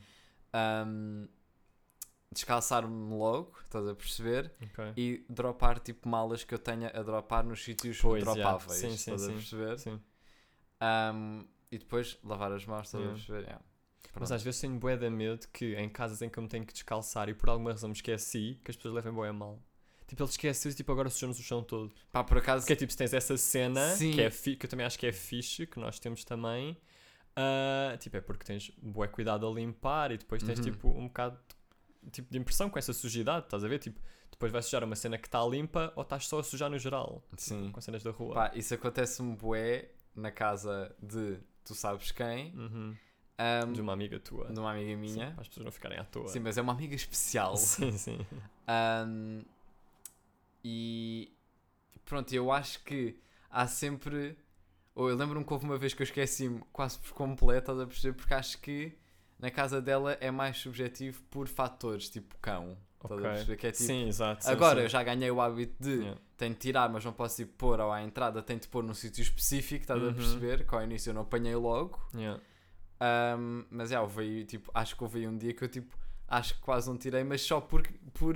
é 0.53 0.59
ahm, 0.59 1.27
descalçar-me 2.33 3.15
logo, 3.15 3.53
estás 3.65 3.87
a 3.89 3.95
perceber? 3.95 4.53
Ok. 4.63 4.93
E 4.97 5.25
dropar 5.29 5.79
tipo 5.81 6.09
malas 6.09 6.45
que 6.45 6.55
eu 6.55 6.59
tenha 6.59 6.89
a 6.95 7.03
dropar 7.03 7.45
nos 7.45 7.63
sítios 7.63 8.01
Pois, 8.01 8.23
yeah. 8.23 8.43
dropáveis, 8.43 8.79
Sim, 8.81 8.89
sim, 8.91 8.95
estás 8.95 9.23
a 9.23 9.27
sim. 9.27 9.33
perceber? 9.35 9.79
Sim. 9.79 10.01
Ahm, 10.81 11.45
e 11.71 11.79
depois 11.79 12.19
lavar 12.23 12.53
as 12.53 12.65
mãos, 12.67 12.87
estás 12.87 13.03
Yeah. 13.03 13.11
a 13.13 13.17
perceber? 13.17 13.43
Yeah. 13.45 13.65
Mas 14.19 14.33
às 14.33 14.43
vezes 14.43 14.61
tenho 14.61 14.79
bué 14.79 14.97
de 14.97 15.11
medo 15.11 15.47
que 15.53 15.75
em 15.75 15.89
casas 15.91 16.23
em 16.23 16.29
que 16.31 16.39
eu 16.39 16.43
me 16.43 16.49
tenho 16.49 16.65
que 16.65 16.73
descalçar 16.73 17.29
e 17.29 17.35
por 17.35 17.49
alguma 17.51 17.73
razão 17.73 17.89
me 17.89 17.95
esqueci, 17.95 18.59
que 18.65 18.71
as 18.71 18.77
pessoas 18.77 18.95
levem 18.95 19.13
bué 19.13 19.29
a 19.29 19.33
mal. 19.33 19.61
Tipo, 20.07 20.23
ele 20.23 20.31
esqueceu 20.31 20.71
e 20.71 20.75
tipo, 20.75 20.93
agora 20.93 21.11
sujamos 21.11 21.39
o 21.39 21.43
chão 21.43 21.63
todo. 21.63 21.93
Pá, 22.13 22.23
por 22.23 22.39
acaso, 22.39 22.63
Porque 22.63 22.73
é 22.75 22.77
tipo, 22.77 22.93
se 22.93 22.99
tens 22.99 23.13
essa 23.13 23.37
cena, 23.37 23.95
Sim. 23.97 24.13
que, 24.13 24.21
é 24.21 24.31
fi- 24.31 24.55
que 24.57 24.67
eu 24.67 24.71
também 24.71 24.87
acho 24.87 24.99
que 24.99 25.07
é 25.07 25.13
fixe, 25.13 25.67
que 25.67 25.81
nós 25.81 25.99
temos 25.99 26.25
também, 26.25 26.77
ah, 27.35 27.97
tipo, 27.99 28.17
é 28.17 28.21
porque 28.21 28.45
tens 28.45 28.71
bué 28.81 29.09
cuidado 29.09 29.47
a 29.47 29.51
limpar 29.51 30.13
e 30.13 30.17
depois 30.19 30.43
tens 30.43 30.59
Uhum. 30.61 30.65
tipo 30.65 30.89
um 30.89 31.09
bocado 31.09 31.39
de, 32.03 32.11
tipo, 32.11 32.31
de 32.31 32.39
impressão 32.39 32.71
com 32.71 32.79
essa 32.79 32.93
sujidade, 32.93 33.47
estás 33.47 33.65
a 33.65 33.69
ver? 33.69 33.79
Tipo, 33.81 34.01
depois 34.31 34.53
vais 34.53 34.65
sujar 34.67 34.85
uma 34.85 34.95
cena 34.97 35.19
que 35.19 35.27
está 35.27 35.45
limpa 35.45 35.93
ou 35.97 36.03
estás 36.03 36.29
só 36.29 36.39
a 36.39 36.43
sujar 36.45 36.71
no 36.71 36.79
geral, 36.79 37.25
sim. 37.37 37.71
com 37.73 37.81
cenas 37.81 38.03
da 38.03 38.11
rua. 38.13 38.35
Pá, 38.35 38.53
isso 38.55 38.75
acontece-me 38.75 39.35
bué 39.35 39.91
na 40.15 40.31
casa 40.31 40.95
de 41.03 41.39
tu 41.65 41.75
sabes 41.75 42.13
quem, 42.13 42.55
Uhum. 42.55 42.95
ahm, 43.39 43.73
De 43.73 43.81
uma 43.81 43.93
amiga 43.93 44.21
tua. 44.21 44.53
de 44.53 44.59
uma 44.61 44.71
amiga 44.71 44.91
Sim, 44.93 44.97
minha. 44.97 45.31
para 45.33 45.41
as 45.41 45.49
pessoas 45.49 45.65
não 45.65 45.73
ficarem 45.73 45.99
à 45.99 46.05
toa. 46.05 46.29
Sim, 46.29 46.39
mas 46.41 46.57
é 46.57 46.63
uma 46.63 46.73
amiga 46.73 46.95
especial. 46.95 47.57
sim. 47.59 47.91
sim. 47.93 48.19
Ahm, 48.69 49.43
e 50.69 51.33
pronto, 52.05 52.33
eu 52.35 52.51
acho 52.51 52.83
que 52.83 53.17
há 53.49 53.69
sempre. 53.69 54.37
Ou 54.97 55.09
eu 55.09 55.17
lembro-me 55.17 55.45
que 55.45 55.53
houve 55.53 55.65
uma 55.65 55.79
vez 55.79 55.95
que 55.95 56.03
eu 56.03 56.05
esqueci-me 56.05 56.61
quase 56.73 56.99
por 56.99 57.13
completo, 57.13 57.61
estás 57.71 57.81
a 57.81 57.87
perceber? 57.87 58.15
Porque 58.17 58.35
acho 58.35 58.59
que 58.61 58.99
na 59.39 59.49
casa 59.51 59.81
dela 59.81 60.15
é 60.21 60.31
mais 60.31 60.57
subjetivo 60.57 61.23
por 61.31 61.47
fatores, 61.47 62.09
tipo 62.11 62.35
cão. 62.41 62.77
Estás 63.01 63.21
a 63.21 63.23
perceber? 63.23 63.57
Que 63.59 63.67
é 63.69 63.71
tipo. 63.71 63.85
sim, 63.85 64.09
exato. 64.09 64.45
sim, 64.45 64.51
agora 64.51 64.79
sim. 64.81 64.83
eu 64.87 64.89
já 64.89 65.03
ganhei 65.05 65.31
o 65.31 65.41
hábito 65.41 65.77
de 65.79 65.91
Yeah. 66.01 66.21
tenho 66.37 66.55
de 66.55 66.59
tirar, 66.61 66.89
mas 66.91 67.05
não 67.05 67.13
posso 67.13 67.43
ir 67.43 67.47
pôr 67.47 67.79
ou 67.79 67.93
à 67.93 68.03
entrada, 68.03 68.43
tenho 68.43 68.59
de 68.59 68.67
pôr 68.67 68.83
num 68.83 68.95
sítio 68.95 69.23
específico, 69.23 69.83
estás 69.83 70.03
Uhum. 70.03 70.11
a 70.11 70.13
perceber? 70.15 70.67
Que 70.67 70.75
ao 70.75 70.83
início 70.83 71.11
eu 71.11 71.15
não 71.15 71.23
apanhei 71.23 71.55
logo. 71.55 72.01
Yeah. 72.15 72.43
Ahm, 72.99 73.65
mas 73.71 73.91
já, 73.91 74.01
houve 74.03 74.23
aí, 74.23 74.45
tipo, 74.45 74.71
acho 74.75 74.97
que 74.97 75.05
houve 75.05 75.19
aí 75.21 75.29
um 75.29 75.37
dia 75.39 75.53
que 75.55 75.63
eu 75.63 75.69
tipo, 75.69 75.97
acho 76.27 76.55
que 76.55 76.61
quase 76.61 76.89
não 76.89 76.97
tirei, 76.97 77.23
mas 77.23 77.43
só 77.43 77.61
por, 77.61 77.87
por 78.15 78.35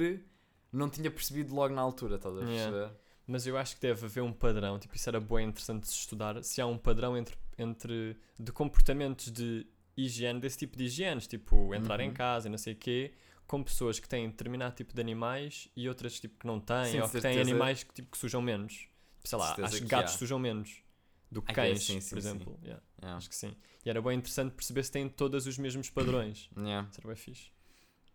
não 0.72 0.88
tinha 0.88 1.11
percebido 1.11 1.54
logo 1.54 1.74
na 1.74 1.80
altura, 1.83 2.16
estás 2.16 2.37
a 2.37 2.40
Yeah. 2.40 2.70
perceber? 2.70 3.00
Mas 3.26 3.46
eu 3.46 3.56
acho 3.56 3.76
que 3.76 3.80
deve 3.83 4.04
haver 4.06 4.22
um 4.22 4.33
padrão, 4.33 4.78
tipo, 4.78 4.96
isso 4.96 5.09
era 5.09 5.20
bem 5.20 5.48
interessante 5.48 5.83
de 5.83 5.88
se 5.88 5.94
estudar, 5.94 6.42
se 6.42 6.61
há 6.61 6.66
um 6.66 6.76
padrão 6.78 7.16
entre, 7.16 7.37
entre 7.56 8.16
de 8.38 8.50
comportamentos 8.52 9.30
de 9.30 9.66
higiene, 9.96 10.40
desse 10.40 10.59
tipo 10.59 10.76
de 10.76 10.85
higienes, 10.85 11.26
tipo, 11.28 11.72
entrar 11.74 12.00
em 12.00 12.09
Uhum. 12.09 12.14
casa 12.14 12.48
e 12.48 12.50
não 12.50 12.59
sei 12.59 12.72
o 12.72 12.76
quê, 12.76 13.12
com 13.46 13.62
pessoas 13.62 13.98
que 14.00 14.09
têm 14.09 14.28
determinado 14.28 14.74
tipo 14.74 14.92
de 14.94 15.00
animais 15.00 15.68
e 15.76 15.88
outras 15.88 16.18
tipo 16.18 16.38
que 16.38 16.46
não 16.46 16.59
têm, 16.61 16.87
Sim, 16.92 17.00
ou 17.00 17.09
que 17.09 17.20
têm 17.20 17.40
animais 17.40 17.83
que, 17.85 17.94
tipo, 17.94 18.11
que 18.11 18.18
sujam 18.18 18.40
menos. 18.42 18.88
Sei 19.24 19.38
lá, 19.38 19.54
acho 19.62 19.78
que 19.80 19.85
gatos 19.87 20.14
há. 20.14 20.18
sujam 20.18 20.38
menos 20.38 20.83
do 21.30 21.42
que 21.42 21.52
Ah, 21.52 21.54
cães, 21.54 21.85
sim, 21.85 22.00
sim, 22.00 22.09
por 22.11 22.18
exemplo. 22.18 22.59
Yeah, 22.62 22.83
Yeah. 23.00 23.16
Acho 23.16 23.28
que 23.28 23.37
sim. 23.37 23.56
E 23.85 23.88
era 23.90 24.00
bem 24.02 24.18
interessante 24.18 24.52
perceber 24.54 24.83
se 24.85 24.92
têm 24.92 25.09
todos 25.09 25.46
os 25.46 25.56
mesmos 25.59 25.88
padrões. 25.90 26.50
Yeah. 26.56 26.88
Isso 26.90 27.00
era 27.00 27.06
bem 27.09 27.16
fixe. 27.16 27.50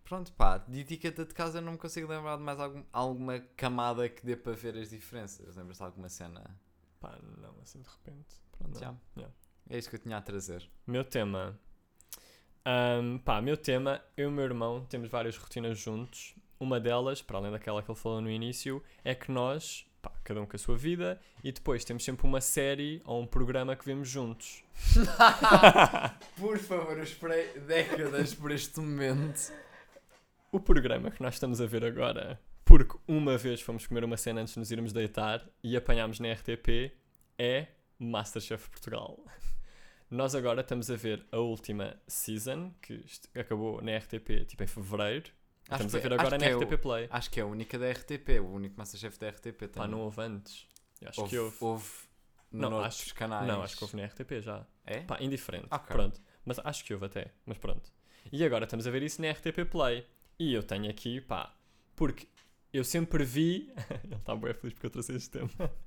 Pronto, 0.06 0.32
pá, 0.34 0.60
de 0.60 0.82
etiqueta 0.82 1.26
de 1.26 1.34
casa 1.34 1.58
eu 1.58 1.62
não 1.64 1.72
me 1.74 1.78
consigo 1.80 2.08
lembrar 2.08 2.38
de 2.38 2.44
mais 2.44 2.60
algum, 2.60 2.84
alguma 2.94 3.40
camada 3.58 4.08
que 4.08 4.24
dê 4.24 4.36
para 4.36 4.54
ver 4.54 4.78
as 4.78 4.92
diferenças. 4.92 5.56
Lembras-te 5.56 5.80
de 5.80 5.86
alguma 5.86 6.10
cena? 6.10 6.44
Pá, 7.00 7.18
não, 7.42 7.56
assim 7.62 7.82
de 7.82 7.90
repente. 7.90 8.36
Pronto, 8.56 8.80
já. 8.80 8.96
Yeah. 9.18 9.36
É 9.68 9.78
isto 9.80 9.90
que 9.90 9.96
eu 9.96 10.00
tinha 10.00 10.18
a 10.18 10.22
trazer. 10.22 10.70
Meu 10.86 11.04
tema. 11.04 11.60
Ahm, 12.64 13.18
pá, 13.18 13.42
meu 13.42 13.58
tema, 13.58 14.00
eu 14.16 14.26
e 14.26 14.28
o 14.28 14.32
meu 14.32 14.46
irmão 14.46 14.86
temos 14.86 15.10
várias 15.10 15.38
rotinas 15.38 15.78
juntos. 15.80 16.36
Uma 16.60 16.80
delas, 16.80 17.24
para 17.24 17.40
além 17.40 17.52
daquela 17.52 17.82
que 17.82 17.90
ele 17.90 18.00
falou 18.00 18.22
no 18.22 18.30
início, 18.30 18.84
é 19.04 19.16
que 19.16 19.32
nós, 19.32 19.88
pá, 20.04 20.12
cada 20.24 20.40
um 20.40 20.46
com 20.46 20.56
a 20.56 20.60
sua 20.60 20.78
vida, 20.78 21.20
e 21.44 21.52
depois 21.52 21.84
temos 21.84 22.04
sempre 22.04 22.28
uma 22.28 22.42
série 22.42 23.02
ou 23.06 23.22
um 23.22 23.26
programa 23.26 23.76
que 23.76 23.84
vemos 23.84 24.08
juntos. 24.08 24.64
Por 26.38 26.60
favor, 26.60 26.96
eu 26.96 27.04
esperei 27.04 27.60
décadas 27.60 28.36
por 28.36 28.52
este 28.52 28.80
momento. 28.80 29.52
O 30.56 30.60
programa 30.62 31.12
que 31.12 31.22
nós 31.22 31.34
estamos 31.34 31.60
a 31.60 31.66
ver 31.66 31.84
agora, 31.84 32.40
porque 32.64 32.98
uma 33.10 33.38
vez 33.38 33.60
fomos 33.60 33.86
comer 33.86 34.06
uma 34.06 34.16
cena 34.16 34.40
antes 34.40 34.54
de 34.54 34.60
nos 34.62 34.72
irmos 34.72 34.94
deitar 34.94 35.46
e 35.62 35.76
apanhámos 35.76 36.18
na 36.22 36.32
RTP, 36.32 36.94
é 37.38 37.68
Masterchef 38.00 38.70
Portugal. 38.70 39.20
Nós 40.10 40.34
agora 40.34 40.62
estamos 40.62 40.90
a 40.90 40.96
ver 40.96 41.26
a 41.30 41.40
última 41.40 41.98
season, 42.08 42.74
que 42.82 43.04
acabou 43.38 43.82
na 43.82 43.98
RTP 43.98 44.46
tipo 44.46 44.64
em 44.64 44.68
fevereiro. 44.68 45.26
Acho 45.68 45.84
estamos 45.84 45.92
que- 45.92 45.98
a 45.98 46.02
ver 46.02 46.14
acho 46.14 46.22
agora 46.22 46.38
na 46.38 46.46
é 46.46 46.56
o- 46.56 46.60
RTP 46.62 46.78
Play. 46.82 47.08
Acho 47.10 47.32
que 47.32 47.40
é 47.42 47.44
a 47.44 47.46
única 47.46 47.78
da 47.78 47.88
RTP, 47.92 48.40
o 48.40 48.48
único 48.54 48.76
Masterchef 48.78 49.20
da 49.20 49.28
RTP. 49.28 49.68
Pá, 49.68 49.82
tem. 49.84 49.92
não 49.92 50.00
houve 50.00 50.22
antes. 50.22 50.68
Eu 51.02 51.10
acho 51.10 51.20
houve, 51.22 51.32
que 51.32 51.38
houve. 51.40 51.58
houve 51.60 51.90
Não, 52.52 52.70
noutros 52.70 53.02
acho- 53.02 53.16
canais. 53.16 53.46
Não, 53.48 53.62
acho 53.62 53.76
que 53.76 53.84
houve 53.84 53.98
na 53.98 54.04
RTP 54.06 54.40
já. 54.42 54.66
É? 54.86 55.00
Pá, 55.02 55.18
indiferente. 55.20 55.68
Ok. 55.70 55.88
Pronto. 55.94 56.22
Mas 56.46 56.60
acho 56.64 56.86
que 56.86 56.94
houve 56.94 57.08
até. 57.08 57.34
Mas 57.46 57.58
pronto. 57.58 57.92
E 58.32 58.44
agora 58.46 58.64
estamos 58.64 58.88
a 58.88 58.92
ver 58.92 59.04
isso 59.04 59.22
na 59.22 59.28
RTP 59.30 59.66
Play. 59.66 60.06
E 60.40 60.54
eu 60.54 60.64
tenho 60.64 60.90
aqui, 60.90 61.22
pá, 61.22 61.54
porque 61.96 62.28
eu 62.74 62.84
sempre 62.84 63.24
vi. 63.24 63.72
Ele 64.04 64.16
está 64.16 64.36
bem 64.36 64.54
feliz 64.54 64.74
porque 64.74 64.86
eu 64.88 64.92
trouxe 64.92 65.16
este 65.16 65.30
tema. 65.30 65.50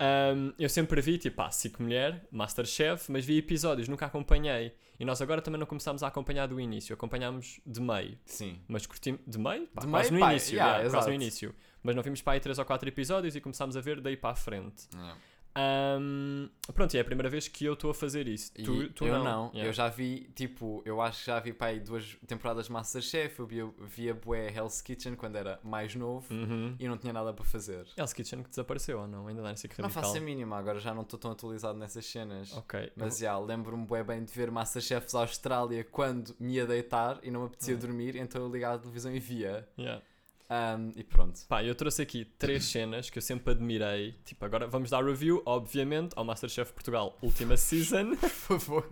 Um, 0.00 0.54
eu 0.58 0.70
sempre 0.70 0.98
vi, 1.02 1.18
tipo, 1.18 1.42
ah, 1.42 1.50
SIC 1.50 1.78
Mulher, 1.78 2.26
Masterchef, 2.32 3.12
mas 3.12 3.22
vi 3.22 3.36
episódios, 3.36 3.86
nunca 3.86 4.06
acompanhei. 4.06 4.74
E 4.98 5.04
nós 5.04 5.20
agora 5.20 5.42
também 5.42 5.60
não 5.60 5.66
começámos 5.66 6.02
a 6.02 6.06
acompanhar 6.06 6.46
do 6.46 6.58
início, 6.58 6.94
acompanhámos 6.94 7.60
de 7.66 7.82
meio. 7.82 8.18
Sim. 8.24 8.58
Mas 8.66 8.86
curtimos. 8.86 9.20
De 9.26 9.38
meio? 9.38 9.66
Pá, 9.68 9.82
De 9.82 9.88
quase 9.88 10.10
meio, 10.10 10.20
no 10.20 10.26
pá, 10.26 10.32
início. 10.32 10.54
yeah, 10.54 10.76
yeah, 10.78 10.90
quase 10.90 11.08
no 11.08 11.14
início. 11.14 11.54
Mas 11.82 11.94
não 11.94 12.02
vimos 12.02 12.22
para 12.22 12.32
aí 12.32 12.40
3 12.40 12.58
ou 12.58 12.64
4 12.64 12.88
episódios 12.88 13.36
e 13.36 13.42
começámos 13.42 13.76
a 13.76 13.80
ver 13.82 14.00
daí 14.00 14.16
para 14.16 14.30
a 14.30 14.34
frente. 14.34 14.88
Um, 15.56 16.48
pronto, 16.74 16.94
é 16.96 17.00
a 17.00 17.04
primeira 17.04 17.28
vez 17.28 17.48
que 17.48 17.64
eu 17.64 17.72
estou 17.74 17.90
a 17.90 17.94
fazer 17.94 18.28
isso. 18.28 18.52
E 18.56 18.62
Tu, 18.62 18.88
tu 18.92 19.04
eu 19.06 19.14
não. 19.18 19.24
não, 19.24 19.46
Yeah. 19.50 19.68
eu 19.68 19.72
já 19.72 19.88
vi, 19.88 20.30
tipo, 20.34 20.82
eu 20.84 21.00
acho 21.00 21.20
que 21.20 21.26
já 21.26 21.40
vi 21.40 21.52
para 21.52 21.68
aí 21.68 21.80
duas 21.80 22.16
temporadas 22.26 22.66
de 22.66 22.72
Masterchef, 22.72 23.38
eu 23.40 23.46
via, 23.46 23.68
via 23.80 24.14
bué 24.14 24.48
Hell's 24.54 24.80
Kitchen 24.80 25.14
quando 25.16 25.36
era 25.36 25.58
mais 25.62 25.94
novo 25.94 26.32
Uhum. 26.32 26.76
e 26.78 26.86
não 26.88 26.96
tinha 26.96 27.12
nada 27.12 27.32
para 27.32 27.44
fazer. 27.44 27.84
Hell's 27.96 28.12
Kitchen 28.12 28.42
que 28.42 28.50
desapareceu 28.50 29.00
ou 29.00 29.08
não? 29.08 29.26
Ainda 29.26 29.42
dá 29.42 29.50
nesse 29.50 29.66
Não 29.68 29.84
radical. 29.84 30.02
faço 30.02 30.16
a 30.16 30.20
mínima, 30.20 30.56
agora 30.56 30.78
já 30.78 30.94
não 30.94 31.02
estou 31.02 31.18
tão 31.18 31.32
atualizado 31.32 31.78
nessas 31.78 32.06
cenas. 32.06 32.56
Ok. 32.56 32.92
Mas 32.96 33.18
já, 33.18 33.36
lembro-me 33.38 33.84
bué 33.86 34.04
bem 34.04 34.24
de 34.24 34.32
ver 34.32 34.50
Masterchefs 34.50 35.14
Austrália 35.14 35.84
quando 35.84 36.34
me 36.38 36.54
ia 36.54 36.66
deitar 36.66 37.18
e 37.22 37.30
não 37.30 37.40
me 37.40 37.46
apetecia 37.46 37.70
Yeah. 37.74 37.86
dormir, 37.86 38.16
então 38.16 38.42
eu 38.42 38.50
ligava 38.50 38.76
a 38.76 38.78
televisão 38.78 39.14
e 39.14 39.18
via. 39.20 39.68
Yeah. 39.78 40.02
Um, 40.50 40.90
e 40.96 41.04
pronto. 41.04 41.38
Pá, 41.48 41.62
eu 41.62 41.74
trouxe 41.76 42.02
aqui 42.02 42.24
três 42.24 42.64
cenas 42.66 43.08
que 43.08 43.18
eu 43.18 43.22
sempre 43.22 43.52
admirei. 43.52 44.14
Tipo, 44.24 44.44
agora 44.44 44.66
vamos 44.66 44.90
dar 44.90 45.04
review, 45.04 45.42
obviamente, 45.46 46.12
ao 46.16 46.24
Masterchef 46.24 46.72
Portugal 46.72 47.16
última 47.22 47.56
season. 47.56 48.16
Por 48.18 48.28
favor. 48.30 48.88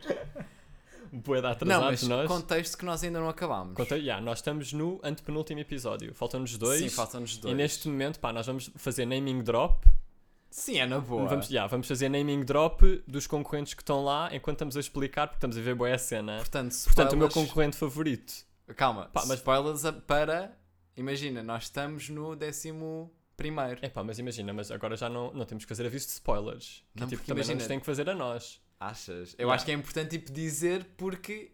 Boa 1.10 1.40
da 1.40 1.48
Não, 1.48 1.52
atrasados 1.54 2.02
mas 2.02 2.02
nós. 2.08 2.28
contexto 2.28 2.76
que 2.76 2.84
nós 2.84 3.02
ainda 3.02 3.18
não 3.18 3.28
acabámos. 3.30 3.74
Conta, 3.74 3.96
yeah, 3.96 4.22
nós 4.22 4.38
estamos 4.40 4.72
no 4.74 5.00
antepenúltimo 5.02 5.58
episódio. 5.58 6.14
Faltam-nos 6.14 6.56
dois. 6.58 6.80
Sim, 6.80 6.88
faltam-nos 6.90 7.38
dois. 7.38 7.52
E 7.52 7.56
neste 7.56 7.88
momento, 7.88 8.20
pá, 8.20 8.30
nós 8.32 8.46
vamos 8.46 8.70
fazer 8.76 9.06
naming 9.06 9.42
drop. 9.42 9.86
Sim, 10.50 10.78
é 10.78 10.86
na 10.86 11.00
boa. 11.00 11.26
Vamos, 11.26 11.48
yeah, 11.48 11.66
vamos 11.66 11.88
fazer 11.88 12.08
naming 12.10 12.44
drop 12.44 13.02
dos 13.06 13.26
concorrentes 13.26 13.72
que 13.74 13.82
estão 13.82 14.04
lá 14.04 14.28
enquanto 14.34 14.56
estamos 14.56 14.76
a 14.76 14.80
explicar, 14.80 15.26
porque 15.28 15.38
estamos 15.38 15.56
a 15.56 15.60
ver 15.62 15.74
boa 15.74 15.96
cena. 15.96 16.36
Portanto, 16.38 16.74
Portanto, 16.84 17.12
o 17.14 17.16
meu 17.16 17.28
spoilers- 17.28 17.34
concorrente 17.50 17.76
favorito. 17.76 18.34
Calma, 18.76 19.06
Pá, 19.06 19.22
mas- 19.26 19.38
spoilers 19.38 19.84
a- 19.86 19.92
para. 19.94 20.57
Imagina, 20.98 21.42
nós 21.42 21.64
estamos 21.64 22.08
no 22.08 22.34
décimo 22.36 23.12
primeiro. 23.36 23.78
É 23.82 23.88
pá, 23.88 24.02
mas 24.02 24.18
imagina, 24.18 24.52
mas 24.52 24.70
agora 24.70 24.96
já 24.96 25.08
não, 25.08 25.32
não 25.32 25.44
temos 25.46 25.64
que 25.64 25.68
fazer 25.68 25.86
aviso 25.86 26.06
de 26.06 26.12
spoilers. 26.12 26.84
Que, 26.94 27.00
Não, 27.00 27.08
tipo, 27.08 27.22
também 27.22 27.36
imagina- 27.42 27.54
não 27.54 27.58
nos 27.60 27.68
tem 27.68 27.78
que 27.80 27.86
fazer 27.86 28.08
a 28.10 28.14
nós. 28.14 28.60
Achas? 28.80 29.32
Eu 29.34 29.42
Yeah. 29.46 29.54
acho 29.54 29.64
que 29.64 29.70
é 29.70 29.74
importante 29.74 30.10
tipo, 30.18 30.32
dizer 30.32 30.84
porque 30.96 31.52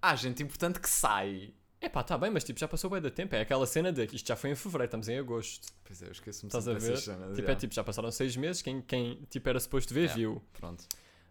há 0.00 0.14
gente 0.16 0.42
importante 0.42 0.78
que 0.80 0.88
sai. 0.88 1.52
É 1.80 1.88
pá, 1.88 2.02
tá 2.02 2.16
bem, 2.16 2.30
mas 2.30 2.42
tipo, 2.42 2.58
já 2.58 2.66
passou 2.66 2.88
bem 2.88 3.00
da 3.00 3.10
tempo. 3.10 3.34
É 3.34 3.40
aquela 3.40 3.66
cena 3.66 3.92
de 3.92 4.06
que 4.06 4.16
isto 4.16 4.26
já 4.26 4.34
foi 4.36 4.50
em 4.50 4.54
fevereiro, 4.54 4.86
estamos 4.86 5.08
em 5.08 5.18
agosto. 5.18 5.68
Pois 5.84 6.00
é, 6.02 6.06
eu 6.06 6.12
esqueço-me 6.12 6.48
Estás 6.48 6.66
a 6.68 6.72
ver? 6.74 6.96
Tipo, 7.34 7.50
é 7.50 7.54
tipo, 7.54 7.74
já 7.74 7.84
passaram 7.84 8.10
seis 8.10 8.36
meses, 8.36 8.62
quem, 8.62 8.80
quem 8.80 9.22
tipo, 9.28 9.48
era 9.48 9.60
suposto 9.60 9.92
ver, 9.92 10.00
Yeah. 10.02 10.16
viu. 10.16 10.42
Pronto. 10.54 10.84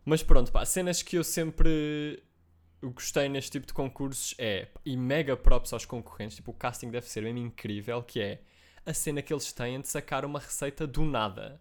Mas 0.05 0.21
pronto, 0.21 0.51
pá, 0.51 0.63
cenas 0.65 1.01
que 1.01 1.17
eu 1.17 1.23
sempre 1.23 2.21
gostei 2.91 3.29
neste 3.29 3.51
tipo 3.51 3.65
de 3.65 3.73
concursos 3.73 4.35
é, 4.37 4.67
e 4.85 4.95
mega 4.97 5.35
props 5.35 5.73
aos 5.73 5.85
concorrentes, 5.85 6.37
tipo, 6.37 6.51
o 6.51 6.53
casting 6.53 6.89
deve 6.89 7.07
ser 7.07 7.23
mesmo 7.23 7.39
incrível, 7.39 8.01
que 8.03 8.21
é 8.21 8.41
a 8.85 8.93
cena 8.93 9.21
que 9.21 9.33
eles 9.33 9.51
têm 9.51 9.81
de 9.81 9.87
sacar 9.87 10.25
uma 10.25 10.39
receita 10.39 10.85
do 10.85 11.03
nada. 11.03 11.59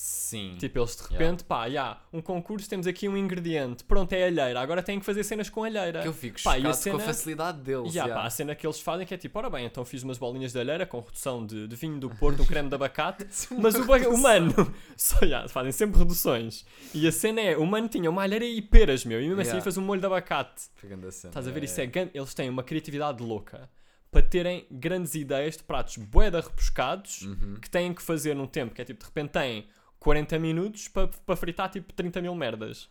Sim. 0.00 0.54
Tipo, 0.60 0.78
eles 0.78 0.94
de 0.94 1.02
Yeah. 1.02 1.18
repente, 1.18 1.42
pá, 1.44 1.68
já, 1.68 2.00
um 2.12 2.22
concurso, 2.22 2.68
temos 2.70 2.86
aqui 2.86 3.08
um 3.08 3.16
ingrediente, 3.16 3.82
pronto, 3.82 4.12
é 4.12 4.24
alheira, 4.28 4.60
agora 4.60 4.80
têm 4.80 5.00
que 5.00 5.04
fazer 5.04 5.24
cenas 5.24 5.50
com 5.50 5.64
alheira. 5.64 6.02
que 6.02 6.06
eu 6.06 6.12
fico 6.12 6.36
Pá, 6.40 6.52
chocado 6.52 6.62
com 6.62 6.68
a 6.70 6.72
cena- 6.74 6.98
facilidade 7.00 7.58
deles. 7.62 7.92
Ya, 7.92 8.04
yeah. 8.04 8.20
pá, 8.22 8.24
a 8.26 8.30
cena 8.30 8.54
que 8.54 8.64
eles 8.64 8.78
fazem 8.78 9.04
que 9.04 9.12
é 9.12 9.16
tipo, 9.16 9.36
ora 9.36 9.50
bem, 9.50 9.66
então 9.66 9.84
fiz 9.84 10.04
umas 10.04 10.16
bolinhas 10.16 10.52
de 10.52 10.60
alheira 10.60 10.86
com 10.86 11.00
redução 11.00 11.44
de, 11.44 11.66
de 11.66 11.74
vinho 11.74 11.98
do 11.98 12.08
Porto, 12.10 12.42
um 12.42 12.46
creme 12.46 12.68
de 12.68 12.76
abacate, 12.76 13.26
mas 13.58 13.74
o, 13.74 13.84
ba- 13.86 13.96
o 14.08 14.16
mano, 14.16 14.54
só 14.96 15.24
ya, 15.26 15.48
fazem 15.48 15.72
sempre 15.72 15.98
reduções. 15.98 16.64
E 16.94 17.08
a 17.08 17.10
cena 17.10 17.40
é, 17.40 17.56
o 17.56 17.66
mano 17.66 17.88
tinha 17.88 18.08
uma 18.08 18.22
alheira 18.22 18.44
e 18.44 18.62
peras, 18.62 19.04
meu, 19.04 19.20
e 19.20 19.26
mesmo 19.26 19.40
assim 19.40 19.48
Yeah. 19.48 19.64
fez 19.64 19.76
um 19.78 19.82
molho 19.82 20.00
de 20.00 20.06
abacate. 20.06 20.62
Cena. 20.80 21.08
Estás 21.08 21.48
a 21.48 21.50
ver? 21.50 21.62
é, 21.62 21.64
Isso 21.64 21.80
é, 21.80 21.86
gan- 21.86 22.08
eles 22.14 22.34
têm 22.34 22.48
uma 22.48 22.62
criatividade 22.62 23.20
louca 23.20 23.68
para 24.12 24.22
terem 24.22 24.64
grandes 24.70 25.14
ideias 25.16 25.56
de 25.56 25.64
pratos 25.64 25.96
boeda 25.96 26.40
rebuscados 26.40 27.22
Uhum. 27.22 27.56
que 27.60 27.68
têm 27.68 27.92
que 27.92 28.00
fazer 28.00 28.34
num 28.36 28.46
tempo 28.46 28.72
que 28.74 28.80
é 28.80 28.84
tipo, 28.84 29.00
de 29.00 29.06
repente 29.06 29.30
têm 29.32 29.66
40 29.98 30.38
minutos 30.38 30.88
para 30.88 31.08
para 31.08 31.36
fritar 31.36 31.70
tipo 31.70 31.92
30 31.92 32.20
mil 32.22 32.34
merdas. 32.34 32.88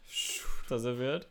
Estás 0.63 0.86
a 0.86 0.91
ver? 0.91 1.28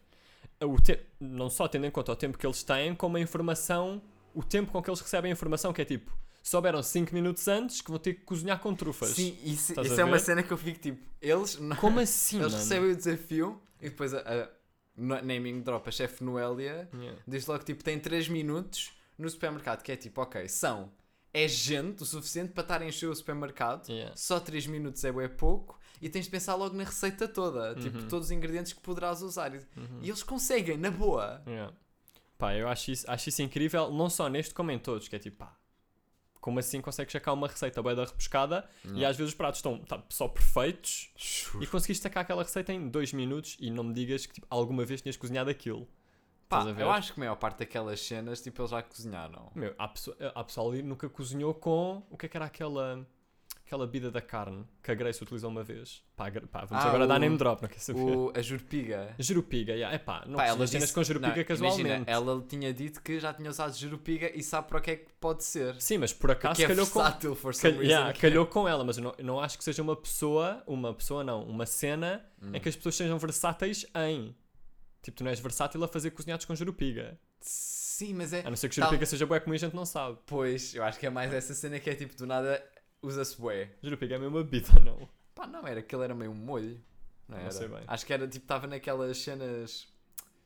O 0.60 0.80
te- 0.80 1.00
Não 1.20 1.50
só 1.50 1.68
tendo 1.68 1.86
em 1.86 1.90
conta 1.90 2.12
o 2.12 2.16
tempo 2.16 2.38
que 2.38 2.46
eles 2.46 2.62
têm, 2.62 2.94
como 2.94 3.16
a 3.16 3.20
informação, 3.20 4.00
o 4.34 4.42
tempo 4.42 4.72
com 4.72 4.82
que 4.82 4.88
eles 4.88 5.00
recebem 5.00 5.30
a 5.30 5.32
informação, 5.32 5.72
que 5.72 5.82
é 5.82 5.84
tipo, 5.84 6.10
souberam 6.42 6.82
5 6.82 7.12
minutos 7.14 7.46
antes 7.46 7.80
que 7.82 7.90
vão 7.90 7.98
ter 7.98 8.14
que 8.14 8.22
cozinhar 8.22 8.58
com 8.60 8.74
trufas. 8.74 9.10
Sim, 9.10 9.36
isso, 9.44 9.78
isso 9.82 10.00
é 10.00 10.04
uma 10.04 10.18
cena 10.18 10.42
que 10.42 10.50
eu 10.52 10.56
fico 10.56 10.78
tipo. 10.78 11.02
Eles, 11.20 11.58
não- 11.58 11.76
Como 11.76 12.00
assim, 12.00 12.38
eles 12.40 12.52
mano? 12.52 12.62
recebem 12.64 12.90
o 12.92 12.96
desafio 12.96 13.60
e 13.80 13.90
depois 13.90 14.14
a, 14.14 14.20
a 14.20 14.48
naming 14.96 15.60
drop, 15.60 15.86
a 15.86 15.92
chefe 15.92 16.24
Noélia, 16.24 16.88
Yeah. 16.94 17.20
diz 17.28 17.46
logo 17.46 17.62
tipo: 17.64 17.84
tem 17.84 17.98
3 18.00 18.28
minutos 18.28 18.92
no 19.18 19.28
supermercado. 19.28 19.82
Que 19.82 19.92
é 19.92 19.96
tipo, 19.96 20.22
ok, 20.22 20.48
são. 20.48 20.90
É 21.38 21.48
gente 21.48 22.02
o 22.02 22.06
suficiente 22.06 22.52
para 22.52 22.62
estar 22.62 22.82
a 22.82 22.86
encher 22.86 23.08
o 23.08 23.14
supermercado. 23.14 23.88
Yeah. 23.88 24.16
Só 24.16 24.40
3 24.40 24.66
minutos 24.66 25.04
é 25.04 25.28
pouco 25.28 25.78
e 26.00 26.08
tens 26.08 26.24
de 26.26 26.30
pensar 26.30 26.54
logo 26.54 26.74
na 26.76 26.84
receita 26.84 27.26
toda, 27.28 27.74
tipo 27.74 27.98
Uhum. 27.98 28.08
todos 28.08 28.26
os 28.26 28.30
ingredientes 28.30 28.72
que 28.72 28.80
poderás 28.80 29.22
usar. 29.22 29.54
E, 29.54 29.58
Uhum. 29.58 30.00
e 30.02 30.08
eles 30.08 30.22
conseguem, 30.22 30.76
na 30.76 30.90
boa. 30.90 31.42
Yeah. 31.46 31.72
Pá, 32.38 32.54
eu 32.54 32.68
acho 32.68 32.90
isso, 32.90 33.10
acho 33.10 33.28
isso 33.28 33.42
incrível, 33.42 33.90
não 33.90 34.10
só 34.10 34.28
neste 34.28 34.52
como 34.54 34.70
em 34.70 34.78
todos, 34.78 35.08
que 35.08 35.16
é 35.16 35.18
tipo, 35.18 35.38
pá, 35.38 35.56
como 36.40 36.58
assim 36.58 36.80
consegues 36.80 37.10
sacar 37.12 37.34
uma 37.34 37.48
receita 37.48 37.82
bem 37.82 37.94
da 37.94 38.04
repescada 38.04 38.68
e 38.94 39.04
às 39.04 39.16
vezes 39.16 39.32
os 39.32 39.36
pratos 39.36 39.58
estão 39.58 39.78
tá, 39.80 40.02
só 40.08 40.28
perfeitos 40.28 41.10
e 41.60 41.66
conseguiste 41.66 42.02
sacar 42.02 42.22
aquela 42.22 42.42
receita 42.44 42.72
em 42.72 42.88
dois 42.88 43.12
minutos 43.12 43.56
e 43.58 43.68
não 43.70 43.82
me 43.82 43.92
digas 43.92 44.26
que 44.26 44.34
tipo, 44.34 44.46
alguma 44.48 44.84
vez 44.84 45.02
tinhas 45.02 45.16
cozinhado 45.16 45.50
aquilo. 45.50 45.88
Pá, 46.48 46.62
a 46.64 46.70
eu 46.70 46.90
acho 46.90 47.12
que 47.12 47.20
a 47.20 47.22
maior 47.22 47.36
parte 47.36 47.58
daquelas 47.58 48.00
cenas, 48.00 48.40
tipo, 48.40 48.60
eles 48.62 48.70
já 48.70 48.82
cozinharam. 48.82 49.50
Meu, 49.54 49.74
há, 49.78 49.88
pessoa, 49.88 50.16
há 50.34 50.44
pessoal 50.44 50.68
ali 50.70 50.78
que 50.78 50.84
nunca 50.88 51.08
cozinhou 51.08 51.52
com 51.54 52.02
o 52.10 52.16
que 52.16 52.26
é 52.26 52.28
que 52.28 52.36
era 52.36 52.46
aquela 52.46 53.06
aquela 53.64 53.84
bebida 53.84 54.12
da 54.12 54.20
carne 54.20 54.64
que 54.80 54.92
a 54.92 54.94
Grace 54.94 55.20
utilizou 55.20 55.50
uma 55.50 55.64
vez. 55.64 56.00
Pá, 56.14 56.30
pá, 56.52 56.64
vamos 56.66 56.84
Ah, 56.84 56.88
agora 56.88 57.04
dar 57.04 57.16
o- 57.16 57.18
name 57.18 57.36
drop, 57.36 57.60
não 57.62 57.68
quer 57.68 57.80
saber? 57.80 57.98
O, 58.00 58.32
a 58.32 58.40
Jurpiga. 58.40 59.12
Jerupiga, 59.18 59.72
yeah. 59.72 59.92
é 59.92 59.98
pá, 59.98 60.22
não 60.24 60.36
Pá, 60.36 60.44
precisas 60.44 60.70
cenas 60.70 60.92
com 60.92 61.02
Jerupiga 61.02 61.34
não, 61.36 61.44
casualmente. 61.44 61.80
Imagina, 61.80 62.04
ela 62.06 62.44
tinha 62.48 62.72
dito 62.72 63.02
que 63.02 63.18
já 63.18 63.34
tinha 63.34 63.50
usado 63.50 63.74
Jerupiga 63.74 64.30
e 64.32 64.40
sabe 64.40 64.68
para 64.68 64.78
o 64.78 64.80
que 64.80 64.90
é 64.92 64.96
que 64.96 65.12
pode 65.18 65.42
ser. 65.42 65.74
Sim, 65.82 65.98
mas 65.98 66.12
por 66.12 66.30
acaso 66.30 66.62
é 66.62 66.66
calhou 66.68 66.86
com, 66.86 67.34
for 67.34 67.52
some 67.52 67.74
Cal- 67.74 67.82
yeah, 67.82 68.12
calhou 68.12 68.46
com 68.46 68.68
ela, 68.68 68.84
mas 68.84 68.98
eu 68.98 69.02
não, 69.02 69.14
não 69.20 69.40
acho 69.40 69.58
que 69.58 69.64
seja 69.64 69.82
uma 69.82 69.96
pessoa, 69.96 70.62
uma 70.64 70.94
pessoa 70.94 71.24
não, 71.24 71.42
uma 71.42 71.66
cena 71.66 72.24
Hum. 72.40 72.52
em 72.54 72.60
que 72.60 72.68
as 72.68 72.76
pessoas 72.76 72.94
sejam 72.94 73.18
versáteis 73.18 73.84
em. 73.96 74.32
Tipo, 75.06 75.18
tu 75.18 75.22
não 75.22 75.30
és 75.30 75.38
versátil 75.38 75.84
a 75.84 75.86
fazer 75.86 76.10
cozinhados 76.10 76.44
com 76.44 76.52
jerupiga. 76.56 77.16
Sim, 77.40 78.14
mas 78.14 78.32
é... 78.32 78.40
A 78.44 78.50
não 78.50 78.56
ser 78.56 78.68
que 78.68 78.74
Tal- 78.74 78.88
jerupiga 78.88 79.06
seja 79.06 79.24
bué 79.24 79.38
como 79.38 79.54
a 79.54 79.56
gente 79.56 79.72
não 79.76 79.86
sabe. 79.86 80.18
Pois, 80.26 80.74
eu 80.74 80.82
acho 80.82 80.98
que 80.98 81.06
é 81.06 81.10
mais 81.10 81.32
essa 81.32 81.54
cena 81.54 81.78
que 81.78 81.88
é 81.88 81.94
tipo, 81.94 82.16
do 82.16 82.26
nada, 82.26 82.60
usa-se 83.00 83.40
bué. 83.40 83.70
Jerupiga 83.80 84.16
é 84.16 84.18
mesmo 84.18 84.36
uma 84.36 84.42
bebida, 84.42 84.68
não? 84.84 85.08
Pá, 85.32 85.46
não, 85.46 85.64
era 85.64 85.80
que 85.80 85.94
ele 85.94 86.02
era 86.02 86.12
meio 86.12 86.32
um 86.32 86.34
molho. 86.34 86.82
Não, 87.28 87.36
Não 87.36 87.42
era? 87.44 87.52
sei 87.52 87.68
bem. 87.68 87.84
Acho 87.86 88.04
que 88.04 88.12
era, 88.12 88.26
tipo, 88.26 88.44
estava 88.44 88.66
naquelas 88.66 89.16
cenas... 89.16 89.86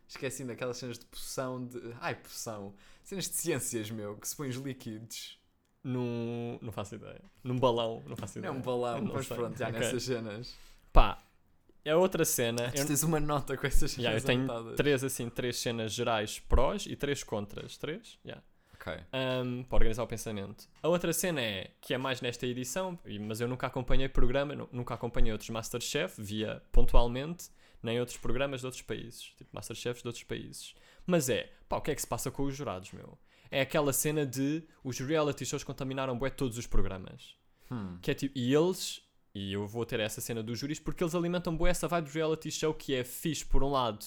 Esqueci, 0.06 0.44
naquelas 0.44 0.76
cenas 0.76 0.98
de 0.98 1.06
poção 1.06 1.64
de... 1.66 1.80
Ai, 2.02 2.16
poção. 2.16 2.74
Cenas 3.02 3.30
de 3.30 3.36
ciências, 3.36 3.90
meu, 3.90 4.16
que 4.18 4.28
se 4.28 4.36
põe 4.36 4.50
os 4.50 4.56
líquidos. 4.56 5.38
Num. 5.82 6.58
Não 6.60 6.70
faço 6.70 6.96
ideia. 6.96 7.22
Num 7.42 7.58
balão, 7.58 8.02
não 8.06 8.14
faço 8.14 8.38
Não 8.38 8.40
ideia. 8.44 8.54
é 8.54 8.58
um 8.58 8.60
balão, 8.60 9.00
mas 9.14 9.26
pronto, 9.26 9.56
já 9.58 9.68
Ok. 9.68 9.80
nessas 9.80 10.02
cenas. 10.02 10.54
Pá, 10.92 11.22
é 11.84 11.94
outra 11.96 12.24
cena. 12.24 12.70
Tu 12.70 12.78
Eu, 12.80 12.86
tens 12.86 13.02
uma 13.02 13.18
nota 13.20 13.56
com 13.56 13.66
essas 13.66 13.96
Yeah, 13.96 14.18
eu 14.18 14.22
tenho 14.24 14.42
anotadas. 14.42 14.76
três, 14.76 15.04
assim, 15.04 15.28
três 15.28 15.56
cenas 15.58 15.92
gerais 15.92 16.38
prós 16.38 16.86
e 16.86 16.94
três 16.96 17.22
contras. 17.22 17.76
Três? 17.76 18.18
Yeah. 18.24 18.42
Ok. 18.74 18.92
um, 19.44 19.62
para 19.64 19.76
organizar 19.76 20.02
o 20.02 20.06
pensamento. 20.06 20.66
A 20.82 20.88
outra 20.88 21.12
cena 21.12 21.40
é 21.42 21.70
que 21.82 21.92
é 21.92 21.98
mais 21.98 22.22
nesta 22.22 22.46
edição, 22.46 22.98
mas 23.20 23.38
eu 23.40 23.46
nunca 23.46 23.66
acompanhei 23.66 24.08
programa, 24.08 24.54
nu- 24.54 24.68
nunca 24.72 24.94
acompanhei 24.94 25.30
outros 25.32 25.50
Masterchef, 25.50 26.18
via 26.22 26.62
pontualmente, 26.72 27.50
nem 27.82 28.00
outros 28.00 28.16
programas 28.16 28.60
de 28.60 28.66
outros 28.66 28.82
países, 28.82 29.34
tipo 29.36 29.50
Masterchefs 29.52 30.00
de 30.02 30.08
outros 30.08 30.24
países. 30.24 30.74
Mas 31.06 31.28
é, 31.28 31.52
pá, 31.68 31.76
o 31.76 31.82
que 31.82 31.90
é 31.90 31.94
que 31.94 32.00
se 32.00 32.06
passa 32.06 32.30
com 32.30 32.44
os 32.44 32.56
jurados, 32.56 32.90
meu? 32.92 33.18
É 33.50 33.60
aquela 33.60 33.92
cena 33.92 34.24
de 34.24 34.62
os 34.82 34.98
reality 34.98 35.44
shows 35.44 35.62
contaminaram 35.62 36.16
bué 36.16 36.30
todos 36.30 36.56
os 36.56 36.66
programas. 36.66 37.34
Hum. 37.70 37.98
Que 38.00 38.12
é 38.12 38.14
tipo, 38.14 38.38
e 38.38 38.54
eles, 38.54 39.02
e 39.34 39.52
eu 39.52 39.66
vou 39.66 39.84
ter 39.86 40.00
essa 40.00 40.20
cena 40.20 40.42
dos 40.42 40.58
júris, 40.58 40.80
porque 40.80 41.02
eles 41.04 41.14
alimentam 41.14 41.56
bué 41.56 41.70
essa 41.70 41.86
vibe 41.86 42.06
de 42.06 42.12
reality 42.18 42.50
show 42.50 42.74
que 42.74 42.94
é 42.94 43.04
fixe 43.04 43.44
por 43.44 43.62
um 43.62 43.70
lado, 43.70 44.04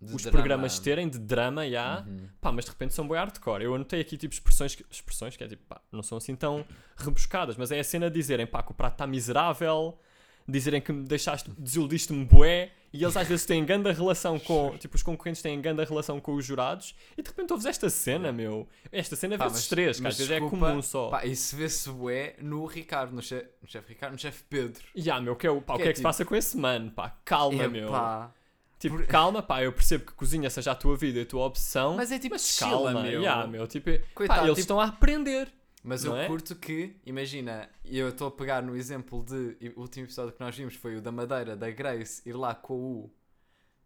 De 0.00 0.14
os 0.14 0.22
drama. 0.22 0.30
programas 0.38 0.78
terem 0.78 1.08
de 1.08 1.18
drama, 1.18 1.68
já, 1.70 2.04
Uhum. 2.06 2.28
Pá, 2.40 2.52
mas 2.52 2.64
de 2.64 2.70
repente 2.72 2.92
são 2.92 3.06
boi 3.06 3.16
hardcore. 3.18 3.62
Eu 3.64 3.74
anotei 3.74 4.00
aqui 4.00 4.16
tipo 4.18 4.34
expressões 4.34 4.74
que, 4.74 4.84
expressões 4.90 5.36
que 5.36 5.44
é 5.44 5.48
tipo, 5.48 5.62
pá, 5.66 5.80
não 5.90 6.02
são 6.02 6.18
assim 6.18 6.34
tão 6.36 6.64
rebuscadas, 6.96 7.56
mas 7.56 7.70
é 7.70 7.78
a 7.80 7.84
cena 7.84 8.10
de 8.10 8.14
dizerem, 8.14 8.46
pá, 8.46 8.62
que 8.62 8.72
o 8.72 8.74
prato 8.74 8.94
está 8.94 9.06
miserável, 9.06 9.98
dizerem 10.46 10.80
que 10.80 10.92
me 10.92 11.04
deixaste, 11.06 11.50
desiludiste-me 11.58 12.24
bué 12.24 12.72
e 12.92 13.02
eles 13.02 13.16
às 13.16 13.26
vezes 13.26 13.46
têm 13.46 13.64
grande 13.64 13.90
relação 13.90 14.38
com. 14.38 14.76
Tipo, 14.78 14.96
os 14.96 15.02
concorrentes 15.02 15.40
têm 15.40 15.60
grande 15.60 15.82
relação 15.84 16.20
com 16.20 16.34
os 16.34 16.44
jurados 16.44 16.94
e 17.16 17.22
de 17.22 17.28
repente 17.28 17.50
ouves 17.52 17.66
esta 17.66 17.88
cena, 17.88 18.30
meu. 18.32 18.68
Esta 18.90 19.16
cena 19.16 19.38
Pá, 19.38 19.44
vezes 19.44 19.60
mas- 19.60 19.68
três, 19.68 19.96
que 19.96 20.02
mas 20.02 20.12
às 20.14 20.18
vezes 20.18 20.30
é 20.32 20.40
desculpa, 20.40 20.66
comum 20.68 20.82
só. 20.82 21.08
Pá, 21.08 21.24
isso 21.24 21.56
vê-se 21.56 21.88
bué 21.90 22.34
no 22.40 22.66
Ricardo, 22.66 23.12
no 23.14 23.22
chefe, 23.22 23.48
no 23.62 23.68
chefe 23.68 23.88
Ricardo, 23.88 24.12
no 24.12 24.18
chefe 24.18 24.42
Pedro. 24.50 24.82
E 24.94 25.10
ah, 25.10 25.20
meu, 25.20 25.34
que 25.36 25.46
é 25.46 25.50
o, 25.50 25.60
pá, 25.62 25.74
o 25.74 25.76
Que 25.76 25.82
que 25.84 25.88
é 25.88 25.90
é 25.90 25.92
que 25.92 25.96
se 25.96 26.00
tipo- 26.02 26.08
passa 26.08 26.24
com 26.24 26.36
esse 26.36 26.56
mano? 26.56 26.90
Pá, 26.90 27.16
calma, 27.24 27.66
meu. 27.68 27.88
Epá. 27.88 28.30
Tipo, 28.78 28.96
por- 28.96 29.06
calma, 29.06 29.40
pá, 29.42 29.62
eu 29.62 29.72
percebo 29.72 30.04
que 30.04 30.12
cozinha 30.12 30.50
seja 30.50 30.72
a 30.72 30.74
tua 30.74 30.96
vida 30.96 31.20
e 31.20 31.22
a 31.22 31.26
tua 31.26 31.46
opção. 31.46 31.94
Mas 31.96 32.10
é 32.10 32.18
tipo 32.18 32.34
mas 32.34 32.58
calma, 32.58 33.02
meu. 33.02 33.20
yeah, 33.20 33.46
meu. 33.46 33.66
Tipo, 33.68 33.90
Coitado, 34.14 34.40
pá, 34.40 34.44
eles 34.46 34.54
tipo- 34.56 34.60
estão 34.60 34.80
a 34.80 34.86
aprender. 34.86 35.48
Mas 35.82 36.04
Não 36.04 36.14
eu 36.16 36.22
é? 36.22 36.26
curto 36.28 36.54
que, 36.54 36.94
imagina, 37.04 37.68
eu 37.84 38.10
estou 38.10 38.28
a 38.28 38.30
pegar 38.30 38.62
no 38.62 38.76
exemplo 38.76 39.24
de. 39.24 39.72
O 39.74 39.80
último 39.80 40.06
episódio 40.06 40.32
que 40.32 40.40
nós 40.40 40.56
vimos 40.56 40.74
foi 40.76 40.96
o 40.96 41.00
da 41.02 41.10
Madeira, 41.10 41.56
da 41.56 41.68
Grace, 41.70 42.22
ir 42.24 42.34
lá 42.34 42.54
com 42.54 42.74
o 42.74 43.10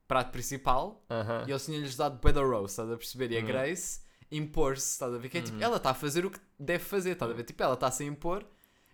prato 0.07 0.31
principal 0.31 1.03
Aham. 1.11 1.45
e 1.49 1.51
eles 1.51 1.65
tinham-lhes 1.65 1.97
dado 1.97 2.19
bué 2.21 2.33
da 2.33 2.43
roast, 2.43 2.73
estás 2.73 2.91
a 2.91 2.97
perceber? 2.97 3.31
E 3.33 3.37
a 3.39 3.41
Uhum. 3.41 3.47
Grace 3.47 4.01
impor-se, 4.31 4.91
estás 4.93 5.15
a 5.15 5.19
ver? 5.19 5.29
Que 5.31 5.39
é 5.39 5.43
tipo, 5.43 5.57
Uhum. 5.57 5.63
ela 5.63 5.77
está 5.79 5.91
a 5.91 5.95
fazer 5.95 6.27
o 6.27 6.31
que 6.31 6.39
deve 6.59 6.85
fazer, 6.85 7.13
estás 7.13 7.31
a 7.31 7.35
ver? 7.35 7.45
Tipo, 7.45 7.63
ela 7.63 7.75
está-se 7.75 8.03
a 8.03 8.07
impor, 8.07 8.45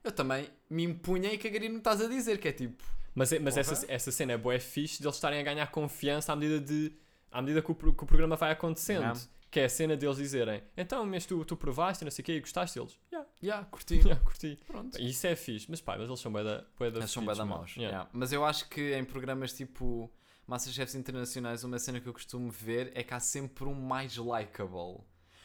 eu 0.05 0.13
também 0.13 0.49
me 0.71 0.85
impunha 0.85 1.33
e 1.33 1.39
cagaria 1.39 1.69
no 1.69 1.75
que 1.77 1.81
estás 1.81 2.01
a 2.01 2.07
dizer, 2.09 2.39
que 2.39 2.49
é 2.49 2.53
tipo. 2.53 2.83
Mas, 3.15 3.33
é- 3.33 3.39
mas 3.41 3.55
Porra. 3.55 3.61
essa, 3.73 3.87
essa 3.93 4.11
cena 4.13 4.33
é 4.33 4.39
boa, 4.39 4.55
é 4.55 4.59
fixe 4.61 5.01
de 5.01 5.07
eles 5.07 5.17
estarem 5.17 5.41
a 5.41 5.43
ganhar 5.43 5.67
confiança 5.71 6.33
à 6.33 6.37
medida, 6.37 6.61
de, 6.61 6.93
à 7.31 7.43
medida 7.43 7.61
que, 7.61 7.71
o, 7.73 7.75
que 7.75 8.05
o 8.05 8.07
programa 8.07 8.37
vai 8.37 8.53
acontecendo. 8.53 9.01
Yeah. 9.03 9.21
Que 9.53 9.61
é 9.61 9.65
a 9.67 9.69
cena 9.69 9.97
deles 9.97 10.17
dizerem 10.17 10.63
então, 10.77 11.05
mas 11.07 11.27
tu, 11.27 11.45
tu 11.45 11.57
provaste, 11.57 12.03
não 12.05 12.11
sei 12.11 12.23
o 12.23 12.27
quê, 12.27 12.33
e 12.37 12.41
gostaste 12.41 12.79
deles? 12.79 12.99
Yeah, 13.13 13.29
Yeah, 13.43 13.65
curti. 13.67 13.97
yeah, 14.03 14.17
curti. 14.25 14.59
Pronto. 14.67 15.01
Isso 15.01 15.27
é 15.27 15.37
fixe, 15.37 15.67
mas 15.69 15.81
pá, 15.81 15.97
mas 15.99 16.09
eles 16.09 16.19
são 16.21 16.33
bué 16.33 16.43
da, 16.43 16.65
Eles 16.81 17.11
são 17.11 17.25
bué 17.25 17.35
da 17.35 17.45
maus. 17.45 17.77
Yeah. 17.77 17.97
yeah. 17.97 18.11
Mas 18.13 18.33
eu 18.33 18.45
acho 18.45 18.69
que 18.69 18.95
em 18.97 19.05
programas 19.05 19.53
tipo 19.53 20.11
Masterchefs 20.47 20.95
Internacionais, 20.95 21.65
uma 21.65 21.79
cena 21.79 22.01
que 22.01 22.07
eu 22.09 22.13
costumo 22.13 22.51
ver 22.51 22.93
é 22.95 23.03
que 23.03 23.13
há 23.13 23.21
sempre 23.21 23.65
um 23.65 23.75
mais 23.75 24.17
likable. 24.17 25.05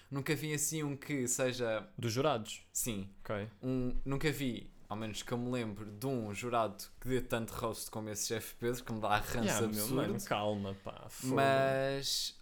Nunca 0.09 0.33
vi 0.35 0.53
assim 0.53 0.83
um 0.83 0.95
que 0.95 1.27
seja. 1.27 1.85
Dos 1.97 2.13
jurados, 2.13 2.61
Sim, 2.71 3.09
ok. 3.25 3.49
um, 3.61 3.93
nunca 4.05 4.31
vi, 4.31 4.71
ao 4.87 4.95
menos 4.95 5.21
que 5.21 5.33
eu 5.33 5.37
me 5.37 5.51
lembro, 5.51 5.85
de 5.85 6.07
um 6.07 6.33
jurado 6.33 6.81
que 7.01 7.09
dê 7.09 7.19
tanto 7.19 7.51
roast 7.51 7.91
como 7.91 8.09
esse 8.09 8.27
chefe 8.27 8.55
Pedro, 8.57 8.83
que 8.85 8.93
me 8.93 9.01
dá 9.01 9.09
a 9.09 9.17
rança 9.17 9.39
Yeah, 9.41 9.59
meu, 9.67 9.69
absurdo. 9.69 9.95
mano, 9.95 10.23
calma, 10.23 10.77
pá. 10.81 11.07
foda. 11.09 11.35
mas 11.35 12.36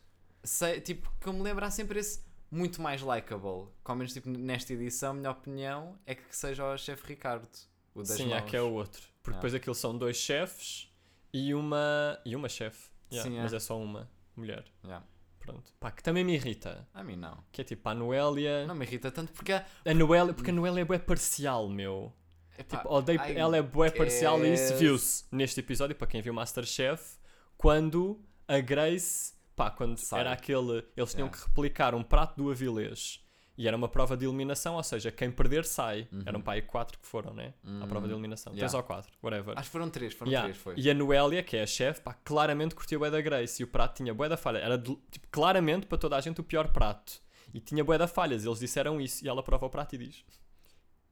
sei, 0.46 0.82
tipo, 0.82 1.12
que 1.20 1.28
eu 1.28 1.34
me 1.34 1.42
lembro 1.42 1.66
há 1.66 1.72
sempre 1.72 2.00
esse 2.00 2.24
muito 2.52 2.82
mais 2.82 3.02
likable. 3.02 3.68
Ao 3.84 3.96
menos 3.96 4.14
tipo, 4.14 4.30
nesta 4.30 4.74
edição, 4.74 5.12
a 5.12 5.14
minha 5.14 5.32
opinião 5.32 5.98
é 6.06 6.16
que 6.16 6.24
seja 6.36 6.66
o 6.66 6.78
chefe 6.78 7.06
Ricardo. 7.08 7.48
O 7.94 8.00
das 8.00 8.10
Sim, 8.18 8.32
é 8.34 8.40
mãos. 8.40 8.50
que 8.50 8.56
é 8.58 8.62
o 8.62 8.72
outro. 8.74 9.02
Porque 9.24 9.36
Ah. 9.36 9.40
depois 9.40 9.54
aquilo 9.54 9.76
são 9.76 9.98
dois 9.98 10.18
chefes 10.18 10.90
e 11.34 11.54
uma, 11.54 12.20
e 12.26 12.36
uma 12.36 12.48
chefe. 12.50 12.90
Yeah, 13.12 13.30
Sim, 13.30 13.38
é. 13.38 13.42
Mas 13.44 13.54
é 13.54 13.60
só 13.60 13.78
uma 13.80 14.10
mulher. 14.36 14.66
Yeah. 14.84 15.06
Pronto. 15.40 15.72
Pá, 15.80 15.92
que 15.92 16.02
também 16.02 16.24
me 16.24 16.34
irrita. 16.34 16.88
A 16.94 17.04
mim 17.04 17.16
não. 17.16 17.44
Que 17.52 17.62
é 17.62 17.64
tipo 17.64 17.88
a 17.88 17.94
Noélia. 17.94 18.66
Não 18.66 18.74
me 18.76 18.84
irrita 18.86 19.12
tanto 19.12 19.32
porque. 19.32 19.52
há- 19.54 19.64
A 19.86 19.94
Noélia, 19.94 20.34
porque 20.34 20.50
a 20.50 20.54
Noélia 20.54 20.82
é 20.82 20.86
bué 20.86 20.98
parcial, 20.98 21.70
meu. 21.70 22.12
Epá, 22.58 22.78
Tipo, 22.78 22.90
odeio, 22.94 23.22
ela 23.22 23.56
é 23.58 23.62
bué 23.62 23.92
parcial 23.92 24.44
e 24.44 24.54
isso 24.54 24.70
guess. 24.70 24.80
viu-se 24.80 25.26
neste 25.32 25.60
episódio, 25.60 25.96
para 25.96 26.08
quem 26.08 26.22
viu 26.22 26.34
Masterchef, 26.34 27.18
quando 27.58 28.20
a 28.48 28.60
Grace, 28.60 29.34
pá, 29.56 29.72
quando 29.72 29.98
Sai. 29.98 30.20
era 30.22 30.32
aquele, 30.34 30.84
eles 30.96 31.12
tinham 31.13 31.28
Yeah. 31.28 31.38
que 31.38 31.48
replicar 31.48 31.96
um 31.96 32.04
prato 32.04 32.36
do 32.36 32.52
Avilés 32.52 33.22
e 33.58 33.68
era 33.68 33.78
uma 33.78 33.88
prova 33.88 34.18
de 34.18 34.26
eliminação, 34.26 34.76
ou 34.76 34.84
seja, 34.84 35.12
quem 35.12 35.32
perder 35.32 35.63
sai. 35.63 36.08
Uhum. 36.12 36.24
Eram 36.26 36.41
pá 36.41 36.54
aí 36.54 36.62
quatro 36.62 37.00
que 37.00 37.08
foram, 37.08 37.34
né? 37.34 37.54
À 37.82 37.88
prova 37.88 38.06
de 38.08 38.13
Hum, 38.13 38.18
eliminação. 38.18 38.52
yeah. 38.52 38.60
Três 38.68 38.74
ou 38.74 38.84
quatro, 38.84 39.12
whatever. 39.24 39.58
Acho 39.58 39.68
que 39.68 39.72
foram 39.72 39.89
três, 39.89 40.13
foram 40.13 40.30
Yeah. 40.32 40.50
três, 40.50 40.62
foi. 40.62 40.74
E 40.78 40.89
a 40.89 40.94
Noélia, 40.94 41.41
que 41.41 41.56
é 41.56 41.63
a 41.63 41.68
chefe, 41.68 42.02
pá, 42.02 42.13
claramente 42.13 42.76
curtia 42.76 43.00
bué 43.00 43.10
da 43.10 43.22
Grace 43.22 43.62
e 43.62 43.63
o 43.63 43.68
prato 43.68 43.96
tinha 43.96 44.13
bué 44.13 44.28
da 44.28 44.36
falha. 44.36 44.58
Era 44.58 44.78
tipo, 44.78 45.28
claramente 45.32 45.86
para 45.86 45.98
toda 45.98 46.18
a 46.18 46.22
gente 46.22 46.41
o 46.41 46.44
pior 46.44 46.68
prato. 46.74 47.22
E 47.54 47.60
tinha 47.62 47.82
bué 47.84 47.98
da 47.98 48.08
falhas. 48.08 48.44
Eles 48.44 48.60
disseram 48.60 49.00
isso 49.00 49.24
e 49.24 49.30
ela 49.30 49.41
prova 49.41 49.65
o 49.68 49.70
prato 49.70 49.96
e 49.96 50.00
diz: 50.00 50.26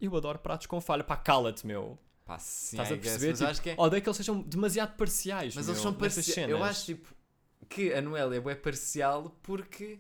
Eu 0.01 0.13
adoro 0.17 0.38
pratos 0.39 0.67
com 0.67 0.82
falha. 0.82 1.01
Pá, 1.03 1.15
cala-te, 1.15 1.65
meu. 1.65 1.97
Pá, 2.25 2.38
sim, 2.39 2.75
Estás 2.77 2.91
a 2.91 2.97
perceber? 2.97 3.34
Tipo, 3.34 3.45
acho 3.49 3.62
que 3.62 3.69
é. 3.69 3.75
Odeio 3.77 4.01
que 4.01 4.10
eles 4.10 4.17
sejam 4.17 4.41
demasiado 4.41 4.97
parciais. 4.97 5.56
Mas 5.56 5.65
meu, 5.65 5.73
eles 5.73 5.82
são 5.82 5.93
parciais. 5.93 6.49
Eu 6.49 6.62
acho 6.62 6.86
tipo 6.86 7.13
que 7.65 7.93
a 7.93 8.02
Noélia 8.02 8.38
é 8.38 8.39
bué 8.39 8.56
parcial 8.56 9.30
porque 9.41 9.99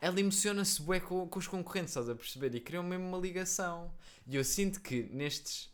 ela 0.00 0.18
emociona-se 0.18 0.82
bué 0.82 1.00
com, 1.00 1.28
com 1.28 1.38
os 1.38 1.46
concorrentes, 1.46 1.90
estás 1.90 2.08
a 2.08 2.14
perceber? 2.14 2.54
E 2.54 2.60
criam 2.60 2.82
mesmo 2.82 3.06
uma 3.06 3.18
ligação. 3.18 3.92
E 4.26 4.36
eu 4.36 4.44
sinto 4.44 4.80
que 4.80 5.04
nestes, 5.04 5.72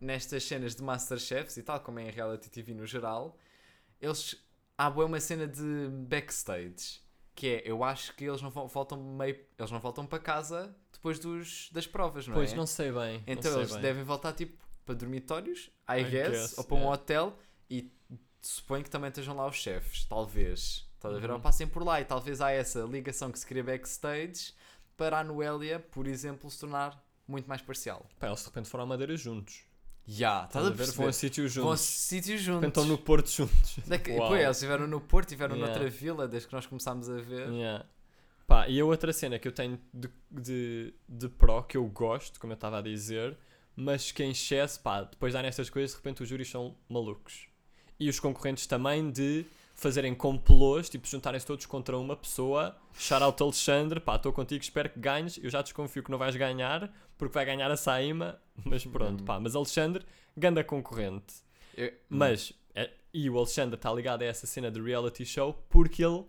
nestas 0.00 0.44
cenas 0.44 0.74
de 0.74 0.82
Masterchefs 0.82 1.56
e 1.56 1.62
tal, 1.62 1.80
como 1.80 1.98
é 1.98 2.08
em 2.08 2.10
reality 2.10 2.48
TV 2.48 2.72
no 2.72 2.86
geral, 2.86 3.36
eles 4.00 4.36
há 4.76 4.88
bué 4.88 5.04
uma 5.04 5.20
cena 5.20 5.46
de 5.46 5.88
backstage. 6.08 7.00
Que 7.34 7.46
é, 7.48 7.62
eu 7.70 7.84
acho 7.84 8.16
que 8.16 8.24
eles 8.24 8.42
não 8.42 8.50
vo- 8.50 8.66
voltam 8.66 9.00
meio. 9.00 9.38
Eles 9.58 9.70
não 9.70 9.78
voltam 9.78 10.04
para 10.06 10.18
casa 10.18 10.74
depois 10.92 11.18
dos, 11.18 11.68
das 11.70 11.86
provas, 11.86 12.26
não 12.26 12.34
Pois, 12.34 12.52
é? 12.52 12.56
não 12.56 12.66
sei 12.66 12.90
bem. 12.90 13.22
Então 13.26 13.52
sei 13.52 13.60
eles 13.60 13.72
bem. 13.72 13.80
devem 13.82 14.02
voltar 14.02 14.32
tipo 14.32 14.66
para 14.84 14.94
dormitórios, 14.94 15.70
I, 15.88 16.00
I 16.00 16.04
guess, 16.04 16.30
guess, 16.30 16.58
ou 16.58 16.64
para 16.64 16.76
um 16.76 16.80
yeah. 16.80 16.94
hotel 16.94 17.38
e 17.70 17.92
suponho 18.40 18.84
que 18.84 18.90
também 18.90 19.08
estejam 19.08 19.34
lá 19.36 19.46
os 19.46 19.56
chefes, 19.56 20.04
talvez. 20.04 20.86
Estás 20.94 21.14
a 21.14 21.18
ver? 21.18 21.28
Uhum. 21.30 21.36
Ou 21.36 21.40
passem 21.40 21.66
por 21.66 21.84
lá 21.84 22.00
e 22.00 22.04
talvez 22.04 22.40
há 22.40 22.50
essa 22.50 22.80
ligação 22.80 23.30
que 23.30 23.38
se 23.38 23.46
cria 23.46 23.62
backstage 23.62 24.52
para 24.96 25.20
a 25.20 25.24
Noélia, 25.24 25.78
por 25.78 26.06
exemplo, 26.06 26.50
se 26.50 26.58
tornar 26.58 27.00
muito 27.26 27.48
mais 27.48 27.62
parcial. 27.62 28.04
Pá, 28.18 28.26
eles 28.26 28.40
de 28.40 28.46
repente 28.46 28.68
foram 28.68 28.84
à 28.84 28.86
Madeira 28.86 29.16
juntos. 29.16 29.62
Já, 30.06 30.44
estás 30.46 30.66
a 30.66 30.70
perceber? 30.72 30.96
Vão 30.96 31.08
a 31.08 31.12
sítios 31.12 31.54
Vão 31.54 31.64
a 31.66 31.76
juntos. 31.76 31.80
sítios 31.84 32.40
De 32.40 32.46
juntos. 32.46 32.68
estão 32.68 32.84
no 32.86 32.96
Porto 32.96 33.28
juntos. 33.30 33.78
Daqui, 33.86 34.10
Uau. 34.12 34.34
eles 34.34 34.56
estiveram 34.56 34.86
no 34.86 35.00
Porto, 35.00 35.28
estiveram 35.28 35.54
Yeah. 35.54 35.74
noutra 35.74 35.90
vila 35.90 36.26
desde 36.26 36.48
que 36.48 36.54
nós 36.54 36.64
começámos 36.66 37.08
a 37.10 37.16
ver. 37.20 37.48
Yeah. 37.50 37.84
Pá, 38.46 38.66
e 38.68 38.80
a 38.80 38.84
outra 38.86 39.12
cena 39.12 39.38
que 39.38 39.46
eu 39.46 39.52
tenho 39.52 39.78
de, 39.92 40.08
de, 40.30 40.94
de 41.06 41.28
pró, 41.28 41.60
que 41.62 41.76
eu 41.76 41.84
gosto, 41.86 42.40
como 42.40 42.54
eu 42.54 42.54
estava 42.54 42.78
a 42.78 42.82
dizer, 42.82 43.36
mas 43.76 44.10
que 44.10 44.24
em 44.24 44.30
excesso, 44.30 44.80
pá, 44.80 45.02
depois 45.02 45.34
dá 45.34 45.42
nestas 45.42 45.68
coisas, 45.68 45.90
de 45.90 45.96
repente 45.98 46.22
os 46.22 46.28
júris 46.28 46.48
são 46.48 46.74
malucos. 46.88 47.46
E 47.98 48.08
os 48.08 48.20
concorrentes 48.20 48.66
também 48.66 49.10
de 49.10 49.44
fazerem 49.74 50.14
complôs, 50.14 50.88
tipo, 50.88 51.06
juntarem-se 51.06 51.46
todos 51.46 51.64
contra 51.66 51.96
uma 51.96 52.16
pessoa. 52.16 52.76
Shout 52.98 53.22
out 53.22 53.42
Alexandre, 53.42 54.00
pá, 54.00 54.16
estou 54.16 54.32
contigo, 54.32 54.62
espero 54.62 54.90
que 54.90 54.98
ganhes. 54.98 55.38
Eu 55.42 55.50
já 55.50 55.62
desconfio 55.62 56.02
que 56.02 56.10
não 56.10 56.18
vais 56.18 56.34
ganhar, 56.36 56.92
porque 57.16 57.32
vai 57.34 57.44
ganhar 57.44 57.70
a 57.70 57.76
Saima, 57.76 58.40
mas 58.64 58.84
pronto, 58.84 59.22
pá. 59.24 59.38
Mas 59.38 59.54
Alexandre, 59.54 60.04
ganda 60.36 60.62
concorrente. 60.64 61.34
Eu- 61.76 61.92
Mas, 62.08 62.52
é- 62.74 62.90
e 63.14 63.30
o 63.30 63.38
Alexandre 63.38 63.76
está 63.76 63.92
ligado 63.92 64.22
a 64.22 64.26
essa 64.26 64.46
cena 64.46 64.70
de 64.70 64.80
reality 64.80 65.24
show 65.24 65.54
porque 65.68 66.04
ele, 66.04 66.24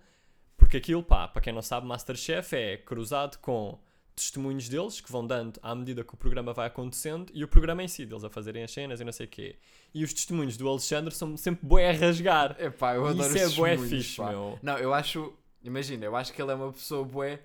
porque 0.58 0.78
aquilo, 0.78 1.02
pá, 1.04 1.28
para 1.28 1.42
quem 1.42 1.52
não 1.54 1.62
sabe, 1.64 1.88
Masterchef 1.88 2.56
é 2.56 2.78
cruzado 2.78 3.38
com 3.40 3.80
testemunhos 4.20 4.70
deles 4.70 5.02
que 5.02 5.12
vão 5.12 5.26
dando 5.26 5.60
à 5.64 5.74
medida 5.74 6.04
que 6.04 6.14
o 6.14 6.18
programa 6.18 6.54
vai 6.54 6.68
acontecendo 6.68 7.32
e 7.34 7.44
o 7.44 7.48
programa 7.48 7.84
em 7.84 7.88
si, 7.88 8.06
deles 8.06 8.24
a 8.24 8.30
fazerem 8.30 8.64
as 8.64 8.72
cenas 8.72 9.00
e 9.00 9.04
não 9.04 9.12
sei 9.12 9.26
o 9.26 9.30
quê. 9.30 9.58
E 9.94 10.04
os 10.04 10.14
testemunhos 10.14 10.56
do 10.58 10.68
Alexandre 10.68 11.14
são 11.14 11.36
sempre 11.38 11.66
bué 11.66 11.90
a 11.90 11.94
rasgar. 11.94 12.56
Epá, 12.60 12.96
eu 12.96 13.06
E 13.08 13.10
adoro 13.10 13.36
isso 13.36 13.38
é 13.38 13.50
bué 13.56 13.78
fixe, 13.78 14.18
pá. 14.18 14.30
meu. 14.30 14.60
Não, 14.62 14.78
eu 14.78 14.94
acho. 14.94 15.34
Imagina, 15.64 16.06
eu 16.06 16.16
acho 16.16 16.32
que 16.32 16.42
ele 16.42 16.52
é 16.52 16.56
uma 16.56 16.72
pessoa 16.72 17.04
bué. 17.04 17.40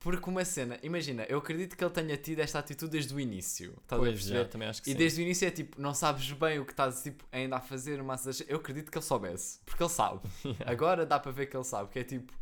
Porque 0.00 0.30
uma 0.30 0.44
cena, 0.44 0.78
imagina, 0.84 1.24
eu 1.28 1.38
acredito 1.38 1.76
que 1.76 1.82
ele 1.82 1.90
tenha 1.92 2.16
tido 2.16 2.38
esta 2.38 2.60
atitude 2.60 2.92
desde 2.92 3.12
o 3.12 3.18
início. 3.18 3.74
Estás 3.82 4.00
a 4.00 4.04
Pois, 4.04 4.12
perceber? 4.14 4.38
já, 4.38 4.44
também 4.44 4.68
acho 4.68 4.80
que 4.80 4.90
E 4.90 4.92
sim. 4.92 4.96
desde 4.98 5.20
o 5.20 5.22
início 5.24 5.48
é 5.48 5.50
tipo, 5.50 5.80
não 5.80 5.92
sabes 5.92 6.30
bem 6.30 6.60
o 6.60 6.64
que 6.64 6.70
estás 6.70 7.02
tipo, 7.02 7.24
ainda 7.32 7.56
a 7.56 7.60
fazer, 7.60 8.00
mas 8.04 8.40
eu 8.48 8.58
acredito 8.58 8.92
que 8.92 8.96
ele 8.96 9.04
soubesse, 9.04 9.58
porque 9.66 9.82
ele 9.82 9.90
sabe. 9.90 10.20
Agora 10.64 11.04
dá 11.04 11.18
para 11.18 11.32
ver 11.32 11.46
que 11.46 11.56
ele 11.56 11.64
sabe, 11.64 11.90
que 11.90 11.98
é 11.98 12.04
tipo, 12.04 12.32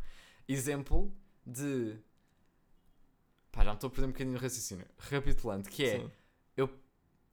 exemplo 0.47 1.11
de. 1.43 1.95
Pá, 3.57 3.63
já 3.63 3.71
me 3.71 3.75
estou 3.77 3.87
a 3.87 3.91
perder 3.91 4.05
um 4.07 4.11
bocadinho 4.11 4.33
no 4.35 4.39
raciocínio. 4.39 4.85
Recapitulando, 4.99 5.67
que 5.67 5.83
é, 5.83 5.99
Sim. 5.99 6.11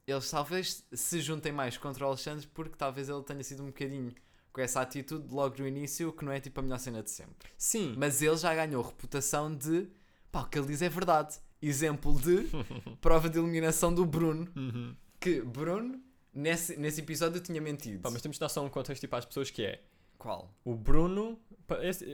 eles 0.06 0.30
talvez 0.30 0.84
se 0.92 1.20
juntem 1.20 1.52
mais 1.52 1.76
contra 1.76 2.04
o 2.04 2.08
Alexandre 2.08 2.46
porque 2.52 2.76
talvez 2.76 3.08
ele 3.08 3.22
tenha 3.22 3.42
sido 3.42 3.62
um 3.62 3.66
bocadinho 3.66 4.12
com 4.52 4.60
essa 4.60 4.80
atitude 4.80 5.32
logo 5.34 5.56
no 5.58 5.66
início, 5.66 6.12
que 6.12 6.24
não 6.24 6.32
é 6.32 6.40
tipo 6.40 6.60
a 6.60 6.62
melhor 6.62 6.78
cena 6.78 7.02
de 7.02 7.10
sempre. 7.10 7.48
Sim. 7.58 7.94
Mas 7.98 8.22
ele 8.22 8.36
já 8.36 8.54
ganhou 8.54 8.82
reputação 8.82 9.54
de 9.54 9.88
pá, 10.32 10.42
o 10.42 10.48
que 10.48 10.58
ele 10.58 10.68
diz 10.68 10.80
é 10.82 10.88
verdade. 10.88 11.36
Exemplo 11.60 12.18
de 12.20 12.48
prova 13.00 13.28
de 13.28 13.38
eliminação 13.38 13.92
do 13.94 14.04
Bruno, 14.06 14.46
Uhum. 14.56 14.94
que 15.20 15.40
Bruno, 15.42 16.00
nesse, 16.32 16.76
nesse 16.76 17.00
episódio, 17.00 17.40
tinha 17.40 17.60
mentido. 17.60 18.00
Pá, 18.02 18.10
mas 18.10 18.20
temos 18.22 18.36
de 18.36 18.40
dar 18.40 18.48
só 18.48 18.62
um 18.64 18.68
contexto 18.70 19.00
tipo, 19.00 19.16
às 19.16 19.24
pessoas 19.24 19.50
que 19.50 19.62
é 19.64 19.82
Qual? 20.18 20.50
O 20.64 20.74
Bruno, 20.74 21.38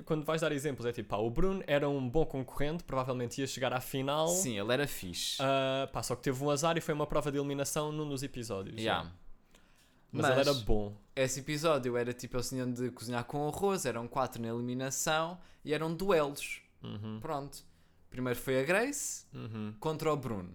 quando 0.04 0.24
vais 0.24 0.40
dar 0.40 0.52
exemplos, 0.52 0.86
é 0.86 0.92
tipo, 0.92 1.08
pá, 1.08 1.16
o 1.16 1.28
Bruno 1.30 1.62
era 1.66 1.88
um 1.88 2.08
bom 2.08 2.24
concorrente, 2.24 2.84
provavelmente 2.84 3.40
ia 3.40 3.46
chegar 3.46 3.72
à 3.72 3.80
final. 3.80 4.28
Sim, 4.28 4.58
ele 4.58 4.72
era 4.72 4.86
fixe. 4.86 5.38
Ah, 5.40 5.88
pá, 5.92 6.02
só 6.02 6.14
que 6.16 6.22
teve 6.22 6.42
um 6.44 6.50
azar 6.50 6.76
e 6.76 6.80
foi 6.80 6.94
uma 6.94 7.06
prova 7.06 7.30
de 7.32 7.38
eliminação 7.38 7.90
num 7.92 8.08
dos 8.08 8.22
episódios. 8.22 8.76
Yeah. 8.80 9.04
já. 9.04 9.12
Mas, 10.12 10.28
ele 10.30 10.40
era 10.40 10.54
bom. 10.54 10.96
Esse 11.14 11.40
episódio 11.40 11.96
era 11.96 12.12
tipo, 12.12 12.36
eles 12.36 12.48
tinham 12.48 12.70
de 12.70 12.90
cozinhar 12.90 13.24
com 13.24 13.46
arroz, 13.48 13.86
eram 13.86 14.08
quatro 14.08 14.42
na 14.42 14.48
eliminação 14.48 15.38
e 15.64 15.72
eram 15.72 15.94
duelos. 15.94 16.60
Uhum, 16.82 17.18
Pronto. 17.20 17.64
Primeiro 18.08 18.38
foi 18.38 18.58
a 18.60 18.64
Grace 18.64 19.24
uhum. 19.32 19.72
contra 19.78 20.12
o 20.12 20.16
Bruno. 20.16 20.52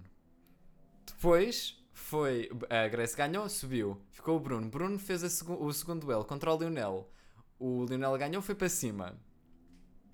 Depois 1.05 1.77
foi. 1.93 2.49
A 2.69 2.87
Grace 2.89 3.15
ganhou, 3.15 3.47
subiu. 3.47 4.01
Ficou 4.11 4.35
o 4.35 4.39
Bruno. 4.39 4.67
Bruno 4.69 4.99
fez 4.99 5.23
a 5.23 5.29
segu- 5.29 5.63
o 5.63 5.71
segundo 5.73 6.01
duelo 6.05 6.25
contra 6.25 6.53
o 6.53 6.57
Lionel. 6.57 7.09
O 7.59 7.85
Lionel 7.85 8.17
ganhou, 8.17 8.41
foi 8.41 8.55
para 8.55 8.69
cima. 8.69 9.15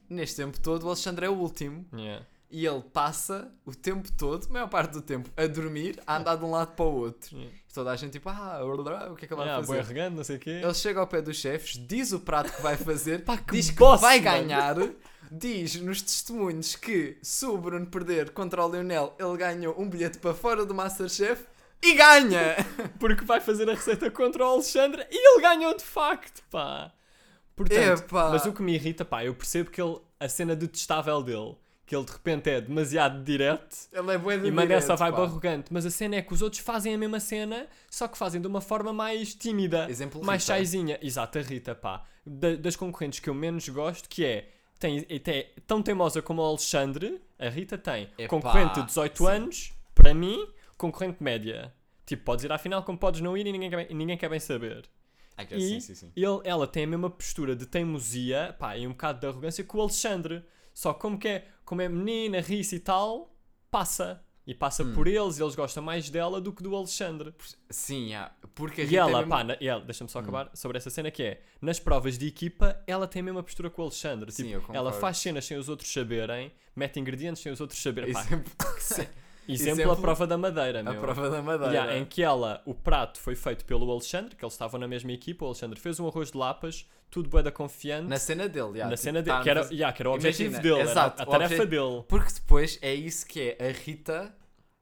Neste 0.09 0.35
tempo 0.37 0.59
todo, 0.59 0.83
o 0.83 0.87
Alexandre 0.87 1.25
é 1.25 1.29
o 1.29 1.33
último. 1.33 1.85
Yeah. 1.93 2.25
E 2.49 2.65
ele 2.65 2.81
passa 2.81 3.49
o 3.65 3.73
tempo 3.73 4.11
todo, 4.11 4.45
a 4.49 4.51
maior 4.53 4.67
parte 4.67 4.91
do 4.91 5.01
tempo, 5.01 5.29
a 5.37 5.47
dormir, 5.47 6.01
a 6.05 6.17
andar 6.17 6.35
de 6.35 6.43
um 6.43 6.51
lado 6.51 6.73
para 6.75 6.83
o 6.83 6.93
outro. 6.93 7.33
Yeah. 7.35 7.55
E 7.69 7.73
toda 7.73 7.91
a 7.91 7.95
gente 7.95 8.11
tipo, 8.11 8.27
ah, 8.29 8.59
o 9.09 9.15
que 9.15 9.23
é 9.23 9.27
que 9.27 9.33
ele 9.33 9.37
vai 9.37 9.45
Yeah, 9.47 9.61
fazer? 9.65 9.67
boi 9.67 9.79
arregando, 9.79 10.17
não 10.17 10.23
sei 10.25 10.37
quê. 10.37 10.59
Ele 10.61 10.73
chega 10.73 10.99
ao 10.99 11.07
pé 11.07 11.21
dos 11.21 11.37
chefes, 11.37 11.77
diz 11.87 12.11
o 12.11 12.19
prato 12.19 12.51
que 12.53 12.61
vai 12.61 12.75
fazer, 12.75 13.23
Pá, 13.25 13.37
que 13.37 13.53
diz 13.53 13.69
que 13.69 13.77
boss, 13.77 14.01
vai 14.01 14.19
mano. 14.19 14.37
ganhar, 14.37 14.75
diz 15.31 15.75
nos 15.79 16.01
testemunhos 16.01 16.75
que 16.75 17.17
se 17.21 17.45
o 17.45 17.57
Bruno 17.57 17.85
perder 17.87 18.31
contra 18.31 18.65
o 18.65 18.69
Lionel, 18.69 19.15
ele 19.17 19.37
ganhou 19.37 19.79
um 19.81 19.89
bilhete 19.89 20.17
para 20.19 20.33
fora 20.33 20.65
do 20.65 20.75
Masterchef 20.75 21.45
e 21.81 21.93
ganha! 21.93 22.57
Porque 22.99 23.23
vai 23.23 23.39
fazer 23.39 23.69
a 23.69 23.73
receita 23.73 24.11
contra 24.11 24.43
o 24.45 24.49
Alexandre 24.49 25.07
e 25.09 25.35
ele 25.35 25.41
ganhou 25.41 25.73
de 25.75 25.83
facto, 25.85 26.43
pá. 26.51 26.93
Portanto, 27.55 27.99
Epá. 28.03 28.29
mas 28.29 28.45
o 28.45 28.53
que 28.53 28.61
me 28.61 28.73
irrita, 28.73 29.03
pá, 29.05 29.23
eu 29.25 29.33
percebo 29.35 29.69
que 29.69 29.81
ele, 29.81 29.97
a 30.19 30.27
cena 30.29 30.55
detestável 30.55 31.21
dele, 31.21 31.55
que 31.85 31.95
ele 31.95 32.05
de 32.05 32.11
repente 32.13 32.49
é 32.49 32.61
demasiado 32.61 33.21
direto 33.23 33.75
Ele 33.91 34.11
é 34.13 34.17
bué 34.17 34.37
de 34.37 34.47
e 34.47 34.51
manda 34.51 34.73
essa 34.73 34.95
direto, 34.95 34.99
vibe 34.99 35.15
pá. 35.15 35.23
arrogante, 35.23 35.73
mas 35.73 35.85
a 35.85 35.91
cena 35.91 36.15
é 36.15 36.21
que 36.21 36.33
os 36.33 36.41
outros 36.41 36.61
fazem 36.61 36.93
a 36.93 36.97
mesma 36.97 37.19
cena, 37.19 37.67
só 37.89 38.07
que 38.07 38.17
fazem 38.17 38.39
de 38.41 38.47
uma 38.47 38.61
forma 38.61 38.93
mais 38.93 39.35
tímida, 39.35 39.87
Exemplo 39.89 40.23
mais 40.23 40.43
Rita. 40.43 40.53
chaizinha. 40.53 40.97
Exato, 41.01 41.37
a 41.37 41.41
Rita, 41.41 41.75
pá. 41.75 42.03
Da- 42.25 42.55
das 42.55 42.75
concorrentes 42.75 43.19
que 43.19 43.29
eu 43.29 43.33
menos 43.33 43.67
gosto, 43.69 44.07
que 44.07 44.23
é. 44.25 44.49
Tem, 44.79 45.05
é 45.09 45.49
tão 45.67 45.81
teimosa 45.83 46.21
como 46.23 46.41
o 46.41 46.45
Alexandre, 46.45 47.21
a 47.37 47.49
Rita 47.49 47.77
tem. 47.77 48.09
Epá, 48.17 48.27
concorrente 48.29 48.79
de 48.79 48.85
18 48.87 49.17
sim. 49.17 49.29
anos, 49.29 49.73
para 49.93 50.11
mim, 50.13 50.47
concorrente 50.77 51.21
média. 51.21 51.71
Tipo, 52.05 52.23
podes 52.23 52.45
ir 52.45 52.51
à 52.51 52.57
final 52.57 52.81
como 52.83 52.97
podes 52.97 53.21
não 53.21 53.37
ir 53.37 53.45
e 53.45 53.51
ninguém 53.51 53.87
e 53.89 53.93
ninguém 53.93 54.17
quer 54.17 54.27
bem 54.29 54.39
saber. 54.39 54.83
É 55.49 55.57
E- 55.57 55.61
sim, 55.61 55.79
sim, 55.79 55.95
sim. 55.95 56.11
Ele, 56.15 56.39
ela 56.43 56.67
tem 56.67 56.83
a 56.83 56.87
mesma 56.87 57.09
postura 57.09 57.55
de 57.55 57.65
teimosia 57.65 58.55
pá, 58.59 58.77
e 58.77 58.85
um 58.85 58.91
bocado 58.91 59.19
de 59.19 59.27
arrogância 59.27 59.63
que 59.63 59.75
o 59.75 59.81
Alexandre. 59.81 60.43
Só 60.73 60.93
como 60.93 61.17
que 61.19 61.27
é, 61.27 61.47
como 61.65 61.81
é 61.81 61.89
menina, 61.89 62.39
ri-se 62.39 62.75
e 62.75 62.79
tal, 62.79 63.35
passa. 63.69 64.23
E 64.47 64.55
passa 64.55 64.83
Hum. 64.83 64.93
por 64.93 65.07
eles 65.07 65.37
e 65.37 65.43
eles 65.43 65.53
gostam 65.53 65.83
mais 65.83 66.09
dela 66.09 66.41
do 66.41 66.51
que 66.51 66.63
do 66.63 66.75
Alexandre. 66.75 67.31
Sim, 67.69 68.07
yeah. 68.07 68.33
porque 68.55 68.81
a 68.81 68.83
E 68.83 68.87
Rita 68.87 68.95
é 68.97 68.99
ela, 68.99 69.17
mesmo- 69.19 69.29
pá, 69.29 69.43
na- 69.43 69.57
e 69.61 69.67
ela, 69.67 69.81
deixa-me 69.81 70.07
Hum. 70.07 70.11
só 70.11 70.19
acabar 70.19 70.49
sobre 70.55 70.77
essa 70.77 70.89
cena 70.89 71.11
que 71.11 71.21
é, 71.21 71.41
nas 71.61 71.79
provas 71.79 72.17
de 72.17 72.25
equipa, 72.27 72.81
ela 72.87 73.07
tem 73.07 73.19
a 73.21 73.23
mesma 73.23 73.43
postura 73.43 73.69
que 73.69 73.79
o 73.79 73.83
Alexandre. 73.83 74.31
Sim, 74.31 74.47
Tipo, 74.59 74.75
ela 74.75 74.91
faz 74.91 75.17
cenas 75.19 75.45
sem 75.45 75.57
os 75.57 75.69
outros 75.69 75.93
saberem, 75.93 76.51
mete 76.75 76.99
ingredientes 76.99 77.41
sem 77.43 77.51
os 77.51 77.61
outros 77.61 77.79
saberem. 77.81 78.11
Pá, 78.13 78.21
Exemplo, 78.25 78.51
exemplo, 79.47 79.71
exemplo- 79.73 79.91
a 79.93 79.95
prova 79.97 80.27
da 80.27 80.37
madeira, 80.37 80.79
a 80.79 80.83
meu. 80.83 80.99
prova 81.01 81.29
da 81.29 81.41
madeira. 81.41 81.73
Yeah, 81.73 81.97
em 81.97 82.05
que 82.05 82.21
ela, 82.23 82.61
o 82.65 82.73
prato 82.73 83.19
foi 83.19 83.35
feito 83.35 83.65
pelo 83.65 83.89
Alexandre, 83.91 84.35
que 84.35 84.43
eles 84.43 84.53
estavam 84.53 84.79
na 84.79 84.87
mesma 84.87 85.11
equipa, 85.11 85.43
o 85.45 85.47
Alexandre 85.49 85.79
fez 85.79 85.99
um 85.99 86.07
arroz 86.07 86.31
de 86.31 86.37
lapas, 86.37 86.87
tudo 87.09 87.29
bué 87.29 87.43
da 87.43 87.51
confiante, 87.51 88.07
Na 88.07 88.17
cena 88.19 88.47
dele, 88.47 88.77
yeah, 88.77 88.85
na 88.85 88.91
tipo, 88.91 88.97
cena 89.03 89.21
dele, 89.21 89.37
tá 89.37 89.43
que 89.43 89.49
a 89.49 89.51
era, 89.51 89.61
yeah, 89.71 89.93
que 89.93 90.01
era 90.01 90.09
o 90.09 90.13
objetivo 90.13 90.53
Imagina, 90.55 90.75
dele, 90.77 90.89
exato, 90.89 91.21
a, 91.21 91.23
a 91.23 91.25
tarefa 91.25 91.55
obje- 91.55 91.65
dele. 91.67 92.03
Porque 92.07 92.33
depois 92.33 92.79
é 92.81 92.93
isso 92.93 93.25
que 93.25 93.55
é 93.59 93.67
a 93.69 93.71
Rita, 93.71 94.33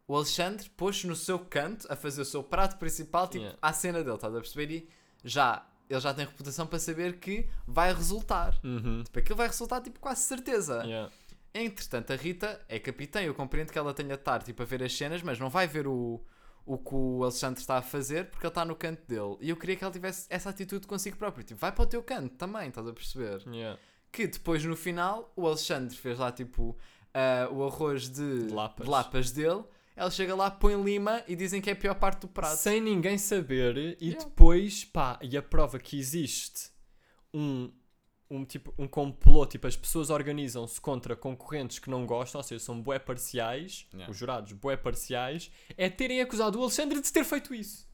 o 0.07 0.15
Alexandre 0.15 0.69
pôs 0.75 1.03
no 1.05 1.15
seu 1.15 1.39
canto 1.39 1.87
a 1.91 1.95
fazer 1.95 2.21
o 2.21 2.25
seu 2.25 2.43
prato 2.43 2.77
principal, 2.77 3.27
tipo, 3.27 3.43
Yeah. 3.43 3.57
à 3.61 3.73
cena 3.73 4.03
dele, 4.03 4.15
estás 4.15 4.35
a 4.35 4.39
perceber? 4.39 4.71
E 4.73 4.89
já, 5.23 5.65
ele 5.89 5.99
já 5.99 6.13
tem 6.13 6.25
reputação 6.25 6.67
para 6.67 6.77
saber 6.79 7.17
que 7.17 7.47
vai 7.67 7.93
resultar. 7.93 8.57
Uhum. 8.63 9.03
Tipo, 9.03 9.19
aquilo 9.19 9.35
vai 9.37 9.47
resultar, 9.47 9.81
tipo, 9.81 9.99
quase 9.99 10.21
certeza. 10.21 10.83
Yeah. 10.83 11.11
Entretanto, 11.53 12.13
a 12.13 12.15
Rita 12.15 12.61
é 12.69 12.77
capitã, 12.79 13.21
eu 13.21 13.33
compreendo 13.33 13.71
que 13.71 13.77
ela 13.79 13.93
tenha 13.93 14.09
de 14.09 14.15
estar, 14.15 14.43
tipo, 14.43 14.61
a 14.61 14.65
ver 14.65 14.83
as 14.83 14.95
cenas, 14.95 15.21
mas 15.21 15.39
não 15.39 15.49
vai 15.49 15.67
ver 15.67 15.87
o, 15.87 16.21
o 16.65 16.77
que 16.77 16.93
o 16.93 17.23
Alexandre 17.23 17.59
está 17.59 17.77
a 17.77 17.81
fazer 17.81 18.25
porque 18.25 18.45
ele 18.45 18.51
está 18.51 18.63
no 18.63 18.75
canto 18.75 19.01
dele. 19.07 19.35
E 19.41 19.49
eu 19.49 19.57
queria 19.57 19.75
que 19.75 19.83
ela 19.83 19.91
tivesse 19.93 20.27
essa 20.29 20.49
atitude 20.49 20.85
consigo 20.85 21.17
próprio. 21.17 21.43
Tipo, 21.43 21.59
vai 21.59 21.71
para 21.71 21.83
o 21.83 21.87
teu 21.87 22.03
canto 22.03 22.35
também, 22.35 22.69
estás 22.69 22.87
a 22.87 22.93
perceber? 22.93 23.41
Yeah. 23.47 23.79
Que 24.11 24.27
depois 24.27 24.63
no 24.63 24.75
final 24.75 25.31
o 25.35 25.47
Alexandre 25.47 25.95
fez 25.95 26.17
lá 26.19 26.31
tipo 26.31 26.77
ah, 27.13 27.47
o 27.51 27.63
arroz 27.63 28.09
de, 28.09 28.45
De 28.47 28.53
lapas. 28.53 28.85
de 28.85 28.91
lapas 28.91 29.31
dele. 29.31 29.63
Ela 29.95 30.09
chega 30.11 30.33
lá, 30.33 30.49
põe 30.49 30.81
lima 30.81 31.21
e 31.27 31.35
dizem 31.35 31.59
que 31.59 31.69
é 31.69 31.73
a 31.73 31.75
pior 31.75 31.93
parte 31.95 32.21
do 32.21 32.27
prato. 32.29 32.55
Sem 32.57 32.79
ninguém 32.79 33.17
saber, 33.17 33.75
e 33.99 34.09
Yeah. 34.09 34.23
depois, 34.23 34.85
pá, 34.85 35.19
e 35.21 35.35
a 35.35 35.41
prova 35.41 35.77
que 35.77 35.99
existe 35.99 36.69
um, 37.33 37.69
um, 38.29 38.45
tipo, 38.45 38.73
um 38.77 38.87
complô, 38.87 39.45
tipo, 39.45 39.65
as 39.67 39.75
pessoas 39.75 40.09
organizam-se 40.09 40.79
contra 40.79 41.15
concorrentes 41.15 41.79
que 41.79 41.89
não 41.89 42.05
gostam, 42.05 42.39
ou 42.39 42.43
seja, 42.43 42.63
são 42.63 42.79
bué 42.79 42.99
parciais, 42.99 43.87
Yeah. 43.93 44.11
os 44.11 44.17
jurados 44.17 44.51
bué 44.53 44.77
parciais, 44.77 45.51
é 45.75 45.89
terem 45.89 46.21
acusado 46.21 46.59
o 46.59 46.61
Alexandre 46.61 47.01
de 47.01 47.11
ter 47.11 47.23
feito 47.23 47.53
isso. 47.53 47.87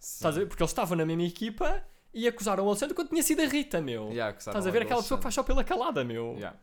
Estás 0.00 0.36
a 0.36 0.40
ver? 0.40 0.46
Porque 0.46 0.62
eles 0.62 0.70
estavam 0.70 0.96
na 0.96 1.06
mesma 1.06 1.22
equipa 1.24 1.84
e 2.12 2.26
acusaram 2.26 2.64
o 2.64 2.68
Alexandre 2.68 2.94
quando 2.94 3.10
tinha 3.10 3.22
sido 3.22 3.42
a 3.42 3.46
Rita, 3.46 3.80
meu. 3.80 4.10
Yeah, 4.10 4.36
Estás 4.36 4.66
a 4.66 4.70
ver 4.70 4.82
aquela 4.82 5.02
pessoa 5.02 5.18
que 5.18 5.22
faz 5.22 5.34
só 5.34 5.42
pela 5.42 5.62
calada, 5.62 6.02
meu. 6.02 6.34
Yeah. 6.34 6.58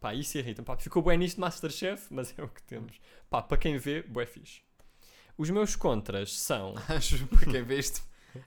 Pá, 0.00 0.14
isso 0.14 0.38
irrita-me. 0.38 0.64
Pá, 0.66 0.76
ficou 0.76 1.02
bem 1.02 1.18
nisto 1.18 1.40
Masterchef, 1.40 2.06
mas 2.10 2.32
é 2.38 2.42
o 2.42 2.48
que 2.48 2.62
temos. 2.62 2.98
Pá, 3.28 3.42
para 3.42 3.58
quem 3.58 3.76
vê, 3.78 4.02
bué 4.02 4.26
fixe. 4.26 4.62
Os 5.36 5.50
meus 5.50 5.76
contras 5.76 6.36
são... 6.38 6.74
Acho 6.88 7.26
para 7.26 7.46
quem 7.50 7.62
vê 7.62 7.78
isto. 7.78 8.02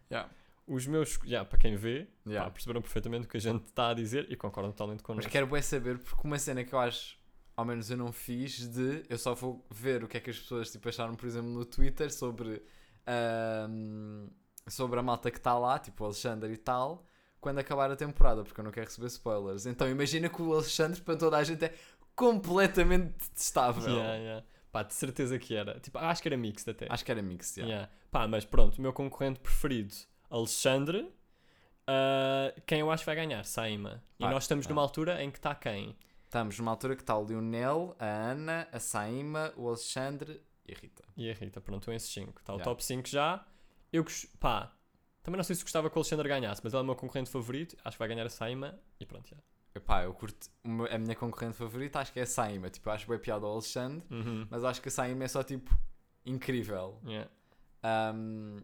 Yeah. 0.09 0.29
Os 0.67 0.85
meus... 0.87 1.19
Yeah, 1.25 1.47
para 1.47 1.57
quem 1.57 1.75
vê, 1.75 2.07
Yeah. 2.25 2.45
pá, 2.45 2.51
perceberam 2.51 2.81
perfeitamente 2.81 3.25
o 3.25 3.29
que 3.29 3.37
a 3.37 3.39
gente 3.39 3.65
está 3.65 3.89
a 3.89 3.93
dizer 3.93 4.27
e 4.31 4.35
concordam 4.35 4.71
totalmente 4.71 4.99
Mas 4.99 5.05
connosco. 5.05 5.31
quero 5.31 5.47
bem 5.47 5.61
saber, 5.61 5.97
porque 5.99 6.25
uma 6.27 6.37
cena 6.39 6.63
que 6.63 6.73
eu 6.73 6.79
acho, 6.79 7.17
ao 7.57 7.65
menos 7.65 7.89
eu 7.89 7.97
não 7.97 8.11
fiz, 8.11 8.67
de 8.69 9.03
eu 9.09 9.17
só 9.17 9.33
vou 9.33 9.65
ver 9.69 10.03
o 10.03 10.07
que 10.07 10.17
é 10.17 10.19
que 10.19 10.29
as 10.29 10.39
pessoas 10.39 10.71
tipo, 10.71 10.87
acharam, 10.87 11.15
por 11.15 11.25
exemplo, 11.25 11.49
no 11.49 11.65
Twitter 11.65 12.11
sobre, 12.13 12.61
ahm, 13.05 14.27
sobre 14.67 14.99
a 14.99 15.03
malta 15.03 15.29
que 15.31 15.37
está 15.37 15.57
lá, 15.57 15.77
tipo 15.79 16.03
o 16.03 16.05
Alexandre 16.07 16.51
e 16.53 16.57
tal, 16.57 17.05
quando 17.39 17.57
acabar 17.59 17.89
a 17.91 17.95
temporada, 17.95 18.43
porque 18.43 18.59
eu 18.59 18.63
não 18.63 18.71
quero 18.71 18.85
receber 18.85 19.07
spoilers. 19.07 19.65
Então 19.65 19.89
imagina 19.89 20.29
que 20.29 20.41
o 20.41 20.53
Alexandre, 20.53 21.01
para 21.01 21.17
toda 21.17 21.37
a 21.37 21.43
gente, 21.43 21.65
é 21.65 21.73
completamente 22.15 23.13
detestável. 23.17 23.83
Yeah, 23.83 24.15
yeah. 24.15 24.45
Pá, 24.71 24.83
de 24.83 24.93
certeza 24.93 25.37
que 25.37 25.55
era. 25.55 25.79
Tipo, 25.79 25.97
acho 25.97 26.21
que 26.21 26.29
era 26.29 26.37
mixed 26.37 26.69
até. 26.69 26.87
Acho 26.89 27.03
que 27.03 27.11
era 27.11 27.21
mixed, 27.21 27.59
yeah. 27.59 27.73
Yeah. 27.73 27.93
Pá, 28.11 28.27
mas 28.27 28.45
pronto, 28.45 28.77
o 28.77 28.81
meu 28.81 28.93
concorrente 28.93 29.39
preferido, 29.39 29.93
Alexandre. 30.31 31.11
ah, 31.87 32.53
quem 32.65 32.79
eu 32.79 32.89
acho 32.91 33.01
que 33.03 33.05
vai 33.07 33.15
ganhar? 33.15 33.43
Saima. 33.45 34.03
E 34.19 34.23
nós 34.27 34.43
estamos 34.43 34.65
numa 34.67 34.81
altura 34.81 35.21
em 35.23 35.29
que 35.31 35.37
está 35.37 35.53
quem? 35.53 35.95
Estamos 36.25 36.57
numa 36.59 36.71
altura 36.71 36.95
que 36.95 37.01
está 37.03 37.17
o 37.17 37.25
Lionel, 37.25 37.95
a 37.99 38.05
Ana, 38.05 38.67
a 38.71 38.79
Saima, 38.79 39.51
o 39.57 39.67
Alexandre 39.67 40.41
e 40.65 40.73
a 40.73 40.77
Rita. 40.77 41.03
E 41.17 41.29
a 41.29 41.33
Rita, 41.33 41.59
pronto, 41.59 41.91
esses 41.91 42.09
5. 42.13 42.39
Está 42.39 42.53
o 42.53 42.55
Yeah. 42.55 42.63
top 42.71 42.83
5 42.83 43.07
já. 43.09 43.45
Eu, 43.91 44.05
pá, 44.39 44.71
também 45.21 45.35
não 45.37 45.43
sei 45.43 45.55
se 45.57 45.63
gostava 45.63 45.89
que 45.89 45.97
o 45.97 45.99
Alexandre 45.99 46.29
ganhasse, 46.29 46.61
mas 46.63 46.71
ele 46.73 46.79
é 46.79 46.83
o 46.83 46.85
meu 46.85 46.95
concorrente 46.95 47.29
favorito. 47.29 47.75
Acho 47.83 47.95
que 47.95 47.99
vai 47.99 48.07
ganhar 48.07 48.25
a 48.25 48.29
Saima 48.29 48.79
e 48.99 49.05
pronto, 49.05 49.27
já. 49.29 49.35
Epá, 49.75 50.03
eu 50.03 50.13
curto. 50.13 50.47
A 50.89 50.97
minha 50.97 51.15
concorrente 51.15 51.55
favorita 51.57 51.99
acho 51.99 52.13
que 52.13 52.19
é 52.19 52.23
a 52.23 52.25
Saima. 52.27 52.69
Tipo, 52.69 52.89
acho 52.91 53.07
bem 53.09 53.19
piada 53.19 53.45
ao 53.45 53.51
Alexandre, 53.53 54.05
Uhum. 54.09 54.47
mas 54.49 54.63
acho 54.63 54.81
que 54.81 54.87
a 54.87 54.91
Saima 54.91 55.23
é 55.25 55.27
só 55.27 55.43
tipo 55.43 55.77
incrível. 56.25 56.97
Yeah. 57.05 57.29
Um, 57.83 58.57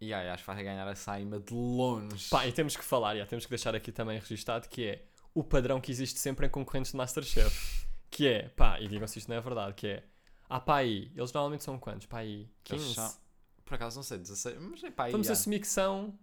e 0.00 0.12
aí, 0.12 0.28
acho 0.28 0.42
que 0.42 0.46
vai 0.46 0.62
ganhar 0.62 0.86
a 0.86 0.94
Saima 0.94 1.38
de 1.40 1.52
longe. 1.54 2.28
Pá, 2.28 2.46
e 2.46 2.52
temos 2.52 2.76
que 2.76 2.84
falar, 2.84 3.16
já, 3.16 3.26
temos 3.26 3.44
que 3.46 3.50
deixar 3.50 3.74
aqui 3.74 3.90
também 3.92 4.18
registado 4.18 4.68
que 4.68 4.86
é 4.86 5.02
o 5.34 5.42
padrão 5.44 5.80
que 5.80 5.90
existe 5.90 6.18
sempre 6.18 6.46
em 6.46 6.50
concorrentes 6.50 6.90
de 6.92 6.96
Masterchef. 6.96 7.86
Que 8.10 8.28
é, 8.28 8.48
pá, 8.50 8.80
e 8.80 8.88
digam 8.88 9.06
se 9.06 9.18
isto 9.18 9.28
não 9.28 9.36
é 9.36 9.40
verdade, 9.40 9.74
que 9.74 9.86
é, 9.86 10.02
ah 10.48 10.60
pá 10.60 10.76
aí, 10.78 11.10
eles 11.16 11.32
normalmente 11.32 11.64
são 11.64 11.78
quantos? 11.78 12.06
Pá 12.06 12.18
aí, 12.18 12.48
Eles 12.70 12.82
15? 12.84 12.94
são- 12.94 13.16
Por 13.64 13.74
acaso 13.74 13.96
não 13.96 14.02
sei, 14.02 14.18
16. 14.18 14.58
Mas 14.60 14.84
é 14.84 14.90
pá, 14.90 15.04
aí. 15.06 15.12
Vamos 15.12 15.28
assumir 15.28 15.60
que 15.60 15.66
são, 15.66 16.16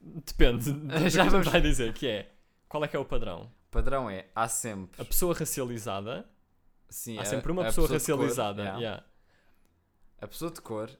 depende, 0.00 0.70
Já 1.10 1.24
vamos- 1.24 1.48
vai 1.48 1.60
dizer, 1.60 1.92
que 1.94 2.06
é, 2.06 2.30
qual 2.68 2.84
é 2.84 2.88
que 2.88 2.96
é 2.96 2.98
o 2.98 3.04
padrão? 3.04 3.50
O 3.68 3.70
padrão 3.70 4.10
é: 4.10 4.26
há 4.34 4.48
sempre. 4.48 5.00
A 5.00 5.04
pessoa 5.04 5.34
racializada, 5.34 6.28
Sim, 6.88 7.18
há 7.18 7.22
a- 7.22 7.24
sempre 7.24 7.52
uma 7.52 7.64
pessoa, 7.64 7.86
cor, 7.86 7.94
racializada, 7.94 8.62
yeah. 8.62 8.78
yeah. 8.80 9.04
A 10.20 10.26
pessoa 10.26 10.50
de 10.50 10.60
cor, 10.60 10.90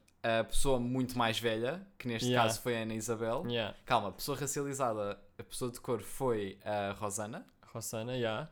a 0.40 0.42
pessoa 0.44 0.80
muito 0.80 1.18
mais 1.18 1.38
velha, 1.38 1.86
que 1.98 2.08
neste 2.08 2.28
Yeah. 2.28 2.48
caso 2.48 2.62
foi 2.62 2.76
a 2.78 2.82
Ana 2.82 2.94
Isabel. 2.94 3.44
Yeah. 3.46 3.76
Calma, 3.84 4.08
a 4.08 4.12
pessoa 4.12 4.38
racializada, 4.38 5.18
a 5.38 5.42
pessoa 5.42 5.70
de 5.70 5.78
cor 5.80 6.00
foi 6.00 6.58
a 6.64 6.92
Rosana. 6.92 7.46
Rossana, 7.72 8.14
yeah. 8.16 8.48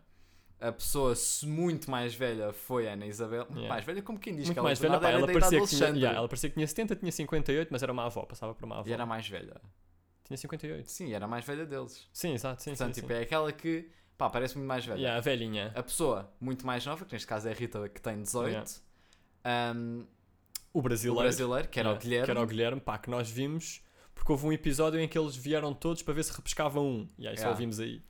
A 0.61 0.71
pessoa 0.71 1.15
muito 1.45 1.91
mais 1.91 2.15
velha 2.15 2.53
foi 2.53 2.87
a 2.89 2.93
Ana 2.93 3.07
Isabel. 3.07 3.41
Muito 3.47 3.55
Yeah. 3.55 3.75
mais 3.75 3.85
velha, 3.85 4.03
como 4.03 4.19
quem 4.19 4.35
diz 4.37 4.43
que 4.43 4.49
Muito 4.49 4.59
ela 4.59 4.69
mais 4.69 4.79
velha, 4.79 5.01
pá, 5.01 5.11
ela 5.11 5.27
parecia, 5.27 5.61
que 5.61 5.67
tinha, 5.67 5.89
yeah, 5.89 6.19
ela 6.19 6.29
parecia 6.29 6.51
que 6.51 6.55
tinha 6.55 6.67
70, 6.67 6.97
tinha 6.97 7.11
58, 7.11 7.69
mas 7.73 7.83
era 7.83 7.91
uma 7.93 8.05
avó, 8.05 8.23
passava 8.27 8.55
por 8.55 8.65
uma 8.67 8.79
avó. 8.79 8.89
E 8.89 8.93
era 8.93 9.03
a 9.03 9.07
mais 9.07 9.27
velha. 9.27 9.61
Tinha 10.25 10.37
58. 10.37 10.91
Sim, 10.91 11.13
era 11.13 11.25
a 11.25 11.29
mais 11.29 11.45
velha 11.45 11.65
deles. 11.67 12.07
Sim, 12.13 12.35
exato, 12.35 12.63
sim, 12.63 12.71
Portanto, 12.71 12.95
sim, 12.95 13.01
tipo, 13.01 13.13
sim. 13.13 13.19
é 13.19 13.23
aquela 13.23 13.51
que, 13.51 13.91
pá, 14.17 14.29
parece 14.31 14.57
muito 14.57 14.69
mais 14.69 14.85
velha. 14.85 14.99
Yeah, 14.99 15.19
a 15.19 15.21
velhinha. 15.21 15.73
A 15.75 15.83
pessoa 15.83 16.31
muito 16.41 16.67
mais 16.67 16.85
nova, 16.87 17.05
que 17.05 17.13
neste 17.13 17.27
caso 17.27 17.49
é 17.49 17.51
a 17.51 17.55
Rita, 17.55 17.89
que 17.89 18.01
tem 18.01 18.23
18. 18.23 18.81
Um, 19.75 20.07
O 20.75 20.79
o 20.79 20.83
brasileiro. 20.83 21.21
brasileiro, 21.23 21.69
que 21.69 21.79
era 21.81 21.89
o 21.89 21.93
Yeah, 21.93 22.03
Guilherme. 22.05 22.25
Que 22.25 22.31
era 22.31 22.41
o 22.43 22.47
Guilherme, 22.47 22.81
pá, 22.81 22.99
que 22.99 23.11
nós 23.11 23.31
vimos, 23.31 23.81
porque 24.15 24.33
houve 24.33 24.47
um 24.47 24.53
episódio 24.53 24.99
em 25.01 25.07
que 25.09 25.19
eles 25.19 25.37
vieram 25.37 25.73
todos 25.75 26.03
para 26.03 26.15
ver 26.15 26.25
se 26.25 26.33
repescavam 26.33 26.87
um. 26.87 27.09
E 27.19 27.27
aí 27.29 27.35
só 27.37 27.43
Yeah. 27.43 27.51
ouvimos 27.51 27.79
aí. 27.81 28.03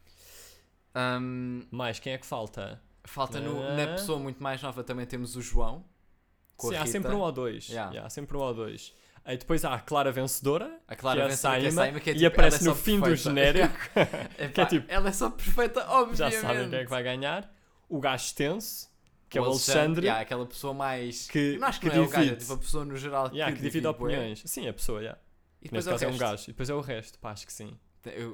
Um, 0.95 1.67
Mais, 1.71 1.99
quem 1.99 2.13
é 2.13 2.19
que 2.19 2.27
falta? 2.27 2.81
falta 3.05 3.41
no- 3.41 3.61
Ah. 3.63 3.75
na 3.75 3.87
pessoa 3.89 4.19
muito 4.19 4.41
mais 4.43 4.63
nova 4.63 4.85
também 4.85 5.05
temos 5.07 5.35
o 5.37 5.43
João. 5.43 5.85
Sim, 6.61 6.77
há 6.77 6.87
sempre 6.87 7.13
um 7.13 7.19
ou 7.19 7.33
dois. 7.33 7.67
Yeah. 7.69 7.91
Yeah, 7.91 8.07
há 8.07 8.11
sempre 8.11 8.37
um 8.37 8.41
ou 8.41 8.55
dois. 8.55 8.95
Aí 9.25 9.37
depois 9.37 9.65
há 9.65 9.75
a 9.75 9.81
Clara 9.81 10.13
Vencedora, 10.13 10.81
A 10.87 10.95
Clara 10.95 11.21
que 11.21 11.27
é 11.27 11.29
Vencedora, 11.31 11.59
que 11.61 11.65
é 11.65 11.69
a 11.69 11.71
Saima, 11.73 11.83
Saima, 11.83 12.01
que 12.01 12.11
é 12.11 12.13
e 12.13 12.17
tipo, 12.17 12.27
aparece 12.29 12.57
ela 12.59 12.67
é 12.67 12.69
no 12.69 12.75
fim 12.77 12.97
do 13.01 13.03
perfeita. 13.05 13.23
genérico. 13.31 13.75
Epá, 14.39 14.49
que 14.55 14.61
é 14.61 14.67
tipo- 14.67 14.87
Ela 14.93 15.09
é 15.09 15.13
só 15.13 15.31
perfeita, 15.31 15.81
obviamente. 15.89 16.19
Já 16.19 16.31
sabem 16.41 16.71
quem 16.71 16.79
é 16.79 16.85
que 16.85 16.91
vai 16.91 17.03
ganhar. 17.03 17.53
O 17.89 17.99
gajo 18.01 18.35
tenso, 18.35 18.89
que 19.33 19.39
é 19.39 19.41
o 19.41 19.45
O 19.45 19.49
Alexandre, 19.49 20.05
yeah, 20.07 20.23
aquela 20.23 20.47
pessoa 20.47 20.73
mais. 20.75 21.27
que, 21.29 21.57
não 21.59 21.67
acho 21.69 21.81
que, 21.81 21.89
que 21.91 21.97
não 21.97 22.03
é 22.05 22.07
o 22.07 22.09
gajo, 22.11 22.21
é 22.23 22.25
divide. 22.27 22.41
tipo 22.43 22.53
a 22.53 22.59
pessoa 22.59 22.85
no 22.85 22.97
geral 22.97 23.29
Yeah, 23.33 23.57
que 23.57 23.63
divide 23.63 23.81
bué. 23.83 23.91
opiniões. 23.91 24.43
Sim, 24.47 24.69
a 24.69 24.73
pessoa, 24.73 25.01
yeah. 25.01 25.19
E 25.61 25.65
depois 25.65 25.87
Neste 25.87 25.89
é 25.89 25.91
o 25.91 25.95
caso 25.95 26.05
é 26.05 26.09
um 26.09 26.11
resto. 26.11 26.21
gajo. 26.31 26.43
E 26.45 26.47
depois 26.53 26.71
é 26.71 26.75
o 26.75 26.81
resto, 26.81 27.19
pá, 27.19 27.31
acho 27.33 27.47
que 27.47 27.53
sim. 27.53 27.79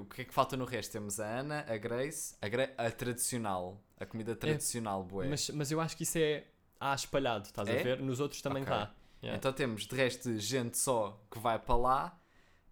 O 0.00 0.04
que 0.06 0.22
é 0.22 0.24
que 0.24 0.32
falta 0.34 0.56
no 0.56 0.64
resto? 0.64 0.92
Temos 0.92 1.20
a 1.20 1.26
Ana, 1.26 1.64
a 1.68 1.76
Grace, 1.76 2.34
a, 2.40 2.48
Gra- 2.48 2.72
a 2.78 2.90
tradicional. 2.90 3.80
A 4.00 4.06
comida 4.06 4.34
tradicional, 4.34 5.02
bué. 5.04 5.28
Mas, 5.28 5.50
mas 5.50 5.70
eu 5.70 5.80
acho 5.80 5.96
que 5.96 6.02
isso 6.04 6.16
é 6.18 6.44
há 6.80 6.94
espalhado, 6.94 7.44
estás 7.46 7.68
É? 7.68 7.80
a 7.80 7.82
ver? 7.82 8.00
Nos 8.00 8.18
outros 8.20 8.40
também 8.40 8.62
Ok. 8.62 8.72
está. 8.74 8.94
Yeah. 9.22 9.36
Então 9.36 9.52
temos 9.52 9.86
de 9.86 9.94
resto 9.94 10.38
gente 10.38 10.78
só 10.78 11.20
que 11.30 11.38
vai 11.38 11.58
para 11.58 11.76
lá. 11.76 12.18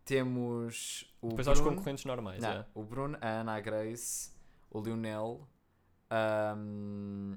Temos 0.04 1.04
o 1.20 1.28
depois 1.30 1.48
há 1.48 1.52
os 1.52 1.60
Bruno. 1.60 1.76
concorrentes 1.76 2.04
normais. 2.04 2.40
Não, 2.40 2.48
yeah. 2.48 2.68
O 2.74 2.82
Bruno, 2.84 3.18
a 3.20 3.28
Ana, 3.28 3.54
a 3.56 3.60
Grace, 3.60 4.30
o 4.70 4.80
Lionel. 4.80 5.46
ahm, 6.10 7.34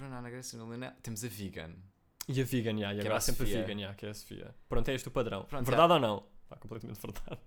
a 0.00 0.04
Ana, 0.06 0.28
a 0.28 0.30
Grace, 0.30 0.56
o 0.56 0.64
Lionel. 0.66 0.92
Temos 1.02 1.24
a 1.24 1.28
Vegan. 1.28 1.74
E 2.28 2.40
a 2.40 2.44
vegan, 2.44 2.72
yeah, 2.72 2.92
e 2.92 2.96
Que 2.96 3.00
agora 3.00 3.06
era 3.08 3.16
a 3.16 3.20
sempre 3.20 3.42
a 3.42 3.46
Sofia. 3.46 3.62
vegan, 3.64 3.78
yeah, 3.80 3.96
que 3.96 4.06
é 4.06 4.10
a 4.10 4.14
Sofia. 4.14 4.54
Pronto, 4.68 4.88
é 4.88 4.94
este 4.94 5.08
o 5.08 5.10
padrão. 5.10 5.44
Pronto, 5.44 5.66
verdade 5.66 5.92
ou 5.94 5.98
não? 5.98 6.24
Pá, 6.48 6.56
completamente 6.56 7.00
verdade. 7.02 7.40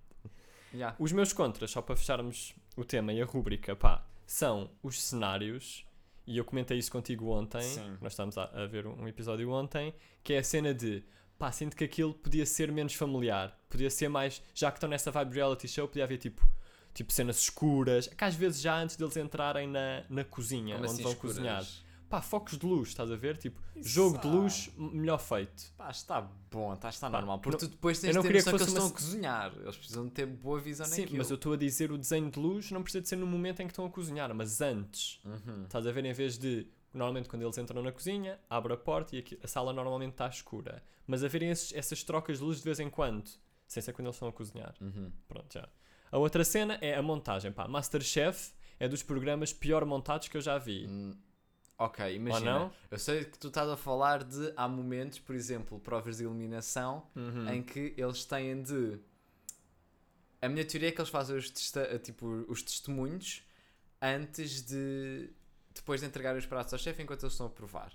Yeah. 0.73 0.95
Os 0.99 1.11
meus 1.11 1.31
contras, 1.31 1.71
só 1.71 1.81
para 1.81 1.95
fecharmos 1.95 2.53
o 2.75 2.83
tema 2.83 3.13
e 3.13 3.21
a 3.21 3.25
rúbrica, 3.25 3.75
pá, 3.75 4.05
são 4.25 4.69
os 4.81 5.01
cenários, 5.01 5.85
e 6.25 6.37
eu 6.37 6.43
comentei 6.43 6.77
isso 6.77 6.91
contigo 6.91 7.29
ontem, 7.29 7.61
Sim. 7.61 7.97
nós 8.01 8.13
estávamos 8.13 8.37
a, 8.37 8.45
a 8.45 8.65
ver 8.65 8.87
um 8.87 9.07
episódio 9.07 9.49
ontem, 9.51 9.93
que 10.23 10.33
é 10.33 10.39
a 10.39 10.43
cena 10.43 10.73
de, 10.73 11.03
pá, 11.37 11.51
sinto 11.51 11.75
que 11.77 11.83
aquilo 11.83 12.13
podia 12.13 12.45
ser 12.45 12.71
menos 12.71 12.93
familiar, 12.95 13.57
podia 13.69 13.89
ser 13.89 14.09
mais, 14.09 14.41
já 14.53 14.71
que 14.71 14.77
estão 14.77 14.89
nessa 14.89 15.11
vibe 15.11 15.35
reality 15.35 15.67
show, 15.67 15.87
podia 15.87 16.03
haver 16.05 16.17
tipo, 16.17 16.45
tipo 16.93 17.13
cenas 17.13 17.37
escuras, 17.39 18.07
que 18.07 18.23
às 18.23 18.35
vezes 18.35 18.59
já 18.61 18.75
antes 18.79 18.95
deles 18.95 19.15
entrarem 19.15 19.67
na, 19.67 20.03
na 20.09 20.23
cozinha, 20.25 20.75
Como 20.75 20.85
onde 20.87 20.93
assim, 20.95 21.03
vão 21.03 21.11
escuras? 21.13 21.35
cozinhar. 21.37 21.63
Pá, 22.13 22.21
focos 22.21 22.59
de 22.59 22.65
luz, 22.67 22.89
estás 22.89 23.09
a 23.09 23.15
ver? 23.15 23.37
Tipo, 23.37 23.59
Isso 23.75 23.89
jogo 23.89 24.19
de 24.19 24.27
luz 24.27 24.69
melhor 24.77 25.17
feito. 25.17 25.73
Pá, 25.75 25.89
está 25.89 26.21
bom, 26.21 26.71
está, 26.71 26.89
está 26.89 27.09
Pá, 27.09 27.17
normal. 27.17 27.39
Porque 27.39 27.63
não- 27.63 27.69
tu 27.69 27.71
depois 27.71 27.99
tens 27.99 28.09
eu 28.09 28.15
não 28.17 28.21
de 28.21 28.27
ter 28.27 28.37
que 28.37 28.43
que, 28.43 28.49
eles 28.49 28.67
estão 28.67 28.85
a 28.85 28.91
cozinhar. 28.91 29.51
Eles 29.59 29.75
precisam 29.75 30.05
de 30.05 30.11
ter 30.11 30.27
boa 30.27 30.59
visão 30.59 30.85
Sim, 30.85 31.01
naquilo. 31.01 31.17
mas 31.17 31.31
eu 31.31 31.35
estou 31.37 31.53
a 31.53 31.57
dizer 31.57 31.91
o 31.91 31.97
desenho 31.97 32.29
de 32.29 32.39
luz 32.39 32.69
não 32.69 32.83
precisa 32.83 33.01
de 33.01 33.09
ser 33.09 33.15
no 33.15 33.25
momento 33.25 33.61
em 33.61 33.65
que 33.65 33.71
estão 33.71 33.83
a 33.83 33.89
cozinhar, 33.89 34.31
mas 34.35 34.61
antes. 34.61 35.19
Uhum. 35.25 35.63
Estás 35.63 35.87
a 35.87 35.91
ver, 35.91 36.05
em 36.05 36.13
vez 36.13 36.37
de. 36.37 36.67
Normalmente, 36.93 37.27
quando 37.27 37.41
eles 37.41 37.57
entram 37.57 37.81
na 37.81 37.91
cozinha, 37.91 38.39
abre 38.47 38.73
a 38.73 38.77
porta 38.77 39.15
e 39.15 39.25
a 39.43 39.47
sala 39.47 39.73
normalmente 39.73 40.11
está 40.11 40.27
escura. 40.27 40.83
Mas 41.07 41.23
haverem 41.23 41.49
esses- 41.49 41.73
essas 41.73 42.03
trocas 42.03 42.37
de 42.37 42.43
luz 42.43 42.59
de 42.59 42.63
vez 42.65 42.79
em 42.79 42.91
quando, 42.91 43.27
sem 43.65 43.81
ser 43.81 43.91
quando 43.91 44.05
eles 44.05 44.17
estão 44.17 44.27
a 44.27 44.31
cozinhar. 44.31 44.75
Uhum. 44.79 45.11
Pronto, 45.27 45.51
já. 45.51 45.67
A 46.11 46.19
outra 46.19 46.45
cena 46.45 46.77
é 46.79 46.93
a 46.93 47.01
montagem. 47.01 47.51
Pá, 47.51 47.67
Masterchef 47.67 48.51
é 48.79 48.87
dos 48.87 49.01
programas 49.01 49.51
pior 49.51 49.83
montados 49.83 50.27
que 50.27 50.37
eu 50.37 50.41
já 50.41 50.59
vi. 50.59 50.85
Hum, 50.87 51.15
Ok, 51.77 52.15
imagina. 52.15 52.59
não? 52.59 52.73
Eu 52.91 52.99
sei 52.99 53.25
que 53.25 53.37
tu 53.37 53.47
estás 53.47 53.67
a 53.69 53.75
falar 53.75 54.23
de. 54.23 54.53
Há 54.55 54.67
momentos, 54.67 55.19
por 55.19 55.35
exemplo, 55.35 55.79
provas 55.79 56.17
de 56.17 56.23
eliminação, 56.23 57.05
Uhum. 57.15 57.49
em 57.49 57.63
que 57.63 57.93
eles 57.97 58.23
têm 58.25 58.61
de. 58.61 58.99
A 60.41 60.49
minha 60.49 60.65
teoria 60.65 60.89
é 60.89 60.91
que 60.91 60.99
eles 60.99 61.09
fazem 61.09 61.35
os, 61.37 61.49
testa- 61.49 61.97
tipo, 61.99 62.25
os 62.47 62.61
testemunhos 62.61 63.43
antes 64.01 64.61
de. 64.61 65.29
depois 65.73 66.01
de 66.01 66.07
entregar 66.07 66.35
os 66.35 66.45
pratos 66.45 66.73
ao 66.73 66.79
chefe 66.79 67.01
enquanto 67.01 67.23
eles 67.23 67.33
estão 67.33 67.47
a 67.47 67.49
provar. 67.49 67.91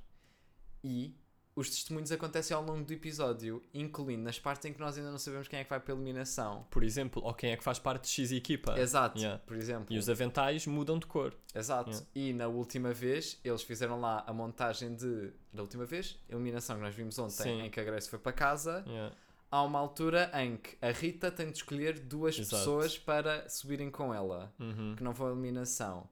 E 0.83 1.14
os 1.59 1.68
testemunhos 1.70 2.11
acontecem 2.12 2.56
ao 2.56 2.62
longo 2.62 2.84
do 2.84 2.92
episódio, 2.92 3.62
incluindo 3.74 4.22
nas 4.22 4.38
partes 4.38 4.64
em 4.66 4.72
que 4.72 4.80
nós 4.80 4.96
ainda 4.96 5.11
não 5.11 5.18
sabemos 5.18 5.48
quem 5.48 5.59
é 5.61 5.64
que 5.64 5.70
vai 5.70 5.80
para 5.80 5.92
a 5.92 5.96
eliminação. 5.96 6.66
Por 6.70 6.82
exemplo, 6.82 7.22
ou 7.24 7.34
quem 7.34 7.50
é 7.52 7.56
que 7.56 7.64
faz 7.64 7.78
parte 7.78 8.02
de 8.04 8.09
X 8.11 8.32
equipa. 8.32 8.78
Exato, 8.78 9.18
Yeah. 9.18 9.42
por 9.46 9.56
exemplo. 9.56 9.86
E 9.94 9.98
os 9.98 10.09
aventais 10.09 10.66
mudam 10.66 10.98
de 10.98 11.06
cor. 11.06 11.34
Exato. 11.54 11.90
Yeah. 11.90 12.06
E 12.14 12.32
na 12.32 12.46
última 12.48 12.92
vez, 12.92 13.38
eles 13.44 13.62
fizeram 13.62 14.00
lá 14.00 14.24
a 14.26 14.32
montagem 14.32 14.94
de. 14.94 15.32
Da 15.52 15.62
última 15.62 15.84
vez, 15.86 16.18
eliminação 16.28 16.76
que 16.76 16.82
nós 16.82 16.94
vimos 16.94 17.18
ontem, 17.18 17.42
Sim. 17.42 17.62
em 17.62 17.70
que 17.70 17.80
a 17.80 17.84
Grace 17.84 18.09
foi 18.09 18.18
para 18.18 18.32
casa. 18.32 18.84
Yeah. 18.86 19.14
Há 19.50 19.62
uma 19.62 19.78
altura 19.78 20.30
em 20.34 20.59
que 20.59 20.76
a 20.82 20.90
Rita 20.90 21.30
tem 21.30 21.50
de 21.50 21.56
escolher 21.56 21.98
duas 21.98 22.38
Exato. 22.38 22.56
pessoas 22.56 22.98
para 22.98 23.48
subirem 23.48 23.90
com 23.90 24.12
ela, 24.14 24.52
Uhum. 24.61 24.94
que 24.94 25.02
não 25.02 25.14
vão 25.14 25.28
à 25.28 25.30
eliminação. 25.30 26.06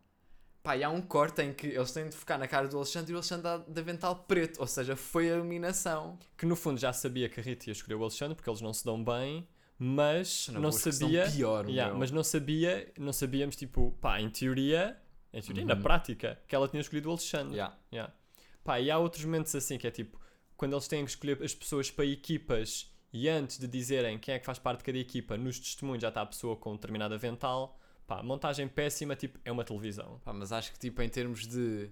Pá, 0.66 0.76
e 0.76 0.82
há 0.82 0.90
um 0.90 1.00
corte 1.00 1.40
em 1.42 1.52
que 1.54 1.68
eles 1.68 1.92
têm 1.92 2.08
de 2.08 2.16
focar 2.16 2.40
na 2.40 2.48
cara 2.48 2.66
do 2.66 2.76
Alexandre 2.76 3.12
e 3.12 3.14
o 3.14 3.18
Alexandre 3.18 3.44
dá 3.44 3.58
de 3.58 3.80
avental 3.80 4.16
preto, 4.26 4.58
ou 4.60 4.66
seja, 4.66 4.96
foi 4.96 5.30
a 5.30 5.36
eliminação. 5.36 6.18
Que 6.36 6.44
no 6.44 6.56
fundo 6.56 6.80
já 6.80 6.92
sabia 6.92 7.28
que 7.28 7.38
a 7.38 7.42
Rita 7.44 7.66
ia 7.66 7.72
escolher 7.72 7.94
o 7.94 8.02
Alexandre 8.02 8.34
porque 8.34 8.50
eles 8.50 8.60
não 8.60 8.72
se 8.74 8.84
dão 8.84 9.04
bem, 9.04 9.46
mas 9.78 10.48
Na 10.48 10.58
não 10.58 10.72
são 10.72 10.90
sabia. 10.90 11.30
Pior, 11.30 11.68
Yeah, 11.68 11.94
mas 11.96 12.10
não 12.10 12.24
sabia, 12.24 12.92
não 12.98 13.12
sabíamos, 13.12 13.54
tipo, 13.54 13.96
pá, 14.00 14.20
em 14.20 14.28
teoria, 14.28 14.96
em 15.32 15.40
teoria, 15.40 15.64
na 15.64 15.74
Uhum. 15.74 15.82
prática, 15.82 16.36
que 16.48 16.54
ela 16.56 16.66
tinha 16.66 16.80
escolhido 16.80 17.10
o 17.10 17.12
Alexandre. 17.12 17.52
Yeah. 17.54 17.76
Yeah. 17.92 18.12
Pá, 18.64 18.80
e 18.80 18.90
há 18.90 18.98
outros 18.98 19.24
momentos 19.24 19.54
assim 19.54 19.78
que 19.78 19.86
é 19.86 19.90
tipo, 19.92 20.18
quando 20.56 20.72
eles 20.72 20.88
têm 20.88 21.04
que 21.04 21.10
escolher 21.12 21.40
as 21.44 21.54
pessoas 21.54 21.92
para 21.92 22.04
equipas 22.06 22.90
e 23.12 23.28
antes 23.28 23.56
de 23.56 23.68
dizerem 23.68 24.18
quem 24.18 24.34
é 24.34 24.40
que 24.40 24.44
faz 24.46 24.58
parte 24.58 24.78
de 24.78 24.84
cada 24.86 24.98
equipa, 24.98 25.36
nos 25.36 25.60
testemunhos 25.60 26.02
já 26.02 26.08
está 26.08 26.22
a 26.22 26.26
pessoa 26.26 26.56
com 26.56 26.72
um 26.72 26.74
determinado 26.74 27.14
avental. 27.14 27.78
Pá, 28.06 28.22
montagem 28.22 28.68
péssima, 28.68 29.16
tipo, 29.16 29.38
é 29.44 29.50
uma 29.50 29.64
televisão. 29.64 30.20
Pá, 30.24 30.32
mas 30.32 30.52
acho 30.52 30.72
que 30.72 30.78
tipo 30.78 31.02
em 31.02 31.08
termos 31.08 31.46
de 31.46 31.90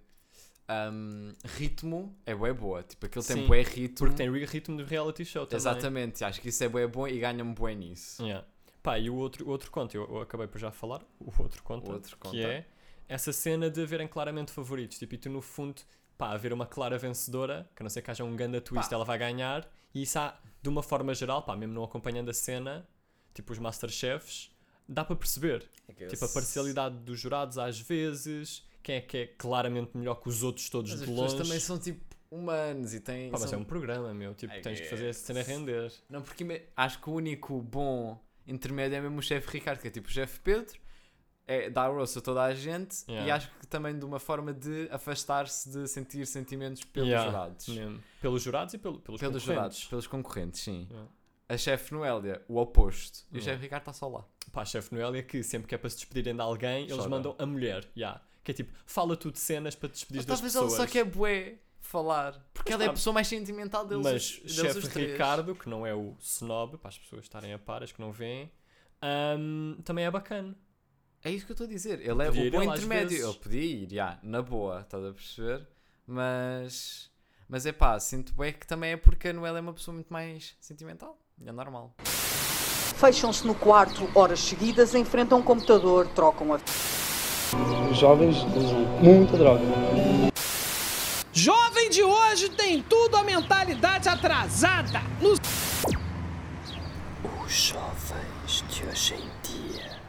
ahm, 0.68 1.32
ritmo 1.44 2.16
é 2.24 2.34
bué 2.34 2.52
boa. 2.52 2.82
Tipo, 2.82 3.06
aquele 3.06 3.24
Sim, 3.24 3.34
tem 3.34 3.46
bué 3.46 3.62
ritmo. 3.62 3.98
Porque 3.98 4.14
tem 4.16 4.30
ritmo 4.44 4.76
do 4.76 4.84
reality 4.84 5.24
show 5.24 5.46
também. 5.46 5.56
Exatamente, 5.56 6.24
acho 6.24 6.40
que 6.40 6.48
isso 6.48 6.62
é 6.62 6.68
bué 6.68 6.86
bom 6.86 7.06
e 7.08 7.18
ganha-me 7.18 7.52
bué 7.54 7.74
nisso. 7.74 8.22
Yeah. 8.22 8.46
Pá, 8.82 8.98
e 8.98 9.08
o 9.08 9.14
outro, 9.16 9.46
o 9.46 9.50
outro 9.50 9.70
conto, 9.70 9.94
eu, 9.96 10.04
eu 10.08 10.20
acabei 10.20 10.46
por 10.46 10.58
já 10.58 10.70
falar, 10.70 11.02
o 11.18 11.32
outro 11.42 11.62
conto, 11.62 11.90
O 11.90 11.94
outro 11.94 12.16
conta. 12.18 12.36
que 12.36 12.44
é 12.44 12.66
essa 13.08 13.32
cena 13.32 13.70
de 13.70 13.82
haverem 13.82 14.06
claramente 14.06 14.52
favoritos. 14.52 14.98
Tipo, 14.98 15.14
e 15.14 15.18
tu 15.18 15.30
no 15.30 15.40
fundo, 15.40 15.82
pá, 16.18 16.32
haver 16.32 16.52
uma 16.52 16.66
clara 16.66 16.98
vencedora, 16.98 17.68
que 17.74 17.82
a 17.82 17.84
não 17.84 17.90
ser 17.90 18.02
que 18.02 18.10
haja 18.10 18.24
um 18.24 18.36
ganda 18.36 18.60
twist, 18.60 18.88
Pá. 18.90 18.96
ela 18.96 19.04
vai 19.04 19.18
ganhar, 19.18 19.68
e 19.94 20.02
isso 20.02 20.18
há, 20.18 20.38
de 20.62 20.68
uma 20.68 20.82
forma 20.82 21.14
geral, 21.14 21.42
pá, 21.42 21.56
mesmo 21.56 21.74
não 21.74 21.82
acompanhando 21.82 22.28
a 22.30 22.34
cena, 22.34 22.86
tipo 23.32 23.52
os 23.52 23.58
Masterchefs, 23.58 24.50
dá 24.89 25.05
para 25.05 25.16
perceber. 25.16 25.68
Tipo, 26.09 26.24
a 26.24 26.28
parcialidade 26.28 26.97
dos 26.99 27.18
jurados 27.20 27.59
às 27.59 27.78
vezes, 27.80 28.64
quem 28.82 28.97
é 28.97 29.01
que 29.01 29.16
é 29.16 29.26
claramente 29.26 29.97
melhor 29.97 30.16
que 30.16 30.28
os 30.28 30.43
outros 30.43 30.68
todos 30.68 30.91
Mas 30.91 30.99
de 31.01 31.05
as 31.05 31.11
pessoas 31.11 31.32
longe. 31.32 31.45
também 31.45 31.61
são 31.61 31.78
tipo 31.78 32.05
humanos 32.30 32.93
e 32.95 33.01
têm. 33.01 33.30
Pá, 33.30 33.39
mas 33.41 33.51
são- 33.51 33.59
é 33.59 33.62
um 33.62 33.64
programa, 33.64 34.12
meu. 34.12 34.35
Tipo, 34.35 34.53
I 34.55 34.61
tens 34.61 34.80
que 34.80 34.87
fazer 34.89 35.09
a 35.09 35.12
cena 35.12 35.41
guess. 35.41 35.49
render. 35.49 35.93
Não, 36.11 36.20
porque 36.22 36.66
acho 36.76 37.01
que 37.01 37.09
o 37.09 37.12
único 37.12 37.61
bom 37.62 38.18
intermédio 38.47 38.97
é 38.97 39.01
mesmo 39.01 39.18
o 39.18 39.22
chefe 39.22 39.51
Ricardo, 39.51 39.80
que 39.80 39.89
é 39.89 39.91
tipo 39.91 40.09
o 40.09 40.11
chefe 40.11 40.41
Pedro, 40.41 40.78
é, 41.47 41.68
dá 41.70 41.87
roast 41.87 42.18
a 42.18 42.20
toda 42.22 42.43
a 42.43 42.55
gente 42.55 43.05
Yeah. 43.09 43.28
e 43.28 43.30
acho 43.30 43.51
que 43.61 43.66
também 43.66 43.99
de 43.99 44.05
uma 44.05 44.18
forma 44.18 44.53
de 44.53 44.89
afastar-se 44.91 45.68
de 45.70 45.87
sentir 45.87 46.26
sentimentos 46.26 46.82
pelos 46.85 47.09
Yeah, 47.09 47.30
jurados. 47.30 47.68
Mesmo. 47.68 48.03
Pelos 48.20 48.43
jurados 48.43 48.74
e 48.74 48.78
pelo, 48.78 48.99
pelos, 49.01 49.20
Pelos 49.20 49.35
concorrentes. 49.43 49.45
jurados, 49.47 49.85
pelos 49.85 50.07
concorrentes, 50.07 50.61
sim. 50.62 50.89
Yeah. 51.49 51.55
A 51.55 51.57
chefe 51.59 51.92
Noélia, 51.92 52.42
o 52.49 52.59
oposto. 52.59 53.18
E 53.30 53.34
o 53.34 53.38
Yeah. 53.38 53.53
chefe 53.53 53.62
Ricardo 53.62 53.82
está 53.82 53.92
só 53.92 54.09
lá. 54.09 54.24
Pá, 54.53 54.62
a 54.62 54.64
chefe 54.64 54.95
Noélia 54.95 55.22
que 55.22 55.42
sempre 55.42 55.68
que 55.68 55.74
é 55.74 55.78
para 55.78 55.90
se 55.90 55.97
despedirem 55.97 56.34
de 56.34 56.40
alguém, 56.40 56.84
eles 56.84 56.97
Chora. 56.97 57.09
mandam 57.09 57.34
a 57.38 57.47
mulher. 57.47 57.86
Yeah. 57.97 58.20
Que 58.42 58.51
é 58.51 58.55
tipo, 58.55 58.72
fala 58.86 59.16
tu 59.16 59.30
de 59.30 59.38
cenas 59.38 59.74
para 59.74 59.88
te 59.88 59.92
despedir 59.92 60.18
Mas 60.18 60.26
das 60.26 60.38
talvez 60.38 60.53
pessoas. 60.55 60.72
ela 60.78 60.86
só 60.86 60.92
quer 60.92 61.05
bué 61.05 61.59
falar. 61.80 62.32
Porque 62.53 62.70
Mas 62.70 62.74
ela 62.80 62.84
é 62.84 62.88
a 62.88 62.92
pessoa 62.92 63.12
mais 63.14 63.26
sentimental 63.28 63.86
deles. 63.86 64.05
Mas 64.05 64.57
deles 64.57 64.82
chefe. 64.84 65.07
Ricardo, 65.07 65.55
que 65.55 65.68
não 65.68 65.86
é 65.86 65.95
o 65.95 66.16
snob, 66.20 66.78
para 66.78 66.88
as 66.88 66.99
pessoas 66.99 67.24
estarem 67.24 67.53
a 67.53 67.59
par, 67.59 67.82
as 67.82 67.92
que 67.92 68.01
não 68.01 68.11
veem, 68.12 68.51
ahm, 69.03 69.80
também 69.84 70.05
é 70.05 70.11
bacana. 70.11 70.57
É 71.22 71.30
isso 71.30 71.47
que 71.47 71.53
eu 71.53 71.55
estou 71.55 71.66
a 71.66 71.70
dizer. 71.70 72.01
Ele 72.01 72.22
é 72.22 72.30
o 72.30 72.51
bom 72.51 72.62
intermédio. 72.62 73.26
Ele 73.28 73.38
podia 73.38 73.62
ir, 73.62 73.88
já, 73.90 74.18
na 74.22 74.42
boa, 74.42 74.80
estás 74.80 75.03
a 75.05 75.12
perceber? 75.12 75.66
Mas. 76.07 77.11
Mas 77.49 77.66
é 77.66 77.72
pá, 77.72 77.99
sinto 78.01 78.32
bem 78.34 78.53
que 78.53 78.66
também 78.66 78.92
é 78.92 78.97
porque 78.97 79.28
a 79.28 79.32
Noela 79.32 79.59
é 79.59 79.61
uma 79.61 79.72
pessoa 79.74 79.95
muito 79.95 80.12
mais 80.12 80.55
sentimental. 80.61 81.18
É 81.43 81.53
normal. 81.53 81.95
Fecham-se 81.99 83.47
no 83.47 83.55
quarto 83.55 84.09
horas 84.14 84.41
seguidas, 84.41 84.95
enfrentam 84.95 85.39
um 85.41 85.43
computador, 85.43 86.07
trocam 86.09 86.55
a 86.55 86.61
Os 87.91 87.97
jovens 87.99 88.37
usam 88.57 88.80
muita 89.03 89.37
droga. 89.37 89.64
Jovem 91.32 91.91
de 91.91 92.03
hoje 92.03 92.49
tem 92.51 92.80
tudo 92.82 93.16
a 93.16 93.22
mentalidade 93.24 94.09
atrasada. 94.09 95.01
No 95.20 95.32
Os 97.45 97.53
jovens 97.53 98.64
de 98.70 98.87
hoje 98.87 99.14
em 99.14 99.30
dia. 99.43 100.01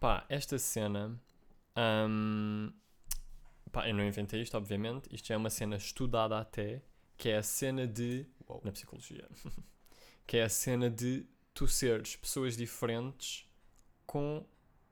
Pá, 0.00 0.24
esta 0.28 0.58
cena. 0.58 1.20
ahm, 1.76 2.70
pá, 3.70 3.88
eu 3.88 3.94
não 3.94 4.04
inventei 4.04 4.40
isto, 4.40 4.56
obviamente. 4.56 5.08
Isto 5.14 5.32
é 5.32 5.36
uma 5.36 5.50
cena 5.50 5.76
estudada 5.76 6.38
até. 6.38 6.82
Que 7.16 7.28
é 7.28 7.36
a 7.36 7.42
cena 7.42 7.86
de. 7.86 8.26
Na 8.62 8.72
psicologia. 8.72 9.28
que 10.26 10.36
é 10.36 10.44
a 10.44 10.48
cena 10.48 10.90
de 10.90 11.26
tu 11.52 11.66
seres 11.66 12.16
pessoas 12.16 12.56
diferentes 12.56 13.46
com 14.06 14.44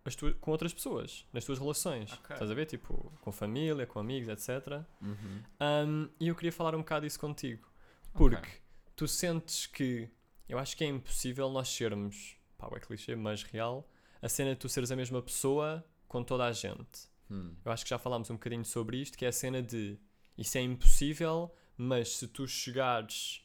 as 0.05 0.17
tu, 0.17 0.35
com 0.41 0.51
outras 0.51 0.73
pessoas, 0.75 1.25
nas 1.33 1.45
tuas 1.45 1.59
relações. 1.59 2.13
Ok. 2.13 2.35
Estás 2.35 2.51
a 2.51 2.55
ver? 2.55 2.67
Tipo, 2.67 3.13
com 3.21 3.31
família, 3.31 3.87
com 3.87 3.99
amigos, 3.99 4.29
etc. 4.29 4.85
Uhum. 5.01 5.43
Um, 5.61 6.09
e 6.19 6.29
eu 6.29 6.35
queria 6.35 6.53
falar 6.53 6.75
um 6.75 6.79
bocado 6.79 7.07
disso 7.07 7.21
contigo. 7.21 7.69
Porque 8.13 8.49
tu 8.97 9.07
sentes 9.07 9.67
que. 9.67 10.09
Eu 10.49 10.59
acho 10.59 10.77
que 10.77 10.85
é 10.85 10.87
impossível 10.89 11.49
nós 11.51 11.69
sermos. 11.69 12.37
Pá, 12.59 12.69
é 12.73 12.81
clichê, 12.81 13.15
mas 13.15 13.43
real. 13.43 13.89
A 14.21 14.29
cena 14.29 14.51
de 14.51 14.57
tu 14.57 14.69
seres 14.69 14.91
a 14.91 14.97
mesma 14.97 15.23
pessoa 15.23 15.85
com 16.07 16.23
toda 16.23 16.45
a 16.45 16.53
gente. 16.53 17.09
Hum. 17.31 17.55
Eu 17.65 17.73
acho 17.73 17.85
que 17.85 17.91
já 17.91 17.99
falámos 17.99 18.29
um 18.29 18.35
bocadinho 18.35 18.65
sobre 18.65 18.99
isto, 18.99 19.17
que 19.17 19.25
é 19.25 19.29
a 19.29 19.33
cena 19.33 19.63
de. 19.63 19.99
Isso 20.37 20.59
é 20.59 20.61
impossível, 20.61 21.55
mas 21.77 22.17
se 22.17 22.27
tu 22.29 22.47
chegares. 22.47 23.42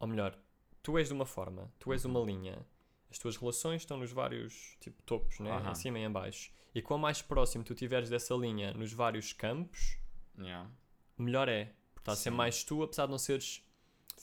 Ou 0.00 0.08
melhor, 0.08 0.36
tu 0.82 0.98
és 0.98 1.06
de 1.08 1.14
uma 1.14 1.26
forma, 1.26 1.72
tu 1.78 1.92
és 1.92 2.04
uma 2.04 2.18
linha. 2.20 2.58
As 3.10 3.18
tuas 3.18 3.36
relações 3.36 3.82
estão 3.82 3.96
nos 3.96 4.10
vários 4.12 4.76
tipo, 4.80 5.00
topos, 5.02 5.38
né? 5.40 5.50
Aham. 5.50 5.70
em 5.70 5.74
cima 5.74 5.98
e 5.98 6.02
em 6.02 6.10
baixo. 6.10 6.50
E 6.74 6.80
quanto 6.82 7.00
mais 7.02 7.20
próximo 7.22 7.62
tu 7.64 7.72
estiveres 7.72 8.08
dessa 8.08 8.34
linha 8.34 8.72
nos 8.74 8.92
vários 8.92 9.32
campos, 9.32 9.96
Yeah. 10.38 10.70
melhor 11.18 11.48
é. 11.48 11.66
Porque 11.92 12.00
estás 12.02 12.18
a 12.18 12.22
ser 12.22 12.30
mais 12.30 12.64
tu, 12.64 12.82
apesar 12.82 13.04
de 13.06 13.10
não 13.12 13.18
seres. 13.18 13.62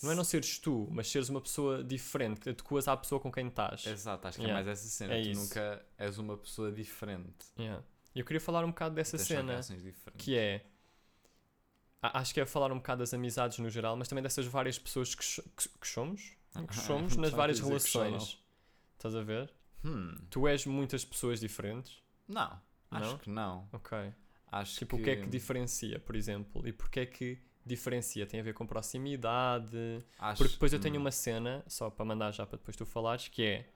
Não 0.01 0.11
é 0.11 0.15
não 0.15 0.23
seres 0.23 0.57
tu, 0.59 0.87
mas 0.91 1.09
seres 1.09 1.27
uma 1.29 1.41
pessoa 1.41 1.83
diferente, 1.83 2.39
que 2.41 2.49
adequas 2.49 2.87
à 2.87 2.95
pessoa 2.95 3.19
com 3.19 3.31
quem 3.31 3.47
estás. 3.47 3.85
Exato, 3.85 4.27
acho 4.27 4.37
que 4.37 4.43
Yeah. 4.43 4.59
é 4.61 4.63
mais 4.65 4.79
essa 4.79 4.87
cena. 4.89 5.13
É 5.15 5.21
tu 5.21 5.29
isso. 5.29 5.41
nunca 5.41 5.85
és 5.97 6.17
uma 6.17 6.37
pessoa 6.37 6.71
diferente. 6.71 7.45
Yeah. 7.59 7.83
E 8.15 8.19
eu 8.19 8.25
queria 8.25 8.39
falar 8.41 8.63
um 8.63 8.69
bocado 8.69 8.95
dessa 8.95 9.17
cena, 9.17 9.59
que 10.17 10.35
é. 10.37 10.65
Acho 12.01 12.33
que 12.33 12.39
é 12.39 12.45
falar 12.45 12.71
um 12.71 12.75
bocado 12.77 12.99
das 12.99 13.13
amizades 13.13 13.57
no 13.59 13.69
geral, 13.69 13.95
mas 13.97 14.07
também 14.07 14.21
dessas 14.23 14.45
várias 14.45 14.77
pessoas 14.77 15.15
que, 15.15 15.23
que- 15.41 15.69
que 15.79 15.87
somos, 15.87 16.33
que 16.67 16.75
somos 16.75 17.15
nas 17.17 17.31
várias 17.31 17.59
que 17.59 17.65
relações. 17.65 18.39
Estás 18.93 19.15
a 19.15 19.21
ver? 19.23 19.51
Hum. 19.83 20.15
Tu 20.29 20.47
és 20.47 20.65
muitas 20.65 21.03
pessoas 21.03 21.39
diferentes. 21.39 22.01
Não, 22.27 22.59
acho 22.91 23.11
Não? 23.11 23.17
que 23.17 23.29
não. 23.29 23.69
Ok. 23.73 23.97
Acho 24.51 24.77
Tipo, 24.77 24.95
o 24.97 25.03
que 25.03 25.09
é 25.09 25.15
que 25.17 25.27
diferencia, 25.27 25.99
por 25.99 26.15
exemplo? 26.15 26.65
E 26.67 26.71
porque 26.71 26.99
é 27.01 27.05
que 27.05 27.37
diferencia? 27.65 28.25
Tem 28.25 28.39
a 28.39 28.43
ver 28.43 28.53
com 28.53 28.65
proximidade? 28.65 30.03
acho- 30.19 30.37
Porque 30.37 30.53
depois 30.53 30.71
eu 30.73 30.79
tenho 30.79 30.95
hum. 30.97 31.01
uma 31.01 31.11
cena, 31.11 31.63
só 31.67 31.89
para 31.89 32.05
mandar 32.05 32.31
já 32.31 32.45
para 32.45 32.57
depois 32.57 32.75
tu 32.77 32.85
falares, 32.85 33.27
que 33.27 33.43
é. 33.43 33.69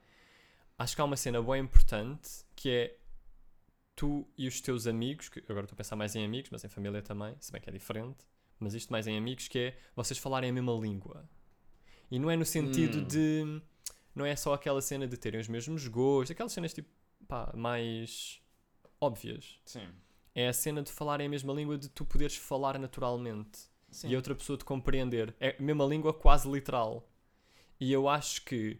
Acho 0.78 0.94
que 0.94 1.02
há 1.02 1.04
uma 1.04 1.16
cena 1.16 1.42
bem 1.42 1.60
importante 1.62 2.28
que 2.56 2.70
é 2.70 2.96
tu 3.94 4.26
e 4.36 4.46
os 4.48 4.60
teus 4.60 4.86
amigos, 4.86 5.28
que 5.28 5.40
agora 5.48 5.64
estou 5.64 5.74
a 5.74 5.78
pensar 5.78 5.96
mais 5.96 6.14
em 6.16 6.24
amigos, 6.24 6.50
mas 6.50 6.64
em 6.64 6.68
família 6.68 7.02
também, 7.02 7.36
se 7.40 7.52
bem 7.52 7.60
que 7.60 7.68
é 7.68 7.72
diferente, 7.72 8.24
mas 8.58 8.74
isto 8.74 8.90
mais 8.90 9.06
em 9.06 9.16
amigos, 9.16 9.48
que 9.48 9.58
é 9.58 9.78
vocês 9.94 10.18
falarem 10.18 10.50
a 10.50 10.52
mesma 10.52 10.72
língua. 10.72 11.28
E 12.10 12.18
não 12.18 12.30
é 12.30 12.36
no 12.36 12.44
sentido 12.44 12.98
Hum. 12.98 13.04
de. 13.06 13.62
Não 14.14 14.26
é 14.26 14.36
só 14.36 14.52
aquela 14.52 14.82
cena 14.82 15.06
de 15.06 15.16
terem 15.16 15.40
os 15.40 15.48
mesmos 15.48 15.86
gostos, 15.88 16.32
aquelas 16.32 16.52
cenas 16.52 16.74
tipo, 16.74 16.88
pá, 17.26 17.50
mais 17.56 18.40
óbvias. 19.00 19.58
Sim. 19.64 19.88
É 20.34 20.48
a 20.48 20.52
cena 20.52 20.82
de 20.82 20.92
falarem 20.92 21.26
a 21.26 21.30
mesma 21.30 21.52
língua, 21.52 21.78
de 21.78 21.88
tu 21.88 22.04
poderes 22.04 22.36
falar 22.36 22.78
naturalmente 22.78 23.60
Sim. 23.90 24.08
e 24.08 24.14
a 24.14 24.18
outra 24.18 24.34
pessoa 24.34 24.56
te 24.58 24.64
compreender. 24.64 25.34
É 25.40 25.56
a 25.58 25.62
mesma 25.62 25.84
língua 25.86 26.12
quase 26.12 26.50
literal. 26.50 27.08
E 27.80 27.90
eu 27.90 28.06
acho 28.08 28.44
que 28.44 28.78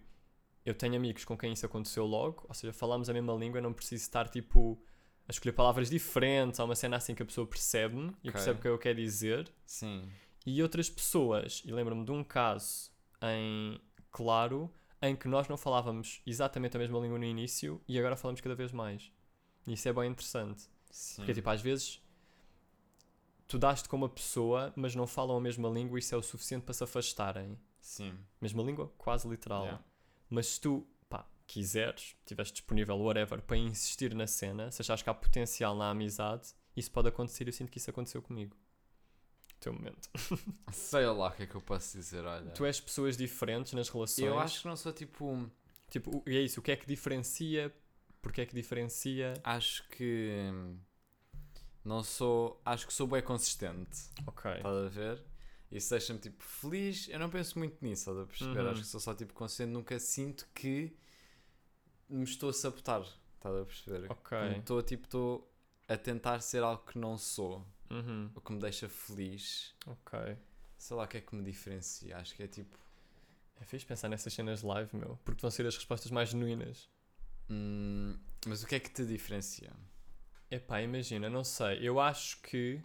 eu 0.64 0.74
tenho 0.74 0.94
amigos 0.96 1.24
com 1.24 1.36
quem 1.36 1.52
isso 1.52 1.64
aconteceu 1.66 2.04
logo, 2.06 2.44
ou 2.46 2.54
seja, 2.54 2.72
falamos 2.72 3.08
a 3.08 3.12
mesma 3.14 3.32
língua, 3.34 3.60
não 3.60 3.72
preciso 3.72 4.02
estar 4.02 4.28
tipo 4.28 4.80
a 5.28 5.30
escolher 5.32 5.52
palavras 5.52 5.88
diferentes, 5.90 6.58
há 6.60 6.64
uma 6.64 6.74
cena 6.74 6.96
assim 6.96 7.14
que 7.14 7.22
a 7.22 7.26
pessoa 7.26 7.46
percebe-me 7.46 8.08
e 8.22 8.28
Ok. 8.28 8.32
percebe 8.32 8.58
o 8.58 8.62
que 8.62 8.68
eu 8.68 8.78
quero 8.78 8.96
dizer. 9.00 9.50
Sim. 9.64 10.08
E 10.44 10.62
outras 10.62 10.90
pessoas, 10.90 11.62
e 11.64 11.70
lembro-me 11.72 12.04
de 12.04 12.10
um 12.10 12.24
caso 12.24 12.90
em 13.22 13.80
Claro, 14.10 14.70
em 15.00 15.16
que 15.16 15.26
nós 15.26 15.48
não 15.48 15.56
falávamos 15.56 16.20
exatamente 16.26 16.76
a 16.76 16.80
mesma 16.80 16.98
língua 16.98 17.18
no 17.18 17.24
início 17.24 17.80
e 17.88 17.98
agora 17.98 18.16
falamos 18.16 18.40
cada 18.40 18.54
vez 18.54 18.72
mais. 18.72 19.10
E 19.66 19.72
isso 19.72 19.88
é 19.88 19.92
bem 19.92 20.10
interessante. 20.10 20.68
Sim. 20.90 21.16
Porque, 21.22 21.34
tipo, 21.34 21.48
às 21.48 21.60
vezes 21.62 22.02
tu 23.48 23.58
dás-te 23.58 23.88
com 23.88 23.96
uma 23.96 24.08
pessoa, 24.08 24.72
mas 24.76 24.94
não 24.94 25.06
falam 25.06 25.36
a 25.36 25.40
mesma 25.40 25.68
língua 25.68 25.98
e 25.98 26.00
isso 26.00 26.14
é 26.14 26.18
o 26.18 26.22
suficiente 26.22 26.64
para 26.64 26.74
se 26.74 26.84
afastarem. 26.84 27.58
Sim. 27.80 28.14
Mesma 28.40 28.62
língua? 28.62 28.92
Quase 28.98 29.28
literal. 29.28 29.62
Yeah. 29.64 29.84
Mas 30.30 30.46
se 30.46 30.60
tu, 30.60 30.86
quiseres, 31.53 32.16
estiveres 32.20 32.50
disponível, 32.50 32.96
whatever, 32.98 33.42
para 33.42 33.57
insistir 33.59 34.14
na 34.14 34.26
cena, 34.26 34.70
se 34.70 34.80
achares 34.80 35.03
que 35.03 35.11
há 35.11 35.14
potencial 35.14 35.76
na 35.76 35.90
amizade, 35.90 36.48
isso 36.74 36.90
pode 36.90 37.09
acontecer. 37.09 37.46
Eu 37.46 37.53
sinto 37.53 37.70
que 37.70 37.76
isso 37.78 37.90
aconteceu 37.90 38.22
comigo. 38.22 38.57
Teu 39.61 39.72
momento. 39.72 40.09
Sei 40.72 41.05
lá 41.07 41.28
o 41.28 41.30
que 41.30 41.42
é 41.42 41.46
que 41.46 41.55
eu 41.55 41.61
posso 41.61 41.96
dizer, 41.96 42.24
olha. 42.24 42.50
Tu 42.53 42.64
és 42.64 42.80
pessoas 42.80 43.16
diferentes 43.16 43.74
nas 43.74 43.88
relações. 43.90 44.26
Eu 44.26 44.38
acho 44.38 44.62
que 44.62 44.66
não 44.68 44.76
sou 44.76 44.92
tipo. 44.92 45.26
um- 45.26 45.50
Tipo, 45.90 46.22
e 46.26 46.38
é 46.38 46.40
isso. 46.40 46.59
O 46.59 46.62
que 46.62 46.72
é 46.72 46.76
que 46.76 46.86
diferencia? 46.86 47.70
Porque 48.22 48.40
é 48.40 48.46
que 48.46 48.55
diferencia? 48.55 49.34
Acho 49.44 49.86
que. 49.90 50.40
Não 51.84 52.03
sou. 52.03 52.61
Acho 52.64 52.86
que 52.86 52.92
sou 52.94 53.07
bem 53.07 53.20
consistente. 53.22 54.09
Ok. 54.26 54.50
Estás 54.53 54.86
a 54.86 54.88
ver? 54.88 55.22
Isso 55.70 55.90
deixa-me 55.90 56.18
tipo 56.18 56.42
feliz. 56.42 57.09
Eu 57.11 57.18
não 57.18 57.28
penso 57.28 57.59
muito 57.59 57.76
nisso, 57.84 58.11
estás 58.11 58.18
a 58.18 58.26
perceber? 58.26 58.61
Uhum. 58.61 58.70
Acho 58.70 58.80
que 58.80 58.86
sou 58.86 59.00
só 59.00 59.14
tipo 59.14 59.32
consciente. 59.34 59.70
Nunca 59.72 59.98
sinto 59.98 60.48
que 60.55 60.96
me 62.14 62.24
estou 62.24 62.50
a 62.50 62.52
sabotar. 62.52 63.02
Estás 63.36 63.56
a 63.56 63.64
perceber? 63.64 64.10
Ok. 64.10 64.38
Estou 64.58 64.82
tipo, 64.82 65.04
estou 65.04 65.52
a 65.88 65.96
tentar 65.96 66.40
ser 66.40 66.62
algo 66.62 66.84
que 66.84 66.98
não 66.98 67.16
sou. 67.18 67.66
Uhum. 67.90 68.30
O 68.34 68.40
que 68.40 68.52
me 68.52 68.58
deixa 68.60 68.88
feliz. 68.88 69.74
Ok. 69.86 70.36
Sei 70.78 70.96
lá 70.96 71.04
o 71.04 71.08
que 71.08 71.18
é 71.18 71.20
que 71.20 71.34
me 71.34 71.42
diferencia. 71.44 72.16
Acho 72.18 72.34
que 72.34 72.42
é 72.42 72.46
tipo. 72.48 72.78
É 73.60 73.64
fixe 73.64 73.86
pensar 73.86 74.08
nessas 74.08 74.32
cenas 74.32 74.62
live, 74.62 74.96
meu. 74.96 75.18
Porque 75.24 75.40
vão 75.40 75.50
ser 75.50 75.66
as 75.66 75.74
respostas 75.76 76.10
mais 76.10 76.30
genuínas. 76.30 76.88
hum, 77.50 78.18
mas 78.46 78.62
o 78.62 78.66
que 78.66 78.74
é 78.74 78.80
que 78.80 78.90
te 78.90 79.04
diferencia? 79.04 79.72
Epá, 80.50 80.80
imagina, 80.82 81.28
não 81.30 81.44
sei. 81.44 81.78
Eu 81.86 82.00
acho 82.00 82.40
que. 82.42 82.82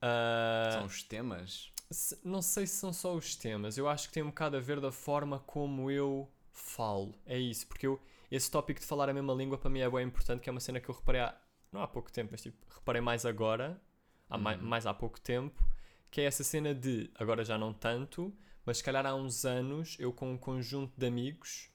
ah, 0.00 0.70
São 0.72 0.86
os 0.86 1.02
temas? 1.02 1.72
se- 1.90 2.18
não 2.24 2.42
sei 2.42 2.66
se 2.66 2.76
são 2.76 2.92
só 2.92 3.14
os 3.14 3.36
temas. 3.36 3.76
Eu 3.78 3.88
acho 3.88 4.08
que 4.08 4.14
tem 4.14 4.22
um 4.22 4.28
bocado 4.28 4.56
a 4.56 4.60
ver 4.60 4.80
da 4.80 4.90
forma 4.92 5.38
como 5.40 5.90
eu 5.90 6.30
falo. 6.54 7.14
É 7.26 7.38
isso. 7.38 7.66
Porque 7.66 7.86
eu, 7.86 8.00
esse 8.30 8.50
tópico 8.50 8.80
de 8.80 8.86
falar 8.86 9.08
a 9.08 9.12
mesma 9.12 9.34
língua 9.34 9.58
para 9.58 9.68
mim 9.70 9.80
é 9.80 9.90
bem 9.90 10.06
importante. 10.06 10.40
Que 10.40 10.48
é 10.48 10.52
uma 10.52 10.60
cena 10.60 10.80
que 10.80 10.88
eu 10.88 10.94
reparei 10.94 11.20
há, 11.20 11.36
não 11.72 11.82
há 11.82 11.88
pouco 11.88 12.10
tempo, 12.10 12.30
mas 12.32 12.40
tipo, 12.42 12.56
reparei 12.74 13.00
mais 13.02 13.26
agora. 13.26 13.80
Há 14.30 14.36
Uhum. 14.38 14.62
mais 14.62 14.86
há 14.86 14.94
pouco 14.94 15.20
tempo. 15.20 15.62
Que 16.10 16.22
é 16.22 16.24
essa 16.24 16.42
cena 16.44 16.74
de. 16.74 17.10
Agora 17.16 17.44
já 17.44 17.58
não 17.58 17.72
tanto. 17.74 18.34
Mas 18.64 18.78
se 18.78 18.84
calhar 18.84 19.04
há 19.04 19.14
uns 19.14 19.44
anos 19.44 19.96
eu 20.00 20.10
com 20.12 20.32
um 20.32 20.38
conjunto 20.38 20.92
de 20.96 21.06
amigos. 21.06 21.68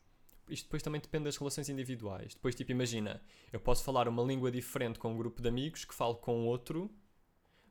Isto 0.50 0.64
depois 0.66 0.82
também 0.82 1.00
depende 1.00 1.26
das 1.26 1.38
relações 1.38 1.70
individuais. 1.70 2.34
Depois, 2.34 2.56
tipo, 2.56 2.72
imagina, 2.72 3.22
eu 3.54 3.60
posso 3.60 3.84
falar 3.84 4.08
uma 4.08 4.24
língua 4.24 4.50
diferente 4.50 4.98
com 4.98 5.14
um 5.14 5.18
grupo 5.18 5.40
de 5.44 5.48
amigos 5.48 5.86
que 5.86 5.94
falo 5.94 6.16
com 6.16 6.48
outro, 6.48 6.90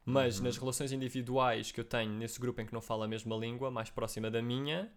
mas 0.04 0.38
Uhum. 0.38 0.44
nas 0.44 0.56
relações 0.56 0.92
individuais 0.92 1.72
que 1.72 1.80
eu 1.80 1.84
tenho 1.84 2.12
nesse 2.12 2.38
grupo 2.38 2.60
em 2.60 2.66
que 2.66 2.72
não 2.72 2.80
falo 2.80 3.02
a 3.02 3.08
mesma 3.08 3.34
língua, 3.36 3.68
mais 3.68 3.90
próxima 3.90 4.30
da 4.30 4.40
minha, 4.40 4.92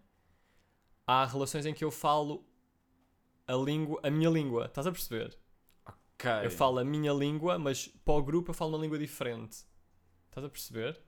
há 1.12 1.26
relações 1.26 1.66
em 1.66 1.74
que 1.74 1.84
eu 1.84 1.90
falo 1.90 2.44
a 3.46 3.54
língua, 3.54 4.00
a 4.02 4.10
minha 4.10 4.30
língua, 4.30 4.66
estás 4.66 4.86
a 4.86 4.92
perceber? 4.92 5.36
Ok. 5.86 6.30
Eu 6.44 6.50
falo 6.50 6.78
a 6.78 6.84
minha 6.84 7.12
língua, 7.12 7.58
mas 7.58 7.88
para 8.04 8.14
o 8.14 8.22
grupo 8.22 8.50
eu 8.50 8.54
falo 8.54 8.76
uma 8.76 8.82
língua 8.82 8.98
diferente. 8.98 9.64
Estás 10.28 10.44
a 10.46 10.48
perceber? 10.48 10.98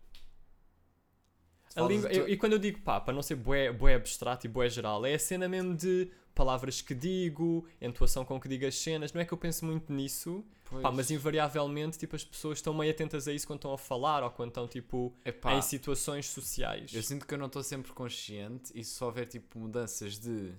A 1.76 1.80
língua, 1.82 2.08
a 2.08 2.12
tua- 2.12 2.22
eu- 2.22 2.28
e 2.28 2.36
quando 2.36 2.52
eu 2.52 2.58
digo 2.58 2.80
pá, 2.80 3.00
para 3.00 3.14
não 3.14 3.22
ser 3.22 3.34
bué, 3.36 3.72
bué 3.72 3.94
abstrato 3.94 4.46
e 4.46 4.48
bué 4.48 4.68
geral, 4.68 5.04
é 5.04 5.14
a 5.14 5.18
cena 5.18 5.48
mesmo 5.48 5.74
de 5.74 6.10
palavras 6.34 6.80
que 6.80 6.94
digo, 6.94 7.66
entoação 7.80 8.24
com 8.24 8.40
que 8.40 8.48
digo 8.48 8.66
as 8.66 8.76
cenas. 8.76 9.12
Não 9.12 9.20
é 9.20 9.24
que 9.24 9.32
eu 9.32 9.38
penso 9.38 9.64
muito 9.64 9.92
nisso, 9.92 10.44
pá, 10.82 10.90
mas 10.92 11.10
invariavelmente 11.10 11.98
tipo, 11.98 12.14
as 12.16 12.24
pessoas 12.24 12.58
estão 12.58 12.72
meio 12.74 12.90
atentas 12.90 13.26
a 13.28 13.32
isso 13.32 13.46
quando 13.46 13.58
estão 13.58 13.72
a 13.72 13.78
falar 13.78 14.22
ou 14.22 14.30
quando 14.30 14.48
estão 14.48 14.66
tipo, 14.68 15.16
Epá, 15.24 15.54
em 15.54 15.62
situações 15.62 16.26
sociais. 16.28 16.92
Eu 16.94 17.02
sinto 17.02 17.26
que 17.26 17.34
eu 17.34 17.38
não 17.38 17.46
estou 17.46 17.62
sempre 17.62 17.92
consciente 17.92 18.72
e 18.74 18.84
se 18.84 18.92
só 18.92 19.06
houver 19.06 19.26
tipo 19.26 19.58
mudanças 19.58 20.18
de 20.18 20.52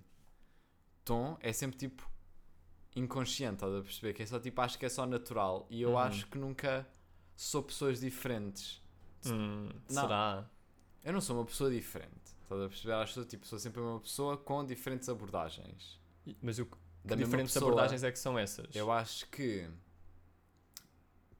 tom, 1.04 1.38
é 1.42 1.54
sempre 1.54 1.78
tipo 1.78 2.10
inconsciente, 2.96 3.56
estás 3.56 3.74
a 3.76 3.82
perceber? 3.82 4.14
Que 4.14 4.24
é 4.24 4.26
só 4.26 4.40
tipo, 4.40 4.62
acho 4.62 4.80
que 4.80 4.86
é 4.86 4.90
só 4.90 5.06
natural 5.06 5.68
e 5.70 5.82
eu 5.82 5.92
Uhum. 5.92 5.98
acho 5.98 6.28
que 6.28 6.38
nunca 6.38 6.88
sou 7.36 7.62
pessoas 7.62 8.00
diferentes. 8.00 8.82
Hum, 9.26 9.70
Não. 9.90 10.02
será? 10.04 10.50
Eu 11.04 11.14
não 11.14 11.22
sou 11.22 11.36
uma 11.38 11.46
pessoa 11.46 11.70
diferente, 11.70 12.34
estás 12.44 12.62
a 12.62 12.68
perceber? 12.70 12.94
Acho 12.94 13.22
que 13.22 13.26
tipo, 13.28 13.46
sou 13.46 13.60
sempre 13.60 13.82
uma 13.82 14.00
pessoa 14.00 14.38
com 14.38 14.66
diferentes 14.66 15.10
abordagens. 15.10 16.00
Mas 16.42 16.58
o, 16.58 16.66
que 16.66 16.78
Da 17.04 17.16
diferentes 17.16 17.54
pessoa, 17.54 17.70
abordagens 17.72 18.04
é 18.04 18.12
que 18.12 18.18
são 18.18 18.40
essas? 18.40 18.76
Eu 18.76 18.92
acho 18.92 19.28
que 19.30 19.70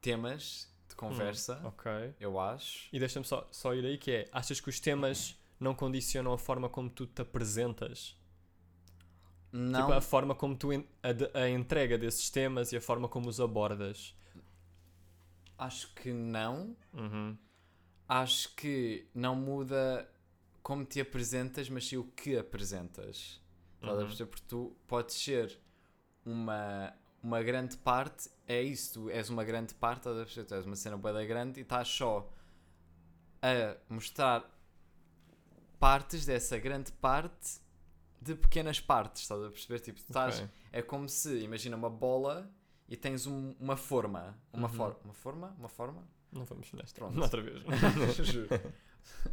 temas 0.06 0.70
de 0.90 0.96
conversa, 0.96 1.56
Hum, 1.56 1.68
ok. 1.68 2.14
eu 2.20 2.40
acho. 2.40 2.92
E 2.92 3.00
deixa-me 3.00 3.26
só, 3.26 3.48
só 3.52 3.74
ir 3.74 3.86
aí 3.86 3.98
que 3.98 4.12
é, 4.12 4.30
achas 4.32 4.60
que 4.60 4.70
os 4.70 4.80
temas 4.80 5.38
não 5.60 5.76
condicionam 5.76 6.34
a 6.34 6.38
forma 6.38 6.70
como 6.70 6.90
tu 6.90 7.06
te 7.08 7.22
apresentas? 7.22 8.18
Não, 9.52 9.88
Tipo, 9.88 9.92
a 9.92 10.02
forma 10.02 10.34
como 10.34 10.56
tu, 10.56 10.72
en- 10.74 10.88
a, 11.04 11.40
a 11.42 11.50
entrega 11.50 11.98
desses 11.98 12.30
temas 12.30 12.72
e 12.72 12.78
a 12.78 12.82
forma 12.82 13.08
como 13.10 13.30
os 13.30 13.40
abordas. 13.40 14.16
acho 15.58 15.94
que 15.96 16.12
não. 16.14 16.76
Uhum. 16.94 17.38
acho 18.08 18.54
que 18.56 19.08
não 19.14 19.36
muda 19.36 20.10
como 20.62 20.84
te 20.86 21.00
apresentas, 21.02 21.70
mas 21.70 21.88
sim 21.88 21.98
o 21.98 22.04
que 22.06 22.38
apresentas. 22.38 23.42
Estás 23.80 24.00
a 24.00 24.04
Uhum. 24.04 24.06
perceber? 24.06 24.30
Porque 24.30 24.46
tu 24.48 24.76
podes 24.88 25.16
ser 25.16 25.60
uma, 26.26 26.94
uma 27.26 27.42
grande 27.42 27.76
parte 27.78 28.30
é 28.48 28.62
isso. 28.62 28.94
Tu 28.94 29.10
és 29.10 29.30
uma 29.30 29.44
grande 29.44 29.74
parte, 29.74 30.02
estás 30.02 30.16
a 30.18 30.20
perceber? 30.26 30.46
Tu 30.48 30.54
és 30.56 30.66
uma 30.66 30.76
cena 30.76 30.96
boa 30.98 31.26
grande 31.26 31.60
e 31.60 31.64
estás 31.64 31.88
só 31.88 32.32
a 33.42 33.78
mostrar 33.94 34.44
partes 35.80 36.26
dessa 36.26 36.58
grande 36.58 36.92
parte 36.92 37.60
de 38.22 38.36
pequenas 38.36 38.80
partes, 38.80 39.24
estás 39.24 39.42
a 39.44 39.50
perceber? 39.50 39.80
Tipo, 39.80 40.00
estás, 40.00 40.36
Ok. 40.40 40.50
é 40.72 40.82
como 40.82 41.08
se, 41.10 41.40
imagina 41.40 41.76
uma 41.76 41.90
bola 41.90 42.50
e 42.88 42.96
tens 42.96 43.26
um- 43.28 43.56
uma 43.60 43.76
forma. 43.78 44.38
Uma, 44.54 44.68
Uhum. 44.68 44.74
for, 44.74 45.00
uma 45.04 45.14
forma? 45.14 45.56
Uma 45.60 45.70
forma? 45.70 46.08
Não 46.32 46.46
vamos 46.46 46.72
nesta. 46.74 47.00
Pronto. 47.00 47.20
Outra 47.22 47.42
vez. 47.42 47.62
Juro. 48.26 48.50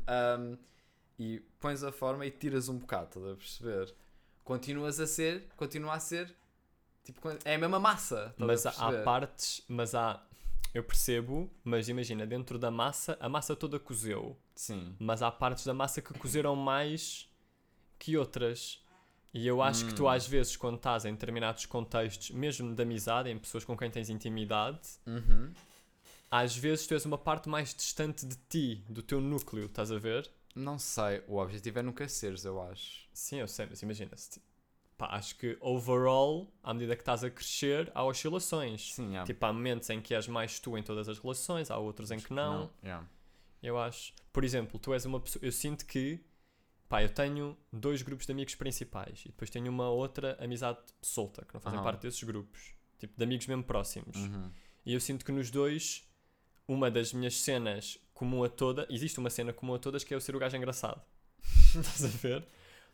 Um, 0.08 0.58
e 1.18 1.40
pões 1.60 1.82
a 1.82 1.92
forma 1.92 2.24
e 2.26 2.30
tiras 2.30 2.68
um 2.68 2.78
bocado, 2.78 3.06
estás 3.08 3.26
a 3.26 3.36
perceber? 3.36 3.94
Continuas 4.44 4.98
a 4.98 5.06
ser, 5.06 5.48
continua 5.56 5.94
a 5.94 6.00
ser, 6.00 6.34
tipo, 7.04 7.28
é 7.44 7.54
a 7.54 7.58
mesma 7.58 7.78
massa, 7.80 8.34
mas 8.38 8.64
a 8.66 8.70
há, 8.70 9.02
partes, 9.02 9.62
mas 9.68 9.94
há. 9.94 10.22
Eu 10.74 10.82
percebo, 10.82 11.50
mas 11.62 11.88
imagina, 11.90 12.26
dentro 12.26 12.58
da 12.58 12.70
massa, 12.70 13.16
a 13.20 13.28
massa 13.28 13.54
toda 13.54 13.78
cozeu. 13.78 14.38
Sim. 14.54 14.96
Mas 14.98 15.20
há 15.22 15.30
partes 15.30 15.66
da 15.66 15.74
massa 15.74 16.00
que 16.00 16.14
cozeram 16.14 16.56
mais 16.56 17.28
que 17.98 18.16
outras. 18.16 18.82
E 19.34 19.46
eu 19.46 19.60
acho 19.62 19.86
que 19.86 19.94
tu, 19.94 20.04
Hum. 20.04 20.08
às 20.08 20.26
vezes, 20.26 20.56
quando 20.56 20.76
estás 20.76 21.04
em 21.04 21.12
determinados 21.12 21.66
contextos, 21.66 22.30
mesmo 22.30 22.74
de 22.74 22.82
amizade, 22.82 23.28
em 23.30 23.38
pessoas 23.38 23.64
com 23.64 23.76
quem 23.76 23.90
tens 23.90 24.08
intimidade, 24.10 24.80
Uhum. 25.06 25.52
às 26.30 26.56
vezes 26.56 26.86
tu 26.86 26.94
és 26.94 27.04
uma 27.04 27.18
parte 27.18 27.48
mais 27.48 27.74
distante 27.74 28.24
de 28.26 28.36
ti, 28.48 28.84
do 28.88 29.02
teu 29.02 29.20
núcleo, 29.20 29.66
estás 29.66 29.90
a 29.92 29.98
ver? 29.98 30.30
Não 30.54 30.78
sei, 30.78 31.22
o 31.28 31.36
objetivo 31.38 31.78
é 31.78 31.82
nunca 31.82 32.06
seres, 32.08 32.44
eu 32.44 32.60
acho. 32.62 33.06
Sim, 33.12 33.36
eu 33.40 33.48
sei, 33.48 33.66
mas 33.68 33.80
imagina-se. 33.82 34.30
tipo, 34.32 34.46
pá, 35.02 35.16
acho 35.16 35.34
que 35.36 35.58
overall, 35.60 36.48
à 36.62 36.72
medida 36.72 36.94
que 36.94 37.02
estás 37.02 37.24
a 37.24 37.30
crescer, 37.30 37.90
há 37.92 38.04
oscilações. 38.04 38.94
Sim, 38.94 39.16
é. 39.16 39.24
Tipo, 39.24 39.44
há 39.46 39.52
momentos 39.52 39.90
em 39.90 40.00
que 40.00 40.14
és 40.14 40.28
mais 40.28 40.60
tu 40.60 40.78
em 40.78 40.82
todas 40.82 41.08
as 41.08 41.18
relações, 41.18 41.72
há 41.72 41.76
outros 41.76 42.12
em 42.12 42.20
que 42.20 42.32
não. 42.32 42.70
yeah. 42.84 43.04
Eu 43.60 43.76
acho. 43.78 44.12
Por 44.32 44.44
exemplo, 44.44 44.78
tu 44.78 44.94
és 44.94 45.04
uma 45.04 45.18
pessoa. 45.18 45.44
Eu 45.44 45.50
sinto 45.50 45.84
que. 45.86 46.24
Pá, 46.88 47.02
eu 47.02 47.08
tenho 47.08 47.56
dois 47.72 48.02
grupos 48.02 48.26
de 48.26 48.32
amigos 48.32 48.54
principais 48.54 49.22
e 49.24 49.28
depois 49.30 49.50
tenho 49.50 49.70
uma 49.70 49.88
outra 49.88 50.36
amizade 50.38 50.78
solta, 51.00 51.44
que 51.44 51.54
não 51.54 51.60
fazem 51.60 51.78
Aham. 51.78 51.84
parte 51.84 52.02
desses 52.02 52.22
grupos. 52.22 52.74
Tipo, 52.98 53.14
de 53.16 53.24
amigos 53.24 53.46
mesmo 53.48 53.64
próximos. 53.64 54.16
Uhum. 54.16 54.50
E 54.86 54.94
eu 54.94 55.00
sinto 55.00 55.24
que 55.24 55.32
nos 55.32 55.50
dois, 55.50 56.08
uma 56.68 56.90
das 56.90 57.12
minhas 57.12 57.40
cenas 57.40 57.98
comum 58.14 58.44
a 58.44 58.48
toda. 58.48 58.86
Existe 58.88 59.18
uma 59.18 59.30
cena 59.30 59.52
comum 59.52 59.74
a 59.74 59.78
todas 59.80 60.04
que 60.04 60.14
é 60.14 60.16
eu 60.16 60.20
ser 60.20 60.36
o 60.36 60.38
gajo 60.38 60.56
engraçado. 60.56 61.02
Estás 61.74 62.04
a 62.04 62.08
ver? 62.08 62.46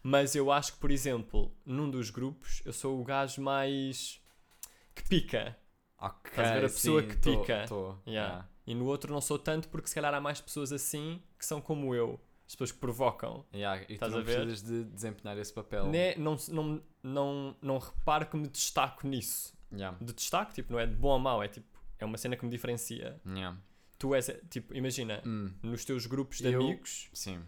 Mas 0.02 0.34
eu 0.34 0.50
acho 0.52 0.74
que, 0.74 0.78
por 0.78 0.90
exemplo, 0.90 1.54
num 1.66 1.90
dos 1.90 2.10
grupos, 2.10 2.62
eu 2.64 2.72
sou 2.72 3.00
o 3.00 3.04
gajo 3.04 3.40
mais. 3.42 4.20
que 4.94 5.02
pica. 5.08 5.56
Ok, 6.00 6.30
Estás 6.30 6.48
a 6.48 6.52
ver 6.54 6.58
a 6.58 6.68
pessoa 6.68 7.02
sim, 7.02 7.08
que 7.08 7.16
tô- 7.16 7.40
pica? 7.40 7.64
tô, 7.68 7.88
Yeah. 8.06 8.06
yeah. 8.06 8.48
E 8.66 8.74
no 8.74 8.84
outro 8.86 9.12
não 9.12 9.20
sou 9.20 9.38
tanto 9.38 9.68
porque 9.68 9.88
se 9.88 9.94
calhar 9.94 10.12
há 10.14 10.20
mais 10.20 10.40
pessoas 10.40 10.72
assim 10.72 11.22
que 11.38 11.44
são 11.46 11.60
como 11.60 11.94
eu. 11.94 12.20
As 12.46 12.54
pessoas 12.54 12.72
que 12.72 12.78
provocam. 12.78 13.44
Yeah, 13.54 13.82
E 13.82 13.86
tu 13.86 13.92
Estás 13.94 14.12
não 14.12 14.20
a 14.20 14.22
ver? 14.22 14.36
precisas 14.46 14.62
de 14.62 14.84
desempenhar 14.84 15.36
esse 15.38 15.52
papel. 15.52 15.86
Né? 15.88 16.14
Não, 16.16 16.36
não, 16.48 16.82
não, 17.02 17.56
não 17.60 17.78
reparo 17.78 18.26
que 18.26 18.36
me 18.36 18.48
destaco 18.48 19.06
nisso. 19.06 19.56
Yeah. 19.72 19.96
De 20.00 20.12
destaque, 20.12 20.54
tipo, 20.54 20.72
não 20.72 20.80
é 20.80 20.86
de 20.86 20.94
bom 20.94 21.10
ou 21.10 21.18
mau, 21.18 21.42
é 21.42 21.48
tipo, 21.48 21.66
é 21.98 22.04
uma 22.04 22.16
cena 22.16 22.36
que 22.36 22.44
me 22.44 22.50
diferencia. 22.50 23.20
Yeah. 23.26 23.58
Tu 23.98 24.14
és, 24.14 24.30
tipo, 24.50 24.74
imagina, 24.74 25.22
Hum, 25.26 25.52
nos 25.62 25.84
teus 25.84 26.06
grupos 26.06 26.38
de 26.38 26.52
Eu- 26.52 26.60
amigos 26.60 27.08
Sim. 27.12 27.40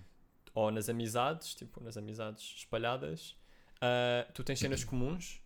Ou 0.54 0.70
nas 0.70 0.88
amizades, 0.88 1.54
tipo, 1.54 1.82
nas 1.82 1.96
amizades 1.96 2.54
espalhadas, 2.56 3.36
ah, 3.80 4.26
tu 4.34 4.44
tens 4.44 4.58
cenas 4.58 4.84
comuns 4.84 5.40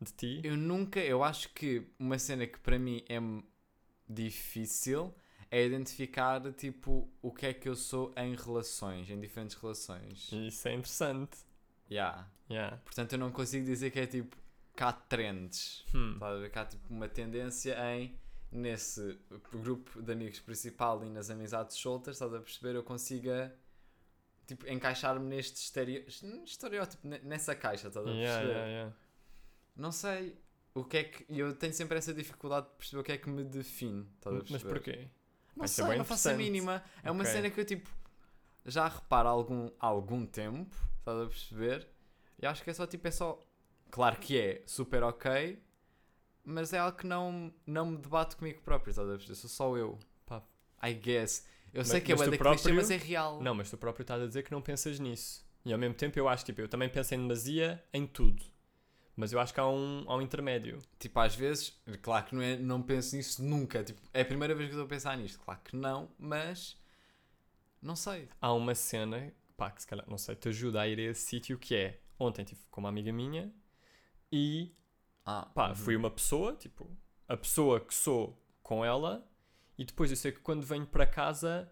de 0.00 0.12
ti. 0.12 0.40
Eu 0.44 0.56
nunca, 0.56 1.00
eu 1.00 1.22
acho 1.22 1.48
que 1.50 1.86
uma 1.98 2.18
cena 2.18 2.46
que 2.46 2.58
para 2.58 2.78
mim 2.78 3.04
é 3.08 3.18
difícil 4.08 5.14
é 5.50 5.64
identificar 5.64 6.40
tipo 6.52 7.10
o 7.22 7.32
que 7.32 7.46
é 7.46 7.54
que 7.54 7.68
eu 7.68 7.74
sou 7.74 8.12
em 8.16 8.34
relações, 8.34 9.08
em 9.08 9.18
diferentes 9.18 9.56
relações. 9.56 10.30
Isso 10.32 10.68
é 10.68 10.74
interessante. 10.74 11.38
Yeah. 11.90 12.28
Yeah. 12.50 12.76
Portanto, 12.84 13.14
eu 13.14 13.18
não 13.18 13.30
consigo 13.30 13.64
dizer 13.64 13.90
que 13.90 13.98
é 13.98 14.06
tipo 14.06 14.36
cá 14.74 14.92
trends. 14.92 15.84
Hum. 15.94 16.12
Estás 16.14 16.36
a 16.36 16.38
ver? 16.38 16.50
Cá 16.50 16.64
tipo 16.66 16.92
uma 16.92 17.08
tendência 17.08 17.76
em 17.94 18.14
nesse 18.50 19.18
grupo 19.50 20.00
de 20.00 20.12
amigos 20.12 20.40
principal 20.40 21.04
e 21.04 21.10
nas 21.10 21.28
amizades 21.28 21.76
soltas, 21.76 22.16
estás 22.16 22.32
a 22.32 22.40
perceber? 22.40 22.76
Eu 22.76 22.82
consiga 22.82 23.54
tipo 24.48 24.66
encaixar-me 24.68 25.24
neste 25.28 25.56
estereo... 25.62 26.04
estereótipo, 26.44 27.06
ne- 27.06 27.20
nessa 27.20 27.54
caixa, 27.54 27.86
estás 27.88 28.04
a 28.04 28.10
perceber? 28.10 28.24
Yeah, 28.24 28.42
yeah, 28.48 28.66
yeah. 28.66 28.96
Não 29.76 29.92
sei 29.92 30.36
o 30.74 30.82
que 30.84 30.96
é 30.96 31.04
que. 31.04 31.24
Eu 31.28 31.54
tenho 31.54 31.72
sempre 31.72 31.96
essa 31.98 32.12
dificuldade 32.12 32.66
de 32.66 32.72
perceber 32.72 33.00
o 33.00 33.04
que 33.04 33.12
é 33.12 33.18
que 33.18 33.28
me 33.30 33.44
define. 33.44 34.08
Estás 34.16 34.34
a 34.34 34.38
Mas 34.40 34.48
perceber? 34.48 34.72
porquê? 34.72 35.08
Não 35.54 35.60
Vai 35.60 35.68
sei, 35.68 35.96
não 35.98 36.04
faço 36.04 36.30
a 36.30 36.34
mínima. 36.34 36.82
É 37.04 37.10
uma 37.10 37.22
Ok. 37.22 37.32
cena 37.32 37.50
que 37.50 37.60
eu 37.60 37.64
tipo 37.64 37.88
já 38.66 38.88
reparo 38.88 39.28
há 39.28 39.30
algum, 39.32 39.70
há 39.78 39.86
algum 39.86 40.26
tempo, 40.26 40.74
estás 40.98 41.20
a 41.20 41.26
perceber? 41.26 41.88
E 42.40 42.46
acho 42.46 42.62
que 42.64 42.70
é 42.70 42.74
só 42.74 42.86
tipo, 42.86 43.06
é 43.06 43.10
só. 43.10 43.44
Claro 43.90 44.16
que 44.18 44.38
é 44.38 44.62
super 44.66 45.02
ok, 45.02 45.62
mas 46.44 46.72
é 46.72 46.78
algo 46.78 46.96
que 46.98 47.06
não, 47.06 47.52
não 47.66 47.86
me 47.86 47.96
debate 47.98 48.36
comigo 48.36 48.60
próprio, 48.62 48.90
estás 48.90 49.08
a 49.08 49.12
perceber? 49.12 49.34
Sou 49.34 49.50
só 49.50 49.76
eu. 49.76 49.98
Pá. 50.26 50.42
I 50.82 50.94
guess. 50.94 51.46
Eu 51.72 51.80
Mas- 51.80 51.88
sei 51.88 52.00
que 52.00 52.12
é 52.12 52.16
bué 52.16 52.24
da 52.26 52.30
clichê, 52.30 52.42
próprio- 52.42 52.74
mas 52.74 52.90
é 52.90 52.96
real. 52.96 53.42
Não, 53.42 53.54
mas 53.54 53.70
tu 53.70 53.76
próprio 53.76 54.02
estás 54.02 54.22
a 54.22 54.26
dizer 54.26 54.42
que 54.42 54.50
não 54.52 54.60
pensas 54.62 54.98
nisso. 54.98 55.46
E 55.64 55.72
ao 55.72 55.78
mesmo 55.78 55.94
tempo 55.94 56.18
eu 56.18 56.28
acho, 56.28 56.44
tipo, 56.44 56.60
eu 56.60 56.68
também 56.68 56.88
penso 56.88 57.14
em 57.14 57.18
demasia 57.18 57.84
em 57.92 58.06
tudo. 58.06 58.42
Mas 59.14 59.32
eu 59.32 59.40
acho 59.40 59.52
que 59.52 59.58
há 59.60 59.66
um, 59.66 60.04
há 60.06 60.16
um 60.16 60.22
intermédio. 60.22 60.78
Tipo, 60.98 61.18
às 61.20 61.34
vezes, 61.34 61.76
claro 62.02 62.24
que 62.26 62.34
não, 62.36 62.42
é, 62.42 62.56
não 62.56 62.80
penso 62.80 63.16
nisso 63.16 63.42
nunca. 63.42 63.82
Tipo, 63.82 64.00
é 64.14 64.20
a 64.22 64.24
primeira 64.24 64.54
vez 64.54 64.68
que 64.68 64.74
estou 64.74 64.86
a 64.86 64.88
pensar 64.88 65.16
nisto. 65.18 65.40
Claro 65.40 65.60
que 65.64 65.76
não, 65.76 66.08
mas. 66.18 66.76
Não 67.82 67.96
sei. 67.96 68.28
Há 68.40 68.52
uma 68.52 68.74
cena, 68.74 69.32
pá, 69.56 69.70
que 69.70 69.82
se 69.82 69.86
calhar, 69.88 70.08
não 70.08 70.18
sei, 70.18 70.36
te 70.36 70.48
ajuda 70.48 70.80
a 70.80 70.88
ir 70.88 70.98
a 71.00 71.02
esse 71.10 71.22
sítio 71.26 71.58
que 71.58 71.74
é. 71.74 72.00
Ontem 72.18 72.42
estive 72.42 72.60
com 72.70 72.80
uma 72.80 72.88
amiga 72.88 73.12
minha 73.12 73.52
e, 74.32 74.72
Ah, 75.24 75.46
pá, 75.54 75.68
uhum. 75.70 75.74
fui 75.76 75.96
uma 75.96 76.10
pessoa, 76.10 76.54
tipo, 76.54 76.90
a 77.28 77.36
pessoa 77.36 77.80
que 77.80 77.94
sou 77.94 78.40
com 78.62 78.84
ela. 78.84 79.24
E 79.78 79.84
depois 79.84 80.10
eu 80.10 80.16
sei 80.16 80.32
que 80.32 80.40
quando 80.40 80.62
venho 80.66 80.84
para 80.86 81.06
casa 81.06 81.70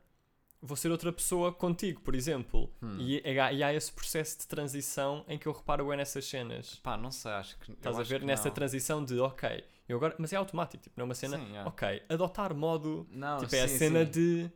vou 0.63 0.77
ser 0.77 0.91
outra 0.91 1.13
pessoa 1.13 1.53
contigo, 1.53 2.01
por 2.01 2.15
exemplo. 2.15 2.73
Hum. 2.83 2.97
E, 2.99 3.21
e 3.25 3.39
há, 3.39 3.53
e 3.53 3.63
há 3.63 3.75
esse 3.75 3.93
processo 3.93 4.39
de 4.39 4.47
transição 4.47 5.25
em 5.29 5.39
que 5.39 5.47
eu 5.47 5.53
reparo 5.53 5.87
bem 5.89 5.97
nessas 5.99 6.25
cenas. 6.25 6.77
Pá, 6.77 6.97
não 6.97 7.11
sei, 7.11 7.31
acho 7.33 7.59
que. 7.59 7.73
Estás 7.73 7.99
a 7.99 8.03
ver 8.03 8.23
nessa 8.23 8.49
não. 8.49 8.55
transição 8.55 9.05
de 9.05 9.19
ok, 9.21 9.65
eu 9.89 9.97
agora, 9.99 10.15
mas 10.19 10.33
é 10.33 10.37
automático, 10.37 10.83
tipo, 10.83 10.95
não 10.99 11.05
é 11.05 11.07
uma 11.09 11.15
cena, 11.15 11.39
Sim, 11.39 11.57
é. 11.57 11.65
ok, 11.65 12.03
adotar 12.09 12.55
modo, 12.55 13.07
Não, 13.11 13.39
tipo, 13.39 13.55
é 13.55 13.63
a 13.63 13.69
sim, 13.69 13.79
cena 13.79 14.05
sim. 14.05 14.11
de 14.11 14.51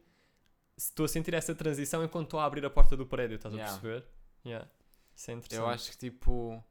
estou 0.76 1.04
a 1.04 1.08
sentir 1.08 1.34
essa 1.34 1.54
transição 1.54 2.02
enquanto 2.02 2.26
estou 2.28 2.40
a 2.40 2.44
abrir 2.46 2.64
a 2.64 2.70
porta 2.70 2.96
do 2.96 3.04
prédio, 3.06 3.36
estás 3.36 3.54
Yeah. 3.54 3.70
a 3.76 3.78
perceber? 3.80 4.06
Yeah. 4.44 4.68
Isso 5.14 5.30
é 5.30 5.34
interessante. 5.34 5.60
Eu 5.60 5.68
acho 5.68 5.90
que 5.90 5.98
tipo. 5.98 6.64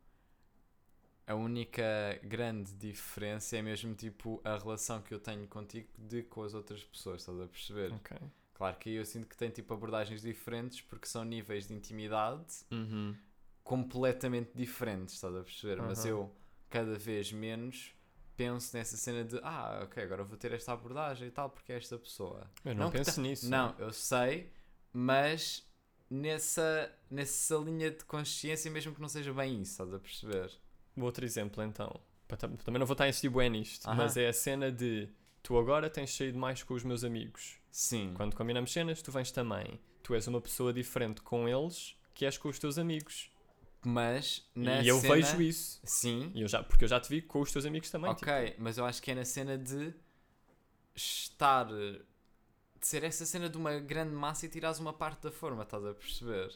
A 1.30 1.36
única 1.36 2.19
grande 2.23 2.73
diferença 2.73 3.55
é 3.55 3.61
mesmo 3.61 3.93
tipo 3.95 4.41
a 4.43 4.57
relação 4.57 5.01
que 5.01 5.13
eu 5.13 5.19
tenho 5.19 5.47
contigo 5.47 5.88
de 5.97 6.23
com 6.23 6.43
as 6.43 6.53
outras 6.53 6.84
pessoas, 6.84 7.21
estás 7.21 7.39
a 7.39 7.47
perceber? 7.47 7.93
Ok. 7.93 8.17
Claro 8.55 8.77
que 8.77 8.89
aí 8.89 8.95
eu 8.95 9.05
sinto 9.05 9.27
que 9.27 9.38
tem 9.38 9.49
tipo 9.49 9.73
abordagens 9.73 10.21
diferentes 10.21 10.82
porque 10.82 11.07
são 11.07 11.23
níveis 11.23 11.67
de 11.67 11.73
intimidade 11.73 12.65
Uhum. 12.71 13.15
completamente 13.63 14.51
diferentes, 14.55 15.15
estás 15.15 15.36
a 15.36 15.43
perceber? 15.43 15.82
Mas 15.82 15.99
Aham. 15.99 16.07
eu 16.09 16.36
cada 16.69 16.97
vez 16.97 17.32
menos 17.32 17.93
penso 18.36 18.75
nessa 18.75 18.95
cena 18.97 19.23
de 19.23 19.39
ah, 19.43 19.82
ok, 19.84 20.01
agora 20.03 20.23
vou 20.23 20.38
ter 20.38 20.51
esta 20.53 20.73
abordagem 20.73 21.27
e 21.27 21.32
tal 21.32 21.49
porque 21.49 21.73
é 21.73 21.77
esta 21.77 21.97
pessoa. 21.97 22.49
Eu 22.63 22.73
não, 22.75 22.86
Não 22.86 22.91
penso 22.91 23.21
nisso. 23.21 23.45
Não, 23.49 23.75
eu 23.77 23.91
sei, 23.93 24.51
mas 24.93 25.65
nessa, 26.09 26.91
nessa 27.09 27.55
linha 27.57 27.91
de 27.91 28.03
consciência, 28.05 28.71
mesmo 28.71 28.95
que 28.95 29.01
não 29.01 29.09
seja 29.09 29.34
bem 29.34 29.61
isso, 29.61 29.71
estás 29.71 29.93
a 29.93 29.99
perceber? 29.99 30.51
Outro 31.00 31.26
exemplo 31.26 31.64
então. 31.64 32.00
Também 32.64 32.80
não 32.80 32.86
vou 32.86 32.93
estar 32.93 33.06
a 33.06 33.10
insistir 33.10 33.30
bem 33.30 33.50
nisto, 33.50 33.88
Aham. 33.88 33.95
mas 33.95 34.16
é 34.16 34.28
a 34.28 34.34
cena 34.34 34.72
de 34.72 35.10
tu 35.41 35.58
agora 35.58 35.89
tens 35.89 36.14
saído 36.16 36.38
mais 36.38 36.62
com 36.62 36.74
os 36.76 36.84
meus 36.84 37.04
amigos. 37.04 37.58
Sim. 37.72 38.14
Quando 38.16 38.36
combinamos 38.36 38.72
cenas, 38.72 39.02
tu 39.02 39.12
vens 39.12 39.32
também. 39.32 39.80
Tu 40.04 40.14
és 40.14 40.28
uma 40.28 40.39
pessoa 40.41 40.72
diferente 40.72 41.22
com 41.22 41.47
eles 41.47 41.95
que 42.14 42.26
és 42.26 42.38
com 42.38 42.50
os 42.50 42.60
teus 42.60 42.78
amigos. 42.78 43.32
Mas 43.84 44.45
na 44.54 44.82
e 44.82 44.88
eu 44.89 45.00
cena... 45.00 45.16
vejo 45.16 45.41
isso. 45.41 45.80
Sim, 45.86 46.32
E 46.36 46.41
eu 46.41 46.47
já, 46.50 46.62
porque 46.62 46.84
eu 46.84 46.88
já 46.89 47.00
te 47.00 47.10
vi 47.10 47.22
com 47.22 47.39
os 47.39 47.52
teus 47.52 47.66
amigos 47.66 47.89
também. 47.89 48.14
tipo, 48.14 48.30
ok, 48.30 48.56
mas 48.60 48.78
eu 48.78 48.86
acho 48.86 49.02
que 49.02 49.10
é 49.12 49.16
na 49.16 49.24
cena 49.26 49.58
de 49.58 49.93
estar. 50.95 51.66
de 51.66 52.02
ser 52.82 53.04
essa 53.04 53.26
cena 53.26 53.50
de 53.50 53.58
uma 53.58 53.80
grande 53.80 54.14
massa 54.14 54.45
e 54.45 54.50
tirares 54.50 54.80
uma 54.80 54.93
parte 54.93 55.22
da 55.24 55.32
forma, 55.32 55.64
estás 55.64 55.86
a 55.86 55.93
perceber? 55.93 56.54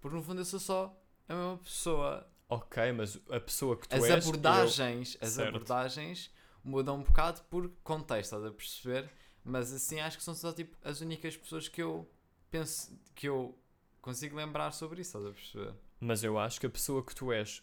Porque 0.00 0.16
no 0.16 0.22
fundo 0.22 0.40
eu 0.40 0.44
sou 0.44 0.60
só 0.60 1.02
a 1.28 1.34
mesma 1.34 1.58
pessoa. 1.58 2.26
Ok, 2.48 2.92
mas 2.92 3.18
a 3.30 3.40
pessoa 3.40 3.76
que 3.76 3.88
tu 3.88 3.94
as 3.96 4.04
és. 4.04 4.24
abordagens, 4.26 5.16
as 5.20 5.30
Certo. 5.30 5.48
abordagens 5.48 6.30
mudam 6.62 6.96
um 6.98 7.02
bocado 7.02 7.42
por 7.50 7.68
contexto, 7.82 8.34
estás 8.36 8.44
a 8.44 8.50
perceber? 8.52 9.10
Mas 9.44 9.72
assim 9.72 10.00
acho 10.00 10.16
que 10.18 10.22
são 10.24 10.34
só 10.34 10.52
tipo 10.52 10.76
as 10.82 11.00
únicas 11.00 11.36
pessoas 11.36 11.68
que 11.68 11.82
eu 11.82 12.08
penso 12.50 12.96
que 13.14 13.28
eu 13.28 13.56
consigo 14.00 14.36
lembrar 14.36 14.70
sobre 14.72 15.00
isso, 15.00 15.18
estás 15.18 15.26
a 15.26 15.30
perceber? 15.34 15.68
Eu, 15.70 15.76
mas 16.00 16.22
eu 16.22 16.38
acho 16.38 16.60
que 16.60 16.66
a 16.66 16.70
pessoa 16.70 17.04
que 17.04 17.14
tu 17.14 17.32
és 17.32 17.62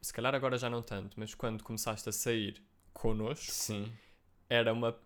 se 0.00 0.12
calhar 0.12 0.34
agora 0.34 0.56
já 0.56 0.70
não 0.70 0.82
tanto, 0.82 1.18
mas 1.18 1.34
quando 1.34 1.62
começaste 1.64 2.08
a 2.08 2.12
sair 2.12 2.62
connosco, 2.92 3.50
Sim. 3.52 3.92
era 4.48 4.72
uma. 4.72 4.96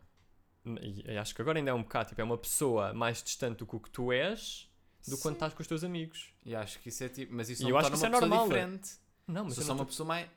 acho 1.21 1.35
que 1.35 1.43
agora 1.43 1.59
ainda 1.59 1.71
é 1.71 1.75
um 1.75 1.83
bocado, 1.83 2.11
tipo, 2.11 2.21
é 2.21 2.25
uma 2.25 2.39
pessoa 2.39 2.93
mais 2.95 3.23
distante 3.23 3.59
do 3.59 3.67
que 3.67 3.77
o 3.77 3.81
que 3.81 3.91
tu 3.91 4.13
és 4.13 4.71
do 5.07 5.17
que 5.17 5.23
quando 5.23 5.35
estás 5.35 5.53
com 5.53 5.61
os 5.63 5.67
teus 5.69 5.83
amigos. 5.85 6.33
E 6.45 6.55
acho 6.55 6.79
que 6.79 6.89
isso 6.89 7.05
é 7.05 7.09
tipo. 7.09 7.35
Mas 7.35 7.49
isso 7.51 7.63
E 7.63 7.65
não 7.65 7.71
eu 7.71 7.79
acho 7.79 7.91
que 7.91 7.97
isso 7.97 8.07
é 8.07 8.09
normal. 8.09 8.45
diferente. 8.49 8.91
Não, 9.27 9.45
mas 9.45 9.55
Sou 9.55 9.63
eu 9.63 9.67
só 9.67 9.73
não 9.75 9.81
uma 9.81 9.87
pessoa 9.87 10.07
mais. 10.07 10.29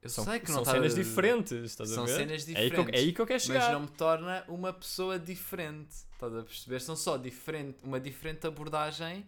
Eu 0.00 0.08
são, 0.08 0.24
sei 0.24 0.38
que 0.40 0.46
são 0.46 0.56
não 0.58 0.62
tá- 0.62 0.72
cenas 0.72 0.94
diferentes, 0.94 1.52
estás 1.52 1.90
a 1.90 1.94
São 1.96 2.06
ver? 2.06 2.14
cenas 2.16 2.48
É 2.48 2.58
aí, 2.58 2.70
que 2.70 2.76
eu, 2.76 2.80
é 2.82 2.84
diferentes. 2.84 3.00
aí 3.00 3.12
que 3.12 3.20
eu 3.20 3.26
quero 3.26 3.36
Mas 3.36 3.42
chegar. 3.42 3.72
não 3.72 3.80
me 3.80 3.88
torna 3.88 4.44
uma 4.48 4.72
pessoa 4.72 5.18
diferente. 5.18 5.94
Estás 6.12 6.34
a 6.34 6.42
perceber? 6.42 6.80
São 6.80 6.94
só 6.96 7.16
diferente, 7.16 7.78
uma 7.82 7.98
diferente 7.98 8.46
abordagem 8.46 9.26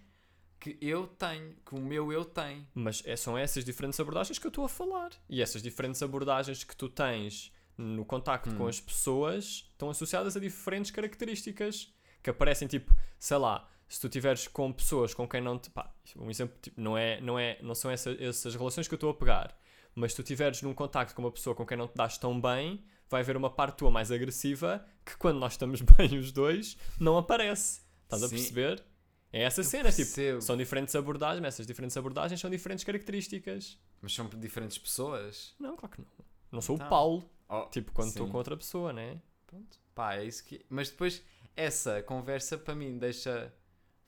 que 0.60 0.76
eu 0.80 1.06
tenho, 1.08 1.56
que 1.66 1.74
o 1.74 1.80
meu 1.80 2.12
eu 2.12 2.24
tem. 2.24 2.68
Mas 2.74 3.02
é- 3.04 3.16
são 3.16 3.36
essas 3.36 3.64
diferentes 3.64 3.98
abordagens 3.98 4.38
que 4.38 4.46
eu 4.46 4.50
estou 4.50 4.64
a 4.64 4.68
falar. 4.68 5.10
E 5.28 5.42
essas 5.42 5.60
diferentes 5.62 6.02
abordagens 6.02 6.62
que 6.62 6.76
tu 6.76 6.88
tens 6.88 7.52
no 7.76 8.04
contacto 8.04 8.50
Hum. 8.50 8.56
com 8.58 8.66
as 8.68 8.78
pessoas 8.78 9.66
estão 9.72 9.90
associadas 9.90 10.36
a 10.36 10.40
diferentes 10.40 10.90
características 10.90 11.92
que 12.22 12.28
aparecem, 12.30 12.68
tipo, 12.68 12.94
sei 13.18 13.38
lá, 13.38 13.66
se 13.90 14.00
tu 14.00 14.06
estiveres 14.06 14.48
com 14.48 14.72
pessoas 14.72 15.12
com 15.12 15.28
quem 15.28 15.40
não 15.42 15.58
te. 15.58 15.68
Pá, 15.68 15.92
um 16.16 16.30
exemplo, 16.30 16.56
tipo, 16.62 16.80
não, 16.80 16.96
é, 16.96 17.20
não, 17.20 17.38
é, 17.38 17.58
não 17.60 17.74
são 17.74 17.90
essa- 17.90 18.16
essas 18.18 18.54
relações 18.54 18.88
que 18.88 18.94
eu 18.94 18.96
estou 18.96 19.10
a 19.10 19.14
pegar, 19.14 19.54
mas 19.94 20.12
se 20.12 20.16
tu 20.16 20.22
estiveres 20.22 20.62
num 20.62 20.72
contacto 20.72 21.14
com 21.14 21.20
uma 21.22 21.30
pessoa 21.32 21.54
com 21.54 21.66
quem 21.66 21.76
não 21.76 21.88
te 21.88 21.94
das 21.96 22.16
tão 22.16 22.40
bem, 22.40 22.82
vai 23.08 23.20
haver 23.20 23.36
uma 23.36 23.50
parte 23.50 23.78
tua 23.78 23.90
mais 23.90 24.10
agressiva 24.12 24.86
que 25.04 25.16
quando 25.18 25.38
nós 25.38 25.52
estamos 25.54 25.80
bem 25.98 26.16
os 26.18 26.30
dois, 26.32 26.76
não 26.98 27.18
aparece. 27.18 27.82
Estás 28.04 28.22
a 28.22 28.28
Sim. 28.28 28.36
perceber? 28.36 28.84
É 29.32 29.42
essa 29.42 29.60
Eu 29.60 29.64
cena, 29.64 29.90
tipo, 29.90 29.98
percebo. 30.06 30.40
são 30.40 30.56
diferentes 30.56 30.94
abordagens, 30.96 31.40
mas 31.40 31.54
essas 31.54 31.66
diferentes 31.66 31.96
abordagens 31.96 32.40
são 32.40 32.48
diferentes 32.50 32.84
características. 32.84 33.78
Mas 34.00 34.12
são 34.14 34.28
diferentes 34.28 34.78
pessoas. 34.78 35.54
Não, 35.58 35.76
claro 35.76 35.94
que 35.94 36.00
não. 36.00 36.08
Não 36.52 36.60
sou 36.60 36.74
Então, 36.76 36.86
o 36.86 36.90
Paulo, 36.90 37.30
Oh, 37.48 37.62
tipo, 37.70 37.90
quando 37.92 38.08
estou 38.08 38.28
com 38.28 38.36
outra 38.38 38.56
pessoa, 38.56 38.92
né? 38.92 39.20
Pronto. 39.46 39.78
Pá, 39.94 40.14
é 40.14 40.24
isso 40.24 40.44
que. 40.44 40.64
Mas 40.68 40.88
depois, 40.90 41.22
essa 41.56 42.00
conversa 42.02 42.56
para 42.56 42.74
mim 42.76 42.96
deixa. 42.98 43.52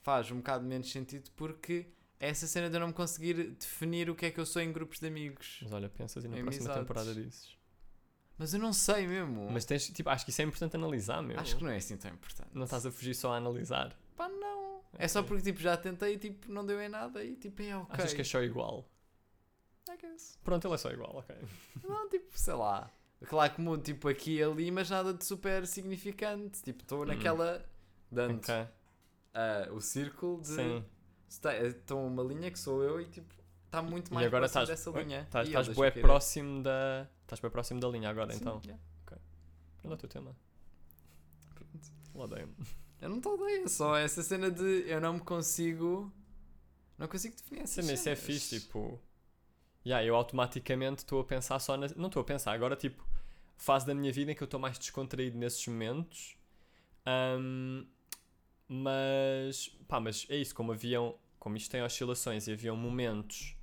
Faz 0.02 0.30
um 0.30 0.36
bocado 0.36 0.64
menos 0.64 0.90
sentido 0.90 1.30
porque 1.36 1.86
é 2.20 2.28
essa 2.28 2.46
cena 2.46 2.68
de 2.68 2.76
eu 2.76 2.80
não 2.80 2.88
me 2.88 2.92
conseguir 2.92 3.34
definir 3.52 4.08
o 4.10 4.14
que 4.14 4.26
é 4.26 4.30
que 4.30 4.38
eu 4.38 4.46
sou 4.46 4.60
em 4.62 4.72
grupos 4.72 4.98
de 5.00 5.06
amigos. 5.06 5.60
Mas 5.62 5.72
olha, 5.72 5.88
pensas 5.88 6.24
e 6.24 6.28
na 6.28 6.38
Em 6.38 6.42
próxima 6.42 6.64
amizades. 6.66 6.82
temporada 6.88 7.14
dizes. 7.14 7.56
Mas 8.38 8.54
eu 8.54 8.60
não 8.60 8.72
sei 8.72 9.06
mesmo. 9.06 9.50
Mas 9.50 9.64
tens, 9.64 9.88
tipo, 9.88 10.08
acho 10.08 10.24
que 10.24 10.30
isso 10.30 10.40
é 10.42 10.44
importante 10.44 10.74
analisar, 10.76 11.22
meu. 11.22 11.38
Acho 11.38 11.56
que 11.56 11.62
não 11.64 11.70
é 11.70 11.76
assim 11.76 11.96
tão 11.96 12.10
importante. 12.10 12.50
Não 12.52 12.64
estás 12.64 12.84
a 12.86 12.90
fugir 12.90 13.14
só 13.14 13.32
a 13.32 13.36
analisar. 13.36 13.96
Pá, 14.16 14.28
não. 14.28 14.80
É 14.94 15.06
só 15.08 15.22
porque 15.22 15.42
tipo, 15.42 15.60
já 15.60 15.76
tentei 15.76 16.14
e 16.14 16.18
tipo, 16.18 16.50
não 16.50 16.64
deu 16.66 16.80
em 16.80 16.88
nada 16.88 17.22
e 17.24 17.36
tipo, 17.36 17.62
é 17.62 17.76
ok. 17.76 17.94
Achas 17.94 18.14
que 18.14 18.20
é 18.20 18.24
só 18.24 18.42
igual? 18.42 18.88
I 19.90 19.96
guess. 20.00 20.38
Pronto, 20.44 20.66
ele 20.66 20.74
é 20.74 20.78
só 20.78 20.90
igual, 20.90 21.16
ok. 21.16 21.34
Não, 21.88 22.08
tipo, 22.08 22.38
sei 22.38 22.54
lá. 22.54 22.90
Claro 23.26 23.52
que 23.54 23.60
mudo 23.60 23.82
tipo 23.82 24.08
aqui 24.08 24.36
e 24.36 24.42
ali, 24.42 24.70
mas 24.70 24.88
nada 24.90 25.12
de 25.14 25.24
super 25.24 25.66
significante. 25.66 26.62
Tipo, 26.62 26.82
estou 26.82 27.02
Hum. 27.02 27.06
naquela. 27.06 27.64
dando 28.10 28.40
Ok, 29.34 29.40
ah, 29.40 29.68
o 29.72 29.80
círculo 29.80 30.40
de. 30.42 30.48
sim. 30.48 30.84
Estou 31.28 32.06
uma 32.06 32.22
linha 32.22 32.50
que 32.50 32.58
sou 32.58 32.82
eu 32.82 33.00
e 33.00 33.06
tipo, 33.06 33.32
está 33.64 33.80
muito 33.80 34.10
E 34.10 34.14
mais 34.14 34.26
agora 34.26 34.42
próximo 34.48 34.62
estás 34.64 34.68
dessa 34.68 34.90
linha. 35.00 35.22
estás 35.22 35.48
E 35.48 35.50
estás 35.50 35.68
bué 35.70 35.90
querer. 35.90 36.02
próximo 36.02 36.62
da... 36.62 37.08
Estás 37.22 37.40
bem 37.40 37.50
próximo 37.50 37.80
da 37.80 37.88
linha 37.88 38.10
agora, 38.10 38.32
Sim, 38.32 38.38
então. 38.40 38.60
yeah. 38.64 38.82
Olha 39.84 39.94
o 39.94 39.96
teu 39.96 40.08
tema. 40.08 40.36
Odeio-me. 42.14 42.54
Eu 43.00 43.08
não 43.08 43.16
estou 43.16 43.34
odeio, 43.34 43.64
é 43.64 43.68
só 43.68 43.96
essa 43.96 44.22
cena 44.22 44.50
de 44.50 44.84
eu 44.86 45.00
não 45.00 45.14
me 45.14 45.20
consigo. 45.20 46.12
Não 46.98 47.08
consigo 47.08 47.34
definir 47.34 47.62
essa 47.62 47.82
Sim, 47.82 47.92
isso 47.94 48.08
é 48.08 48.14
fixe, 48.14 48.60
tipo. 48.60 49.00
Yeah, 49.84 50.06
eu 50.06 50.14
automaticamente 50.14 50.98
estou 50.98 51.20
a 51.20 51.24
pensar 51.24 51.58
só 51.58 51.76
na. 51.76 51.88
Não 51.96 52.06
estou 52.06 52.20
a 52.22 52.24
pensar, 52.24 52.52
agora, 52.52 52.76
tipo, 52.76 53.04
fase 53.56 53.86
da 53.86 53.94
minha 53.94 54.12
vida 54.12 54.30
em 54.30 54.34
que 54.34 54.42
eu 54.42 54.44
estou 54.44 54.60
mais 54.60 54.78
descontraído 54.78 55.36
nesses 55.38 55.66
momentos. 55.66 56.36
Ahm, 57.04 57.86
mas. 58.72 59.68
Pá, 59.86 60.00
mas 60.00 60.26
é 60.30 60.36
isso, 60.36 60.54
como 60.54 60.72
haviam. 60.72 61.18
Como 61.38 61.56
isto 61.56 61.70
tem 61.70 61.82
oscilações 61.82 62.46
e 62.46 62.52
haviam 62.52 62.76
momentos 62.76 63.56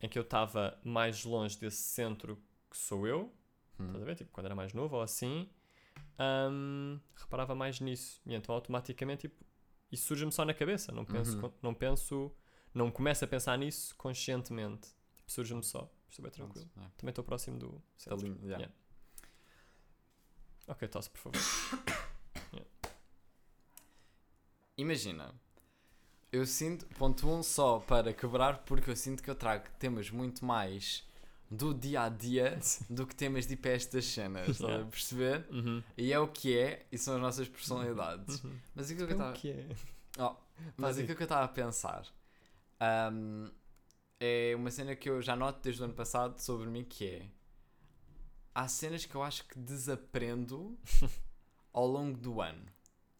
em 0.00 0.08
que 0.08 0.18
eu 0.18 0.22
estava 0.22 0.78
mais 0.84 1.24
longe 1.24 1.58
desse 1.58 1.76
centro 1.82 2.36
que 2.68 2.76
sou 2.76 3.06
eu, 3.06 3.32
estás 3.78 4.02
a 4.02 4.04
ver? 4.04 4.16
Tipo, 4.16 4.32
quando 4.32 4.46
era 4.46 4.54
mais 4.54 4.72
novo 4.72 4.96
ou 4.96 5.02
assim, 5.02 5.48
ahm, 6.18 6.98
reparava 7.14 7.54
mais 7.54 7.78
nisso. 7.80 8.20
E 8.26 8.34
então 8.34 8.52
automaticamente, 8.54 9.28
tipo, 9.28 9.44
isso 9.92 10.06
surge-me 10.08 10.32
só 10.32 10.44
na 10.44 10.52
cabeça. 10.54 10.90
Não 10.90 11.04
penso, 11.04 11.38
Uhum. 11.38 11.52
não 11.62 11.72
penso, 11.74 12.32
não 12.74 12.90
começo 12.90 13.24
a 13.24 13.28
pensar 13.28 13.56
nisso 13.58 13.94
conscientemente. 13.96 14.88
Tipo, 15.16 15.30
surge-me 15.30 15.62
só. 15.62 15.88
Estou 16.08 16.22
bem 16.24 16.32
tranquilo. 16.32 16.68
Também 16.96 17.10
estou 17.10 17.22
próximo 17.24 17.58
do 17.58 17.80
centro. 17.96 18.26
linha, 18.26 18.38
yeah. 18.42 18.56
Yeah. 18.58 18.74
Ok, 20.66 20.88
tosse, 20.88 21.10
por 21.10 21.18
favor. 21.18 21.40
Imagina, 24.80 25.34
eu 26.32 26.46
sinto, 26.46 26.86
ponto 26.96 27.28
um, 27.28 27.42
só 27.42 27.78
para 27.80 28.14
quebrar, 28.14 28.58
porque 28.64 28.90
eu 28.90 28.96
sinto 28.96 29.22
que 29.22 29.30
eu 29.30 29.34
trago 29.34 29.64
temas 29.78 30.10
muito 30.10 30.44
mais 30.44 31.04
do 31.50 31.74
dia 31.74 32.02
a 32.04 32.08
dia 32.08 32.58
do 32.88 33.06
que 33.06 33.14
temas 33.14 33.46
de 33.46 33.56
pés 33.56 33.84
das 33.86 34.04
cenas, 34.06 34.60
estás 34.60 34.80
a 34.80 34.84
Yeah. 34.84 34.90
perceber? 34.90 35.46
Uhum. 35.50 35.82
E 35.96 36.12
é 36.12 36.18
o 36.18 36.28
que 36.28 36.56
é, 36.56 36.86
e 36.90 36.96
são 36.98 37.16
as 37.16 37.20
nossas 37.20 37.48
personalidades. 37.48 38.42
Uhum. 38.44 38.58
Mas 38.74 38.90
aquilo 38.90 39.06
que 39.08 39.14
eu 39.14 39.18
É 39.18 39.24
o 39.24 39.26
estava. 39.26 39.32
que 39.32 39.50
é? 39.50 39.66
Oh, 40.18 40.34
mas 40.76 40.98
aquilo 40.98 41.16
que 41.16 41.22
eu 41.22 41.26
estava 41.26 41.44
a 41.44 41.48
pensar 41.48 42.06
ahm, 42.80 43.48
é 44.20 44.54
uma 44.56 44.70
cena 44.70 44.96
que 44.96 45.08
eu 45.10 45.20
já 45.22 45.36
noto 45.36 45.60
desde 45.62 45.82
o 45.82 45.84
ano 45.84 45.94
passado 45.94 46.38
sobre 46.40 46.68
mim 46.68 46.84
que 46.84 47.06
é 47.06 47.26
há 48.54 48.68
cenas 48.68 49.06
que 49.06 49.14
eu 49.14 49.22
acho 49.22 49.44
que 49.46 49.58
desaprendo 49.58 50.78
ao 51.72 51.86
longo 51.86 52.18
do 52.18 52.40
ano, 52.40 52.64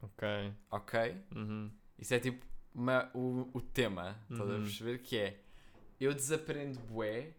Ok. 0.02 0.52
ok? 0.70 1.16
Uhum. 1.34 1.70
Isso 1.98 2.14
é 2.14 2.20
tipo 2.20 2.44
uma- 2.74 3.10
o, 3.14 3.48
o 3.52 3.60
tema, 3.60 4.18
estás 4.30 4.48
a 4.48 4.54
Uhum. 4.54 4.62
perceber? 4.62 4.98
Que 4.98 5.18
é 5.18 5.40
eu 6.00 6.14
desaprendo 6.14 6.78
bué 6.80 7.32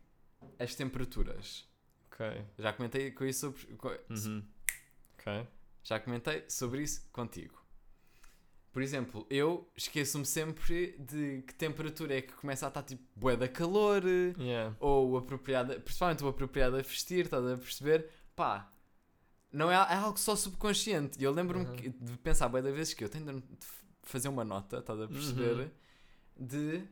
as 0.59 0.75
temperaturas. 0.75 1.67
Ok. 2.11 2.45
Já 2.59 2.73
comentei 2.73 3.11
com 3.11 3.25
isso 3.25 3.39
sobre, 3.51 3.75
co- 3.77 3.97
Uhum. 4.09 4.43
Ok. 5.17 5.47
já 5.83 5.99
comentei 5.99 6.45
sobre 6.47 6.83
isso 6.83 7.07
contigo. 7.11 7.59
Por 8.71 8.81
exemplo, 8.81 9.25
eu 9.29 9.69
esqueço-me 9.75 10.25
sempre 10.25 10.95
de 10.97 11.41
que 11.41 11.53
temperatura 11.55 12.17
é 12.17 12.21
que 12.21 12.31
começa 12.33 12.65
a 12.65 12.69
estar 12.69 12.83
tipo 12.83 13.03
bué 13.15 13.35
da 13.35 13.47
calor 13.47 14.01
Yeah. 14.37 14.75
ou 14.79 15.17
apropriada, 15.17 15.77
principalmente 15.79 16.23
o 16.23 16.27
apropriado 16.29 16.77
a 16.77 16.81
vestir, 16.81 17.25
estás 17.25 17.45
a 17.45 17.57
perceber? 17.57 18.09
Pá, 18.33 18.71
não 19.51 19.71
é, 19.71 19.75
é 19.75 19.95
algo 19.95 20.17
só 20.19 20.35
subconsciente. 20.35 21.19
E 21.19 21.23
eu 21.23 21.31
lembro-me 21.31 21.65
Uhum. 21.65 21.93
de 21.99 22.17
pensar 22.19 22.47
bué 22.49 22.61
da 22.61 22.71
vezes 22.71 22.93
que 22.93 23.03
eu 23.03 23.09
tenho 23.09 23.25
de 23.41 23.43
fazer 24.03 24.27
uma 24.29 24.43
nota, 24.43 24.77
estás 24.79 24.99
a 25.01 25.07
perceber? 25.07 25.51
Uhum. 25.53 25.69
De 26.47 26.83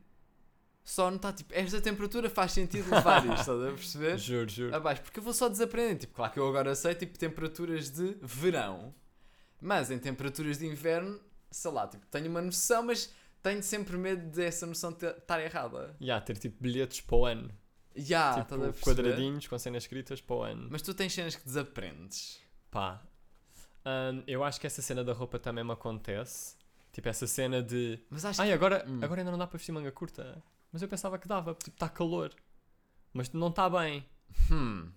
só 0.83 1.09
notar 1.11 1.33
tipo, 1.33 1.53
esta 1.53 1.79
temperatura 1.81 2.29
faz 2.29 2.51
sentido 2.51 2.89
levar 2.89 3.19
isto, 3.25 3.39
estás 3.41 3.61
a 3.61 3.71
perceber? 3.71 4.17
Juro, 4.19 4.49
juro. 4.49 4.75
abaixo, 4.75 5.01
porque 5.03 5.19
eu 5.19 5.23
vou 5.23 5.33
só 5.33 5.47
desaprender. 5.47 5.97
Tipo, 5.99 6.13
claro 6.15 6.33
que 6.33 6.39
eu 6.39 6.47
agora 6.47 6.73
sei 6.75 6.95
tipo 6.95 7.17
temperaturas 7.17 7.89
de 7.89 8.17
verão, 8.21 8.93
mas 9.61 9.91
em 9.91 9.99
temperaturas 9.99 10.57
de 10.57 10.65
inverno, 10.65 11.19
sei 11.51 11.71
lá, 11.71 11.87
tipo, 11.87 12.05
tenho 12.07 12.29
uma 12.29 12.41
noção, 12.41 12.83
mas 12.83 13.13
tenho 13.41 13.61
sempre 13.63 13.97
medo 13.97 14.29
dessa 14.35 14.65
noção 14.65 14.91
te- 14.91 15.05
estar 15.05 15.39
errada. 15.41 15.95
Yeah, 16.01 16.23
ter 16.25 16.37
tipo 16.37 16.61
bilhetes 16.61 17.01
para 17.01 17.15
o 17.15 17.25
ano. 17.25 17.51
Já, 17.95 18.33
tipo, 18.41 18.55
a 18.55 18.57
perceber? 18.59 18.79
quadradinhos 18.81 19.47
com 19.47 19.57
cenas 19.59 19.83
escritas 19.83 20.21
para 20.21 20.35
o 20.35 20.43
ano. 20.43 20.67
Mas 20.71 20.81
tu 20.81 20.93
tens 20.93 21.13
cenas 21.13 21.35
que 21.35 21.43
desaprendes. 21.45 22.39
Pá, 22.71 23.01
hum, 23.85 24.23
eu 24.27 24.43
acho 24.43 24.59
que 24.59 24.67
essa 24.67 24.81
cena 24.81 25.03
da 25.03 25.13
roupa 25.13 25.39
também 25.39 25.63
me 25.63 25.71
acontece. 25.71 26.55
Tipo, 26.91 27.07
essa 27.09 27.27
cena 27.27 27.61
de. 27.61 27.99
Mas 28.09 28.25
acho 28.25 28.41
Ai, 28.41 28.47
que. 28.47 28.53
agora, 28.53 28.83
Hum. 28.87 28.99
agora 29.01 29.21
ainda 29.21 29.31
não 29.31 29.37
dá 29.37 29.47
para 29.47 29.57
vestir 29.57 29.71
manga 29.71 29.91
curta. 29.91 30.41
Mas 30.71 30.81
eu 30.81 30.87
pensava 30.87 31.17
que 31.17 31.27
dava, 31.27 31.53
tipo, 31.55 31.69
está 31.75 31.89
calor. 31.89 32.31
Mas 33.13 33.31
não 33.31 33.47
está 33.49 33.69
bem. 33.69 34.05
Hum, 34.51 34.91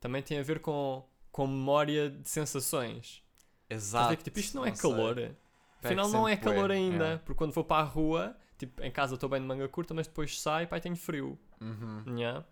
Também 0.00 0.22
tem 0.22 0.38
a 0.38 0.42
ver 0.42 0.60
com, 0.60 1.04
com 1.32 1.46
memória 1.46 2.10
de 2.10 2.28
sensações. 2.28 3.22
Exato. 3.68 4.10
ver 4.10 4.16
que, 4.18 4.24
tipo, 4.24 4.38
isto 4.38 4.56
não 4.56 4.64
é 4.64 4.72
sei. 4.74 4.82
calor. 4.90 5.32
Afinal, 5.82 6.08
não 6.08 6.28
é 6.28 6.36
calor 6.36 6.70
ainda. 6.70 7.04
é. 7.14 7.16
Porque 7.18 7.34
quando 7.38 7.52
vou 7.52 7.64
para 7.64 7.82
a 7.82 7.84
rua, 7.84 8.36
tipo, 8.58 8.82
em 8.82 8.90
casa 8.90 9.14
estou 9.14 9.28
bem 9.28 9.40
de 9.40 9.46
manga 9.46 9.68
curta, 9.68 9.92
mas 9.94 10.06
depois 10.06 10.40
saio, 10.40 10.64
e 10.64 10.80
tenho 10.80 10.96
frio. 10.96 11.38
Uhum. 11.60 12.02
Nhá. 12.06 12.44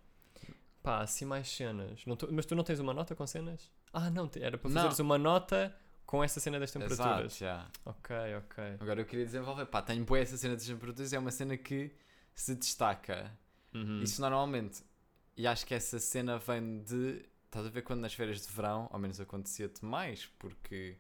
Pá, 0.85 1.01
assim 1.01 1.24
mais 1.24 1.49
cenas. 1.49 2.05
Não 2.07 2.14
tô- 2.14 2.28
mas 2.30 2.45
tu 2.45 2.55
não 2.55 2.62
tens 2.62 2.78
uma 2.78 2.93
nota 2.95 3.14
com 3.16 3.26
cenas? 3.26 3.72
Ah, 3.91 4.11
não, 4.11 4.30
era 4.39 4.57
para 4.59 4.68
Não. 4.68 4.76
fazeres 4.82 4.99
uma 5.01 5.16
nota 5.16 5.74
com 6.05 6.22
essa 6.22 6.39
cena 6.39 6.61
das 6.61 6.70
temperaturas. 6.70 7.41
Exato, 7.41 7.41
já. 7.41 7.66
Ok, 7.87 8.14
ok. 8.37 8.64
Agora 8.78 9.01
eu 9.01 9.07
queria 9.07 9.24
desenvolver. 9.24 9.64
Pá, 9.64 9.80
tenho 9.80 10.05
boa 10.05 10.20
essa 10.20 10.37
cena 10.37 10.55
das 10.55 10.66
temperaturas, 10.66 11.12
é 11.14 11.18
uma 11.18 11.30
cena 11.30 11.57
que 11.57 11.91
se 12.35 12.55
destaca. 12.55 13.32
Uhum. 13.74 14.03
Isso 14.03 14.20
normalmente. 14.20 14.85
E 15.37 15.47
acho 15.47 15.64
que 15.66 15.74
essa 15.74 15.99
cena 15.99 16.39
vem 16.39 16.82
de. 16.82 17.24
Estás 17.47 17.66
a 17.66 17.70
ver 17.70 17.80
quando 17.82 18.01
nas 18.01 18.12
férias 18.12 18.47
de 18.47 18.53
verão, 18.53 18.87
ao 18.93 18.99
menos 18.99 19.18
acontecia-te 19.20 19.82
mais, 19.85 20.26
porque 20.39 20.99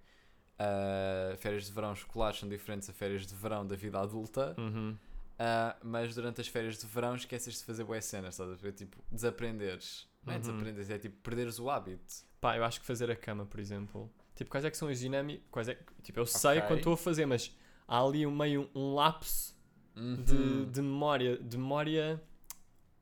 ah, 0.58 1.36
férias 1.36 1.66
de 1.66 1.72
verão 1.72 1.92
escolares 1.92 2.38
são 2.38 2.48
diferentes 2.48 2.88
a 2.88 2.92
férias 2.94 3.26
de 3.26 3.34
verão 3.34 3.66
da 3.66 3.76
vida 3.76 4.00
adulta. 4.00 4.54
Uhum. 4.58 4.96
Ah, 5.38 5.76
mas 5.82 6.14
durante 6.14 6.40
as 6.40 6.48
férias 6.48 6.78
de 6.78 6.86
verão 6.86 7.14
esqueces 7.16 7.58
de 7.58 7.64
fazer 7.64 7.84
boas 7.84 8.04
cenas, 8.04 8.34
estás 8.34 8.50
a 8.50 8.54
ver? 8.54 8.72
Tipo, 8.72 9.02
desaprenderes. 9.10 10.08
Não 10.24 10.32
é 10.32 10.36
Uhum. 10.36 10.40
desaprenderes, 10.42 10.90
é 10.90 10.98
tipo 10.98 11.16
perderes 11.22 11.58
o 11.58 11.68
hábito. 11.68 12.14
Pá, 12.40 12.56
eu 12.56 12.64
acho 12.64 12.80
que 12.80 12.86
fazer 12.86 13.10
a 13.10 13.16
cama, 13.16 13.44
por 13.44 13.58
exemplo. 13.60 14.10
Tipo, 14.34 14.50
quais 14.50 14.64
é 14.64 14.70
que 14.70 14.76
são 14.76 14.88
as 14.88 14.98
dinâmicas? 14.98 15.44
Quais 15.50 15.68
é 15.68 15.74
que- 15.74 15.92
Tipo, 16.02 16.20
eu 16.20 16.26
sei 16.26 16.58
Ok. 16.58 16.62
quando 16.62 16.78
estou 16.78 16.92
a 16.94 16.96
fazer, 16.96 17.26
mas 17.26 17.54
há 17.86 18.00
ali 18.02 18.26
um 18.26 18.34
meio 18.34 18.70
um 18.74 18.94
lapso 18.94 19.54
de, 19.94 20.34
Uhum. 20.34 20.70
de 20.70 20.82
memória, 20.82 21.36
de 21.38 21.56
memória 21.58 22.22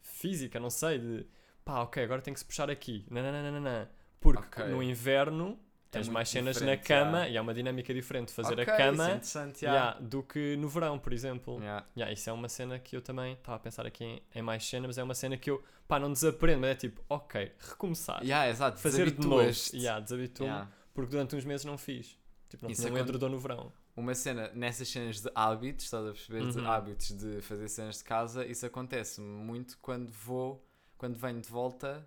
física, 0.00 0.58
não 0.60 0.70
sei, 0.70 0.98
de 0.98 1.26
pá, 1.64 1.80
ok, 1.82 2.02
agora 2.02 2.20
tenho 2.22 2.34
que 2.34 2.40
se 2.40 2.44
puxar 2.46 2.70
aqui. 2.70 3.06
Não. 3.10 3.88
Porque 4.20 4.62
Ok. 4.62 4.66
no 4.72 4.82
inverno 4.82 5.58
tens 5.92 6.06
muito 6.06 6.14
mais 6.14 6.28
cenas 6.28 6.60
na 6.60 6.76
cama 6.76 7.18
yeah. 7.18 7.28
e 7.30 7.38
há 7.38 7.42
uma 7.42 7.54
dinâmica 7.54 7.92
diferente 7.94 8.28
de 8.28 8.34
fazer 8.34 8.54
Ok, 8.54 8.64
a 8.68 8.74
é 8.74 8.76
cama 8.76 9.10
interessante, 9.10 9.64
yeah, 9.64 10.00
do 10.00 10.22
que 10.22 10.56
no 10.56 10.68
verão, 10.68 10.98
por 10.98 11.12
exemplo. 11.12 11.60
Yeah. 11.60 12.12
Isso 12.12 12.28
é 12.28 12.32
uma 12.32 12.48
cena 12.48 12.78
que 12.78 12.96
eu 12.96 13.02
também 13.02 13.34
estava 13.34 13.56
a 13.56 13.60
pensar 13.60 13.86
aqui 13.86 14.04
em, 14.04 14.22
em 14.34 14.42
mais 14.42 14.64
cenas, 14.66 14.88
mas 14.88 14.98
é 14.98 15.02
uma 15.02 15.14
cena 15.14 15.36
que 15.36 15.50
eu 15.50 15.62
pá, 15.86 16.00
não 16.00 16.12
desaprendo, 16.12 16.62
mas 16.62 16.70
é 16.70 16.74
tipo, 16.74 17.04
ok, 17.08 17.52
recomeçar. 17.58 18.22
Exato, 18.24 18.80
Fazer 18.80 19.10
de 19.10 19.26
novo. 19.26 19.42
Yeah, 19.74 20.00
desabituo-me, 20.00 20.66
porque 20.94 21.10
durante 21.10 21.36
uns 21.36 21.44
meses 21.44 21.64
não 21.64 21.76
fiz. 21.78 22.18
Tipo, 22.48 22.64
não 22.64 22.70
Isso 22.70 22.82
um 22.84 22.86
acon- 22.88 22.98
edredom 22.98 23.28
no 23.28 23.38
verão. 23.38 23.72
Uma 23.94 24.14
cena, 24.14 24.50
nessas 24.54 24.88
cenas 24.88 25.20
de 25.20 25.30
hábitos, 25.34 25.84
estás 25.84 26.06
a 26.06 26.12
perceber? 26.12 26.50
De 26.50 26.58
Uhum. 26.58 26.70
hábitos 26.70 27.10
de 27.12 27.42
fazer 27.42 27.68
cenas 27.68 27.98
de 27.98 28.04
casa, 28.04 28.46
isso 28.46 28.64
acontece 28.64 29.20
muito 29.20 29.76
quando 29.82 30.10
vou, 30.10 30.66
quando 30.96 31.18
venho 31.18 31.40
de 31.40 31.48
volta 31.48 32.06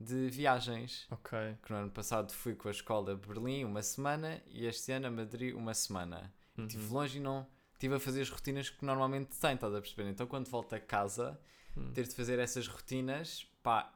de 0.00 0.28
viagens. 0.28 1.06
Ok. 1.10 1.38
Que 1.62 1.72
no 1.72 1.78
ano 1.78 1.90
passado 1.90 2.32
fui 2.32 2.54
com 2.54 2.68
a 2.68 2.70
escola 2.70 3.12
a 3.12 3.16
Berlim 3.16 3.64
uma 3.64 3.82
semana 3.82 4.42
e 4.46 4.66
este 4.66 4.92
ano 4.92 5.06
a 5.06 5.10
Madrid 5.10 5.54
uma 5.54 5.74
semana. 5.74 6.32
Uhum. 6.58 6.66
Estive 6.66 6.92
longe 6.92 7.18
e 7.18 7.20
não 7.20 7.46
estive 7.72 7.94
a 7.94 8.00
fazer 8.00 8.22
as 8.22 8.30
rotinas 8.30 8.70
que 8.70 8.84
normalmente 8.84 9.36
tenho, 9.38 9.54
estás 9.54 9.74
a 9.74 9.80
perceber? 9.80 10.08
Então 10.10 10.26
quando 10.26 10.48
volto 10.48 10.72
a 10.74 10.80
casa, 10.80 11.38
Hum. 11.76 11.92
ter 11.92 12.04
de 12.06 12.14
fazer 12.14 12.38
essas 12.38 12.68
rotinas, 12.68 13.44
pá, 13.62 13.92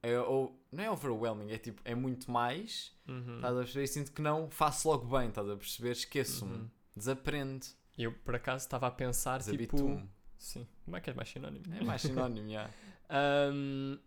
é, 0.00 0.16
ou, 0.20 0.64
não 0.70 0.84
é 0.84 0.88
overwhelming, 0.90 1.50
é 1.50 1.58
tipo, 1.58 1.82
é 1.84 1.92
muito 1.94 2.30
mais, 2.30 2.92
Uhum. 3.08 3.36
estás 3.36 3.54
a 3.56 3.58
perceber? 3.58 3.84
E 3.84 3.88
sinto 3.88 4.12
que 4.12 4.22
não 4.22 4.48
faço 4.48 4.88
logo 4.88 5.06
bem, 5.18 5.28
estás 5.28 5.48
a 5.50 5.56
perceber? 5.56 5.90
Esqueço-me, 5.90 6.52
Uhum. 6.58 6.70
desaprendo, 6.94 7.66
Eu, 7.98 8.12
por 8.12 8.34
acaso, 8.36 8.64
estava 8.64 8.86
a 8.86 8.90
pensar, 8.90 9.42
tipo... 9.42 10.00
Sim. 10.38 10.66
Como 10.84 10.96
é 10.96 11.00
que 11.00 11.08
és 11.10 11.16
mais 11.16 11.28
sinónimo? 11.30 11.64
É 11.74 11.82
mais 11.82 12.02
sinónimo, 12.02 12.48
já. 12.50 12.70
Ahm, 13.08 13.98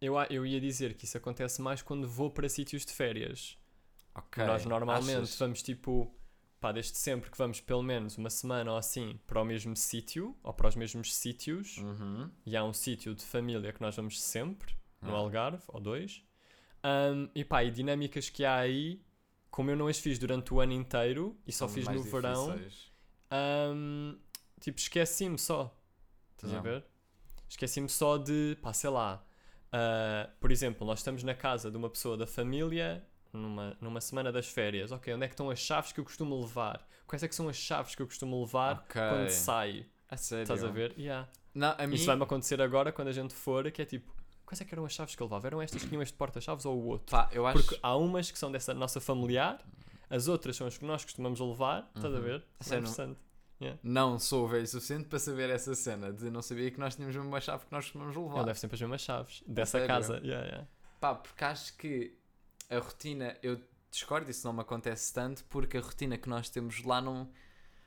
eu, 0.00 0.14
eu 0.30 0.46
ia 0.46 0.60
dizer 0.60 0.94
que 0.94 1.04
isso 1.04 1.16
acontece 1.16 1.60
mais 1.60 1.82
quando 1.82 2.08
vou 2.08 2.30
para 2.30 2.48
sítios 2.48 2.84
de 2.84 2.92
férias. 2.92 3.58
Ok. 4.14 4.44
Nós 4.44 4.64
normalmente 4.64 5.16
achas? 5.16 5.38
vamos 5.38 5.62
tipo, 5.62 6.12
pá, 6.60 6.72
desde 6.72 6.96
sempre 6.96 7.30
que 7.30 7.38
vamos 7.38 7.60
pelo 7.60 7.82
menos 7.82 8.16
uma 8.18 8.30
semana 8.30 8.72
ou 8.72 8.78
assim 8.78 9.20
para 9.26 9.40
o 9.40 9.44
mesmo 9.44 9.76
sítio 9.76 10.36
ou 10.42 10.52
para 10.52 10.68
os 10.68 10.74
mesmos 10.76 11.14
sítios. 11.14 11.78
Uhum. 11.78 12.30
E 12.44 12.56
há 12.56 12.64
um 12.64 12.72
sítio 12.72 13.14
de 13.14 13.22
família 13.24 13.72
que 13.72 13.80
nós 13.80 13.94
vamos 13.94 14.20
sempre, 14.20 14.74
no 15.00 15.14
Ah. 15.14 15.18
Algarve, 15.18 15.62
ou 15.68 15.80
dois. 15.80 16.22
Ahm, 16.82 17.28
e 17.34 17.44
pá, 17.44 17.62
e 17.62 17.70
dinâmicas 17.70 18.30
que 18.30 18.44
há 18.44 18.56
aí, 18.56 19.02
como 19.50 19.70
eu 19.70 19.76
não 19.76 19.86
as 19.86 19.98
fiz 19.98 20.18
durante 20.18 20.52
o 20.54 20.60
ano 20.60 20.72
inteiro 20.72 21.38
e 21.46 21.52
só 21.52 21.66
São 21.66 21.74
fiz 21.74 21.86
no 21.86 22.02
verão, 22.02 22.52
difíceis. 22.52 22.90
Ahm, 23.30 24.18
tipo, 24.60 24.78
esqueci-me 24.78 25.38
só. 25.38 25.76
Estás 26.32 26.54
a 26.54 26.60
ver? 26.60 26.84
Esqueci-me 27.48 27.88
só 27.88 28.16
de, 28.16 28.56
pá, 28.62 28.72
sei 28.72 28.90
lá. 28.90 29.24
Ah, 29.72 30.28
por 30.40 30.50
exemplo, 30.50 30.86
nós 30.86 31.00
estamos 31.00 31.22
na 31.22 31.34
casa 31.34 31.70
de 31.70 31.76
uma 31.76 31.88
pessoa 31.90 32.16
da 32.16 32.26
família 32.26 33.04
numa, 33.32 33.76
numa 33.80 34.00
semana 34.00 34.30
das 34.32 34.48
férias. 34.48 34.90
Ok, 34.92 35.12
onde 35.14 35.24
é 35.24 35.28
que 35.28 35.34
estão 35.34 35.50
as 35.50 35.58
chaves 35.58 35.92
que 35.92 36.00
eu 36.00 36.04
costumo 36.04 36.40
levar? 36.40 36.86
Quais 37.06 37.22
é 37.22 37.28
que 37.28 37.34
são 37.34 37.48
as 37.48 37.56
chaves 37.56 37.94
que 37.94 38.02
eu 38.02 38.06
costumo 38.06 38.40
levar 38.40 38.76
Ok. 38.88 39.00
quando 39.00 39.30
saio? 39.30 39.84
A 40.08 40.16
sério? 40.16 40.42
Estás 40.42 40.64
a 40.64 40.68
ver? 40.68 40.94
Yeah. 40.98 41.28
Não, 41.54 41.74
a 41.78 41.86
mim... 41.86 41.94
Isso 41.96 42.06
vai-me 42.06 42.22
acontecer 42.22 42.60
agora 42.62 42.92
quando 42.92 43.08
a 43.08 43.12
gente 43.12 43.34
for, 43.34 43.68
que 43.70 43.82
é 43.82 43.84
tipo, 43.84 44.12
quais 44.46 44.60
é 44.60 44.64
que 44.64 44.74
eram 44.74 44.84
as 44.84 44.92
chaves 44.92 45.14
que 45.14 45.22
eu 45.22 45.26
levava? 45.26 45.46
Eram 45.48 45.62
estas 45.62 45.82
que 45.82 45.88
tinham 45.88 46.02
este 46.02 46.16
porta-chaves 46.16 46.64
ou 46.64 46.76
o 46.76 46.86
outro? 46.86 47.10
Pá, 47.10 47.28
eu 47.32 47.46
acho... 47.46 47.62
Porque 47.62 47.78
há 47.82 47.96
umas 47.96 48.30
que 48.30 48.38
são 48.38 48.50
dessa 48.50 48.72
nossa 48.74 49.00
familiar, 49.00 49.60
as 50.08 50.26
outras 50.28 50.56
são 50.56 50.66
as 50.66 50.76
que 50.78 50.84
nós 50.84 51.04
costumamos 51.04 51.38
levar, 51.40 51.88
estás 51.94 52.12
a 52.14 52.18
Uhum. 52.18 52.22
ver? 52.24 52.44
Sério, 52.60 52.76
é 52.76 52.80
interessante. 52.88 53.08
Não 53.18 53.29
sou 54.18 54.48
velho 54.48 54.64
o 54.64 54.66
suficiente 54.66 55.06
para 55.08 55.18
saber 55.18 55.50
essa 55.50 55.74
cena 55.74 56.12
de 56.12 56.30
não 56.30 56.42
saber 56.42 56.70
que 56.70 56.80
nós 56.80 56.94
tínhamos 56.96 57.14
uma 57.16 57.40
chave 57.40 57.66
que 57.66 57.72
nós 57.72 57.84
costumamos 57.84 58.16
Ele 58.16 58.24
levar. 58.26 58.44
deve 58.44 58.58
sempre 58.58 58.74
as 58.76 58.80
mesmas 58.80 59.00
chaves 59.02 59.42
dessa 59.46 59.72
sério? 59.72 59.86
casa. 59.86 60.16
Yeah, 60.18 60.46
yeah. 60.46 60.68
Pá, 61.00 61.14
porque 61.14 61.44
acho 61.44 61.76
que 61.76 62.16
a 62.68 62.78
rotina, 62.78 63.36
eu 63.42 63.60
discordo, 63.90 64.30
isso 64.30 64.46
não 64.46 64.52
me 64.54 64.60
acontece 64.60 65.12
tanto, 65.12 65.44
porque 65.44 65.76
a 65.76 65.80
rotina 65.80 66.16
que 66.16 66.28
nós 66.28 66.48
temos 66.48 66.82
lá 66.84 67.00
não, 67.00 67.30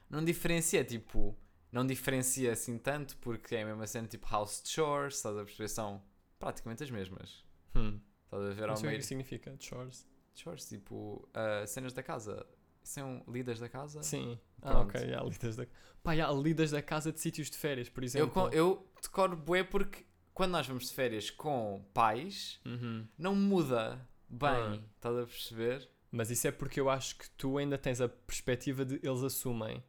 não 0.09 0.24
diferencia, 0.24 0.84
tipo, 0.84 1.36
não 1.71 1.86
diferencia 1.86 2.51
assim 2.51 2.78
tanto, 2.78 3.15
porque 3.17 3.55
é 3.55 3.63
a 3.63 3.65
mesma 3.65 3.88
cena, 3.88 4.07
tipo 4.07 4.28
house 4.30 4.61
chores, 4.65 5.15
estás 5.15 5.38
a 5.38 5.43
perceber? 5.43 5.67
São 5.69 6.03
praticamente 6.39 6.84
as 6.84 6.91
mesmas. 6.91 7.43
Hum. 7.76 7.99
Estás 8.26 8.43
a 8.43 8.49
ver 8.53 8.61
Não 8.63 8.69
ao 8.71 8.78
sei 8.78 8.86
o 8.86 8.89
meio. 8.89 8.99
que 8.99 9.05
significa, 9.05 9.55
chores. 9.59 10.07
Chores, 10.36 10.67
tipo, 10.67 11.28
ah, 11.34 11.65
cenas 11.67 11.93
da 11.93 12.01
casa. 12.03 12.45
São 12.84 13.23
lidas 13.27 13.59
da 13.59 13.69
casa? 13.69 14.01
Sim. 14.03 14.39
Ah, 14.61 14.71
Pronto. 14.71 14.97
ok. 14.97 15.13
Há 15.13 15.23
lidas 15.23 15.55
da... 15.55 15.65
Pá, 16.03 16.13
há 16.13 16.31
lidas 16.31 16.71
da 16.71 16.81
casa 16.81 17.11
de 17.11 17.19
sítios 17.19 17.49
de 17.49 17.57
férias, 17.57 17.88
por 17.89 18.03
Eu, 18.03 18.05
exemplo. 18.05 18.31
co- 18.31 18.49
eu 18.49 18.86
decoro 19.01 19.36
bué 19.38 19.63
porque 19.63 20.05
quando 20.34 20.51
nós 20.51 20.67
vamos 20.67 20.88
de 20.89 20.93
férias 20.93 21.29
com 21.29 21.84
pais, 21.93 22.59
Uhum. 22.65 23.07
não 23.17 23.34
muda 23.36 24.07
bem, 24.29 24.49
Ah. 24.51 24.79
estás 24.95 25.15
a 25.17 25.25
perceber? 25.25 25.89
Mas 26.11 26.29
isso 26.29 26.47
é 26.47 26.51
porque 26.51 26.79
eu 26.79 26.89
acho 26.89 27.17
que 27.17 27.29
tu 27.31 27.57
ainda 27.57 27.77
tens 27.77 28.01
a 28.01 28.07
perspectiva 28.09 28.84
de 28.86 28.99
eles 29.01 29.23
assumem. 29.23 29.84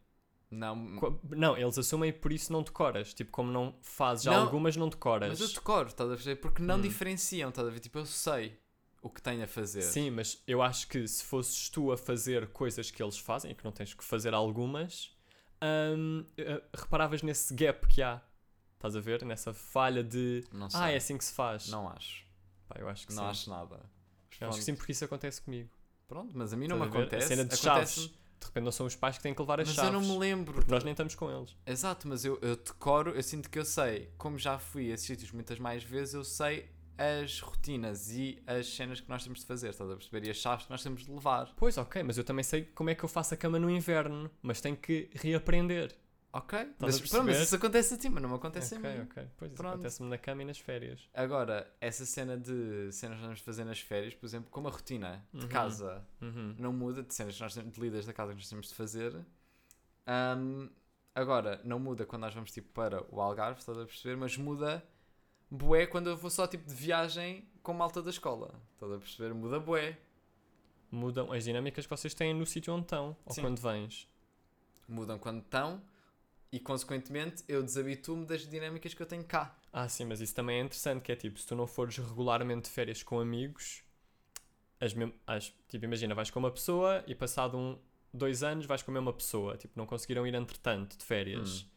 Não, 0.50 0.76
Não, 1.30 1.56
eles 1.56 1.76
assumem 1.76 2.10
e 2.10 2.12
por 2.12 2.30
isso 2.32 2.52
não 2.52 2.62
decoras. 2.62 3.12
Tipo, 3.12 3.32
como 3.32 3.50
não 3.50 3.74
fazes 3.82 4.26
Não, 4.26 4.34
algumas, 4.34 4.76
não 4.76 4.88
decoras. 4.88 5.28
mas 5.28 5.40
eu 5.40 5.48
decoro, 5.52 5.88
estás 5.88 6.08
a 6.08 6.14
perceber? 6.14 6.36
Porque 6.36 6.62
não 6.62 6.76
Hum. 6.78 6.82
diferenciam, 6.82 7.48
estás 7.48 7.66
a 7.66 7.70
ver? 7.70 7.80
Tipo, 7.80 7.98
eu 7.98 8.06
sei 8.06 8.56
o 9.04 9.10
que 9.10 9.20
tenho 9.20 9.44
a 9.44 9.46
fazer. 9.46 9.82
Sim, 9.82 10.10
mas 10.10 10.42
eu 10.46 10.62
acho 10.62 10.88
que 10.88 11.06
se 11.06 11.22
fosses 11.22 11.68
tu 11.68 11.92
a 11.92 11.96
fazer 11.96 12.48
coisas 12.48 12.90
que 12.90 13.02
eles 13.02 13.18
fazem 13.18 13.50
e 13.50 13.54
que 13.54 13.62
não 13.62 13.70
tens 13.70 13.92
que 13.92 14.02
fazer 14.02 14.32
algumas, 14.32 15.14
hum, 15.62 16.24
eh, 16.38 16.62
reparavas 16.74 17.22
nesse 17.22 17.52
gap 17.54 17.86
que 17.86 18.00
há. 18.02 18.22
Estás 18.76 18.96
a 18.96 19.00
ver? 19.00 19.22
Nessa 19.22 19.52
falha 19.52 20.02
de 20.02 20.42
Não 20.50 20.70
sei. 20.70 20.80
ah, 20.80 20.90
é 20.90 20.96
assim 20.96 21.18
que 21.18 21.24
se 21.24 21.34
faz. 21.34 21.68
Não 21.68 21.86
acho. 21.86 22.24
Pá, 22.66 22.76
eu 22.78 22.88
acho 22.88 23.06
que 23.06 23.12
não 23.12 23.24
sim. 23.24 23.28
acho 23.30 23.50
nada. 23.50 23.78
Eu 24.40 24.48
acho 24.48 24.58
que 24.58 24.64
sim, 24.64 24.74
porque 24.74 24.92
isso 24.92 25.04
acontece 25.04 25.40
comigo. 25.42 25.68
Pronto, 26.08 26.32
mas 26.34 26.54
a 26.54 26.56
mim 26.56 26.66
não 26.66 26.76
Estás 26.76 26.92
me 26.92 26.98
acontece. 26.98 27.24
A 27.24 27.28
cena 27.28 27.44
de 27.44 27.54
acontece 27.54 27.94
chaves. 28.00 28.14
De 28.40 28.46
repente 28.46 28.64
não 28.64 28.72
são 28.72 28.86
os 28.86 28.96
pais 28.96 29.16
que 29.18 29.22
têm 29.22 29.34
que 29.34 29.40
levar 29.40 29.60
as 29.60 29.68
Mas 29.68 29.76
chaves. 29.76 29.92
eu 29.92 30.00
não 30.00 30.06
me 30.06 30.18
lembro. 30.18 30.54
Porque 30.54 30.70
nós 30.70 30.82
nem 30.82 30.92
estamos 30.92 31.14
com 31.14 31.30
eles. 31.30 31.54
Exato, 31.66 32.08
mas 32.08 32.24
eu, 32.24 32.38
eu 32.42 32.56
decoro, 32.56 33.10
eu 33.10 33.22
sinto 33.22 33.48
que 33.50 33.58
eu 33.58 33.64
sei, 33.64 34.10
como 34.16 34.38
já 34.38 34.58
fui 34.58 34.90
a 34.90 34.94
esses 34.94 35.06
sítios 35.06 35.30
muitas 35.30 35.58
mais 35.58 35.82
vezes, 35.82 36.14
eu 36.14 36.24
sei 36.24 36.70
as 36.96 37.40
rotinas 37.40 38.10
e 38.12 38.42
as 38.46 38.66
cenas 38.68 39.00
que 39.00 39.08
nós 39.08 39.22
temos 39.24 39.40
de 39.40 39.46
fazer, 39.46 39.70
estás 39.70 39.90
a 39.90 39.96
perceber? 39.96 40.26
E 40.26 40.30
as 40.30 40.36
chaves 40.36 40.64
que 40.66 40.70
nós 40.70 40.82
temos 40.82 41.04
de 41.04 41.10
levar. 41.10 41.52
Pois, 41.56 41.76
ok, 41.78 42.02
mas 42.02 42.16
eu 42.18 42.24
também 42.24 42.42
sei 42.44 42.64
como 42.64 42.90
é 42.90 42.94
que 42.94 43.04
eu 43.04 43.08
faço 43.08 43.34
a 43.34 43.36
cama 43.36 43.58
no 43.58 43.68
inverno, 43.70 44.30
mas 44.42 44.60
tenho 44.60 44.76
que 44.76 45.10
reaprender. 45.14 45.94
Ok? 46.32 46.58
Mas, 46.80 47.00
pronto, 47.00 47.26
mas 47.26 47.38
isso 47.40 47.54
acontece 47.54 47.94
a 47.94 47.96
ti, 47.96 48.08
mas 48.08 48.20
não 48.20 48.28
me 48.28 48.34
acontece 48.34 48.74
ok, 48.74 48.90
a 48.90 48.92
mim. 48.94 49.00
ok. 49.02 49.28
Pois, 49.36 49.52
isso 49.52 49.56
Pronto. 49.62 49.74
acontece-me 49.74 50.08
na 50.08 50.18
cama 50.18 50.42
e 50.42 50.44
nas 50.44 50.58
férias. 50.58 51.08
Agora, 51.14 51.72
essa 51.80 52.04
cena 52.04 52.36
de 52.36 52.90
cenas 52.90 53.16
que 53.18 53.20
nós 53.20 53.20
vamos 53.22 53.40
fazer 53.40 53.64
nas 53.64 53.78
férias, 53.78 54.14
por 54.14 54.26
exemplo, 54.26 54.50
como 54.50 54.66
a 54.66 54.70
rotina 54.72 55.24
de 55.32 55.42
Uhum. 55.44 55.48
casa 55.48 56.04
Uhum. 56.20 56.56
não 56.58 56.72
muda, 56.72 57.04
de 57.04 57.14
cenas 57.14 57.36
que 57.36 57.40
nós 57.40 57.54
temos, 57.54 57.72
de 57.72 57.80
lidas 57.80 58.04
da 58.04 58.12
casa 58.12 58.32
que 58.32 58.38
nós 58.38 58.48
temos 58.48 58.68
de 58.68 58.74
fazer. 58.74 59.24
Ahm, 60.06 60.68
agora, 61.14 61.60
não 61.64 61.78
muda 61.78 62.04
quando 62.04 62.22
nós 62.22 62.34
vamos 62.34 62.50
tipo 62.50 62.68
para 62.72 63.02
o 63.14 63.20
Algarve, 63.20 63.60
estás 63.60 63.78
a 63.78 63.84
perceber? 63.86 64.16
Mas 64.16 64.36
muda 64.36 64.84
bué 65.54 65.86
quando 65.86 66.10
eu 66.10 66.16
vou 66.16 66.30
só 66.30 66.46
tipo 66.46 66.66
de 66.68 66.74
viagem 66.74 67.46
com 67.62 67.72
malta 67.72 68.02
da 68.02 68.10
escola. 68.10 68.54
Estás 68.74 68.92
a 68.92 68.98
perceber? 68.98 69.34
Muda 69.34 69.58
bué. 69.60 69.96
Mudam 70.90 71.32
as 71.32 71.44
dinâmicas 71.44 71.86
que 71.86 71.90
vocês 71.90 72.14
têm 72.14 72.34
no 72.34 72.46
sítio 72.46 72.72
onde 72.72 72.84
estão, 72.84 73.16
ou 73.24 73.32
Sim. 73.32 73.42
quando 73.42 73.60
vens. 73.60 74.08
Mudam 74.86 75.18
quando 75.18 75.40
estão 75.40 75.82
e, 76.52 76.60
consequentemente, 76.60 77.42
eu 77.48 77.62
desabituo-me 77.62 78.24
das 78.26 78.46
dinâmicas 78.46 78.94
que 78.94 79.02
eu 79.02 79.06
tenho 79.06 79.24
cá. 79.24 79.58
Ah, 79.72 79.88
sim, 79.88 80.04
mas 80.04 80.20
isso 80.20 80.34
também 80.34 80.60
é 80.60 80.62
interessante, 80.62 81.02
que 81.02 81.10
é 81.10 81.16
tipo, 81.16 81.38
se 81.38 81.46
tu 81.46 81.56
não 81.56 81.66
fores 81.66 81.96
regularmente 81.96 82.68
de 82.68 82.70
férias 82.70 83.02
com 83.02 83.18
amigos, 83.18 83.82
as 84.80 84.94
as, 85.26 85.52
tipo, 85.68 85.84
imagina, 85.84 86.14
vais 86.14 86.30
com 86.30 86.38
uma 86.38 86.52
pessoa 86.52 87.02
e 87.08 87.14
passado 87.14 87.56
um, 87.58 87.76
dois 88.12 88.44
anos 88.44 88.66
vais 88.66 88.82
com 88.82 88.92
a 88.92 88.94
mesma 88.94 89.12
pessoa, 89.12 89.56
tipo, 89.56 89.72
não 89.76 89.84
conseguiram 89.84 90.24
ir 90.26 90.34
entretanto 90.34 90.96
de 90.96 91.04
férias. 91.04 91.62
Hum. 91.62 91.73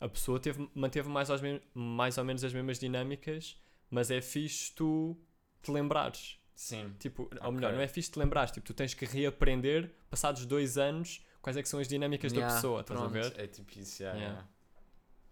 A 0.00 0.08
pessoa 0.08 0.40
teve, 0.40 0.68
manteve 0.74 1.08
mais, 1.08 1.28
mais 1.74 2.18
ou 2.18 2.24
menos 2.24 2.42
as 2.42 2.52
mesmas 2.52 2.78
dinâmicas, 2.78 3.60
mas 3.90 4.10
é 4.10 4.20
fixe 4.20 4.72
tu 4.74 5.16
te 5.62 5.70
lembrares. 5.70 6.38
Sim. 6.54 6.94
Tipo, 6.98 7.24
ou 7.42 7.48
Ok. 7.48 7.52
melhor, 7.52 7.72
não 7.72 7.80
é 7.80 7.88
fixe 7.88 8.10
te 8.10 8.18
lembrares, 8.18 8.50
tipo, 8.52 8.66
tu 8.66 8.74
tens 8.74 8.94
que 8.94 9.04
reaprender, 9.04 9.90
passados 10.10 10.44
dois 10.46 10.78
anos, 10.78 11.24
quais 11.42 11.56
é 11.56 11.62
que 11.62 11.68
são 11.68 11.80
as 11.80 11.88
dinâmicas 11.88 12.32
da 12.32 12.38
Yeah, 12.38 12.54
pessoa, 12.54 12.80
estás 12.80 13.00
a 13.00 13.06
ver? 13.08 13.40
É 13.40 13.46
tipo 13.46 13.78
isso, 13.78 14.02
yeah, 14.02 14.18
Yeah. 14.18 14.48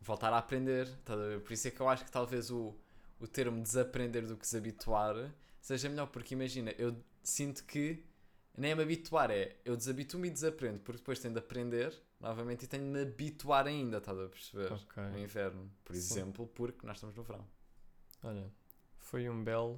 Voltar 0.01 0.33
a 0.33 0.39
aprender, 0.39 0.87
estás 0.87 1.19
a 1.21 1.27
ver? 1.27 1.41
Por 1.41 1.53
isso 1.53 1.69
é 1.69 1.71
que 1.71 1.81
eu 1.81 1.89
acho 1.89 2.05
que 2.05 2.11
talvez 2.11 2.51
o, 2.51 2.75
o 3.21 3.27
termo 3.27 3.61
desaprender 3.62 4.27
do 4.27 4.37
que 4.37 4.43
desabituar 4.43 5.14
seja 5.61 5.89
melhor, 5.89 6.07
porque 6.07 6.35
imagina, 6.35 6.73
eu 6.79 6.97
sinto 7.23 7.64
que 7.64 8.05
nem 8.57 8.71
é 8.73 8.75
me 8.75 8.83
habituar, 8.83 9.31
é 9.31 9.57
eu 9.64 9.77
desabituo-me 9.77 10.29
e 10.29 10.31
desaprendo, 10.31 10.79
porque 10.81 10.99
depois 10.99 11.19
tenho 11.19 11.35
de 11.35 11.41
aprender 11.41 11.93
novamente 12.21 12.64
e 12.64 12.69
tenho 12.69 12.85
de 12.85 12.91
me 12.91 13.03
habituar 13.03 13.66
ainda, 13.66 13.99
estás 13.99 14.19
a 14.19 14.29
perceber? 14.29 14.73
Ok. 14.73 15.03
No 15.03 15.19
inverno, 15.19 15.71
por 15.85 15.95
Sim. 15.95 15.99
exemplo, 16.21 16.47
porque 16.49 16.87
nós 16.87 16.97
estamos 16.97 17.14
no 17.14 17.23
verão. 17.23 17.47
Olha, 18.23 18.53
foi 18.99 19.29
um 19.29 19.43
belo 19.43 19.77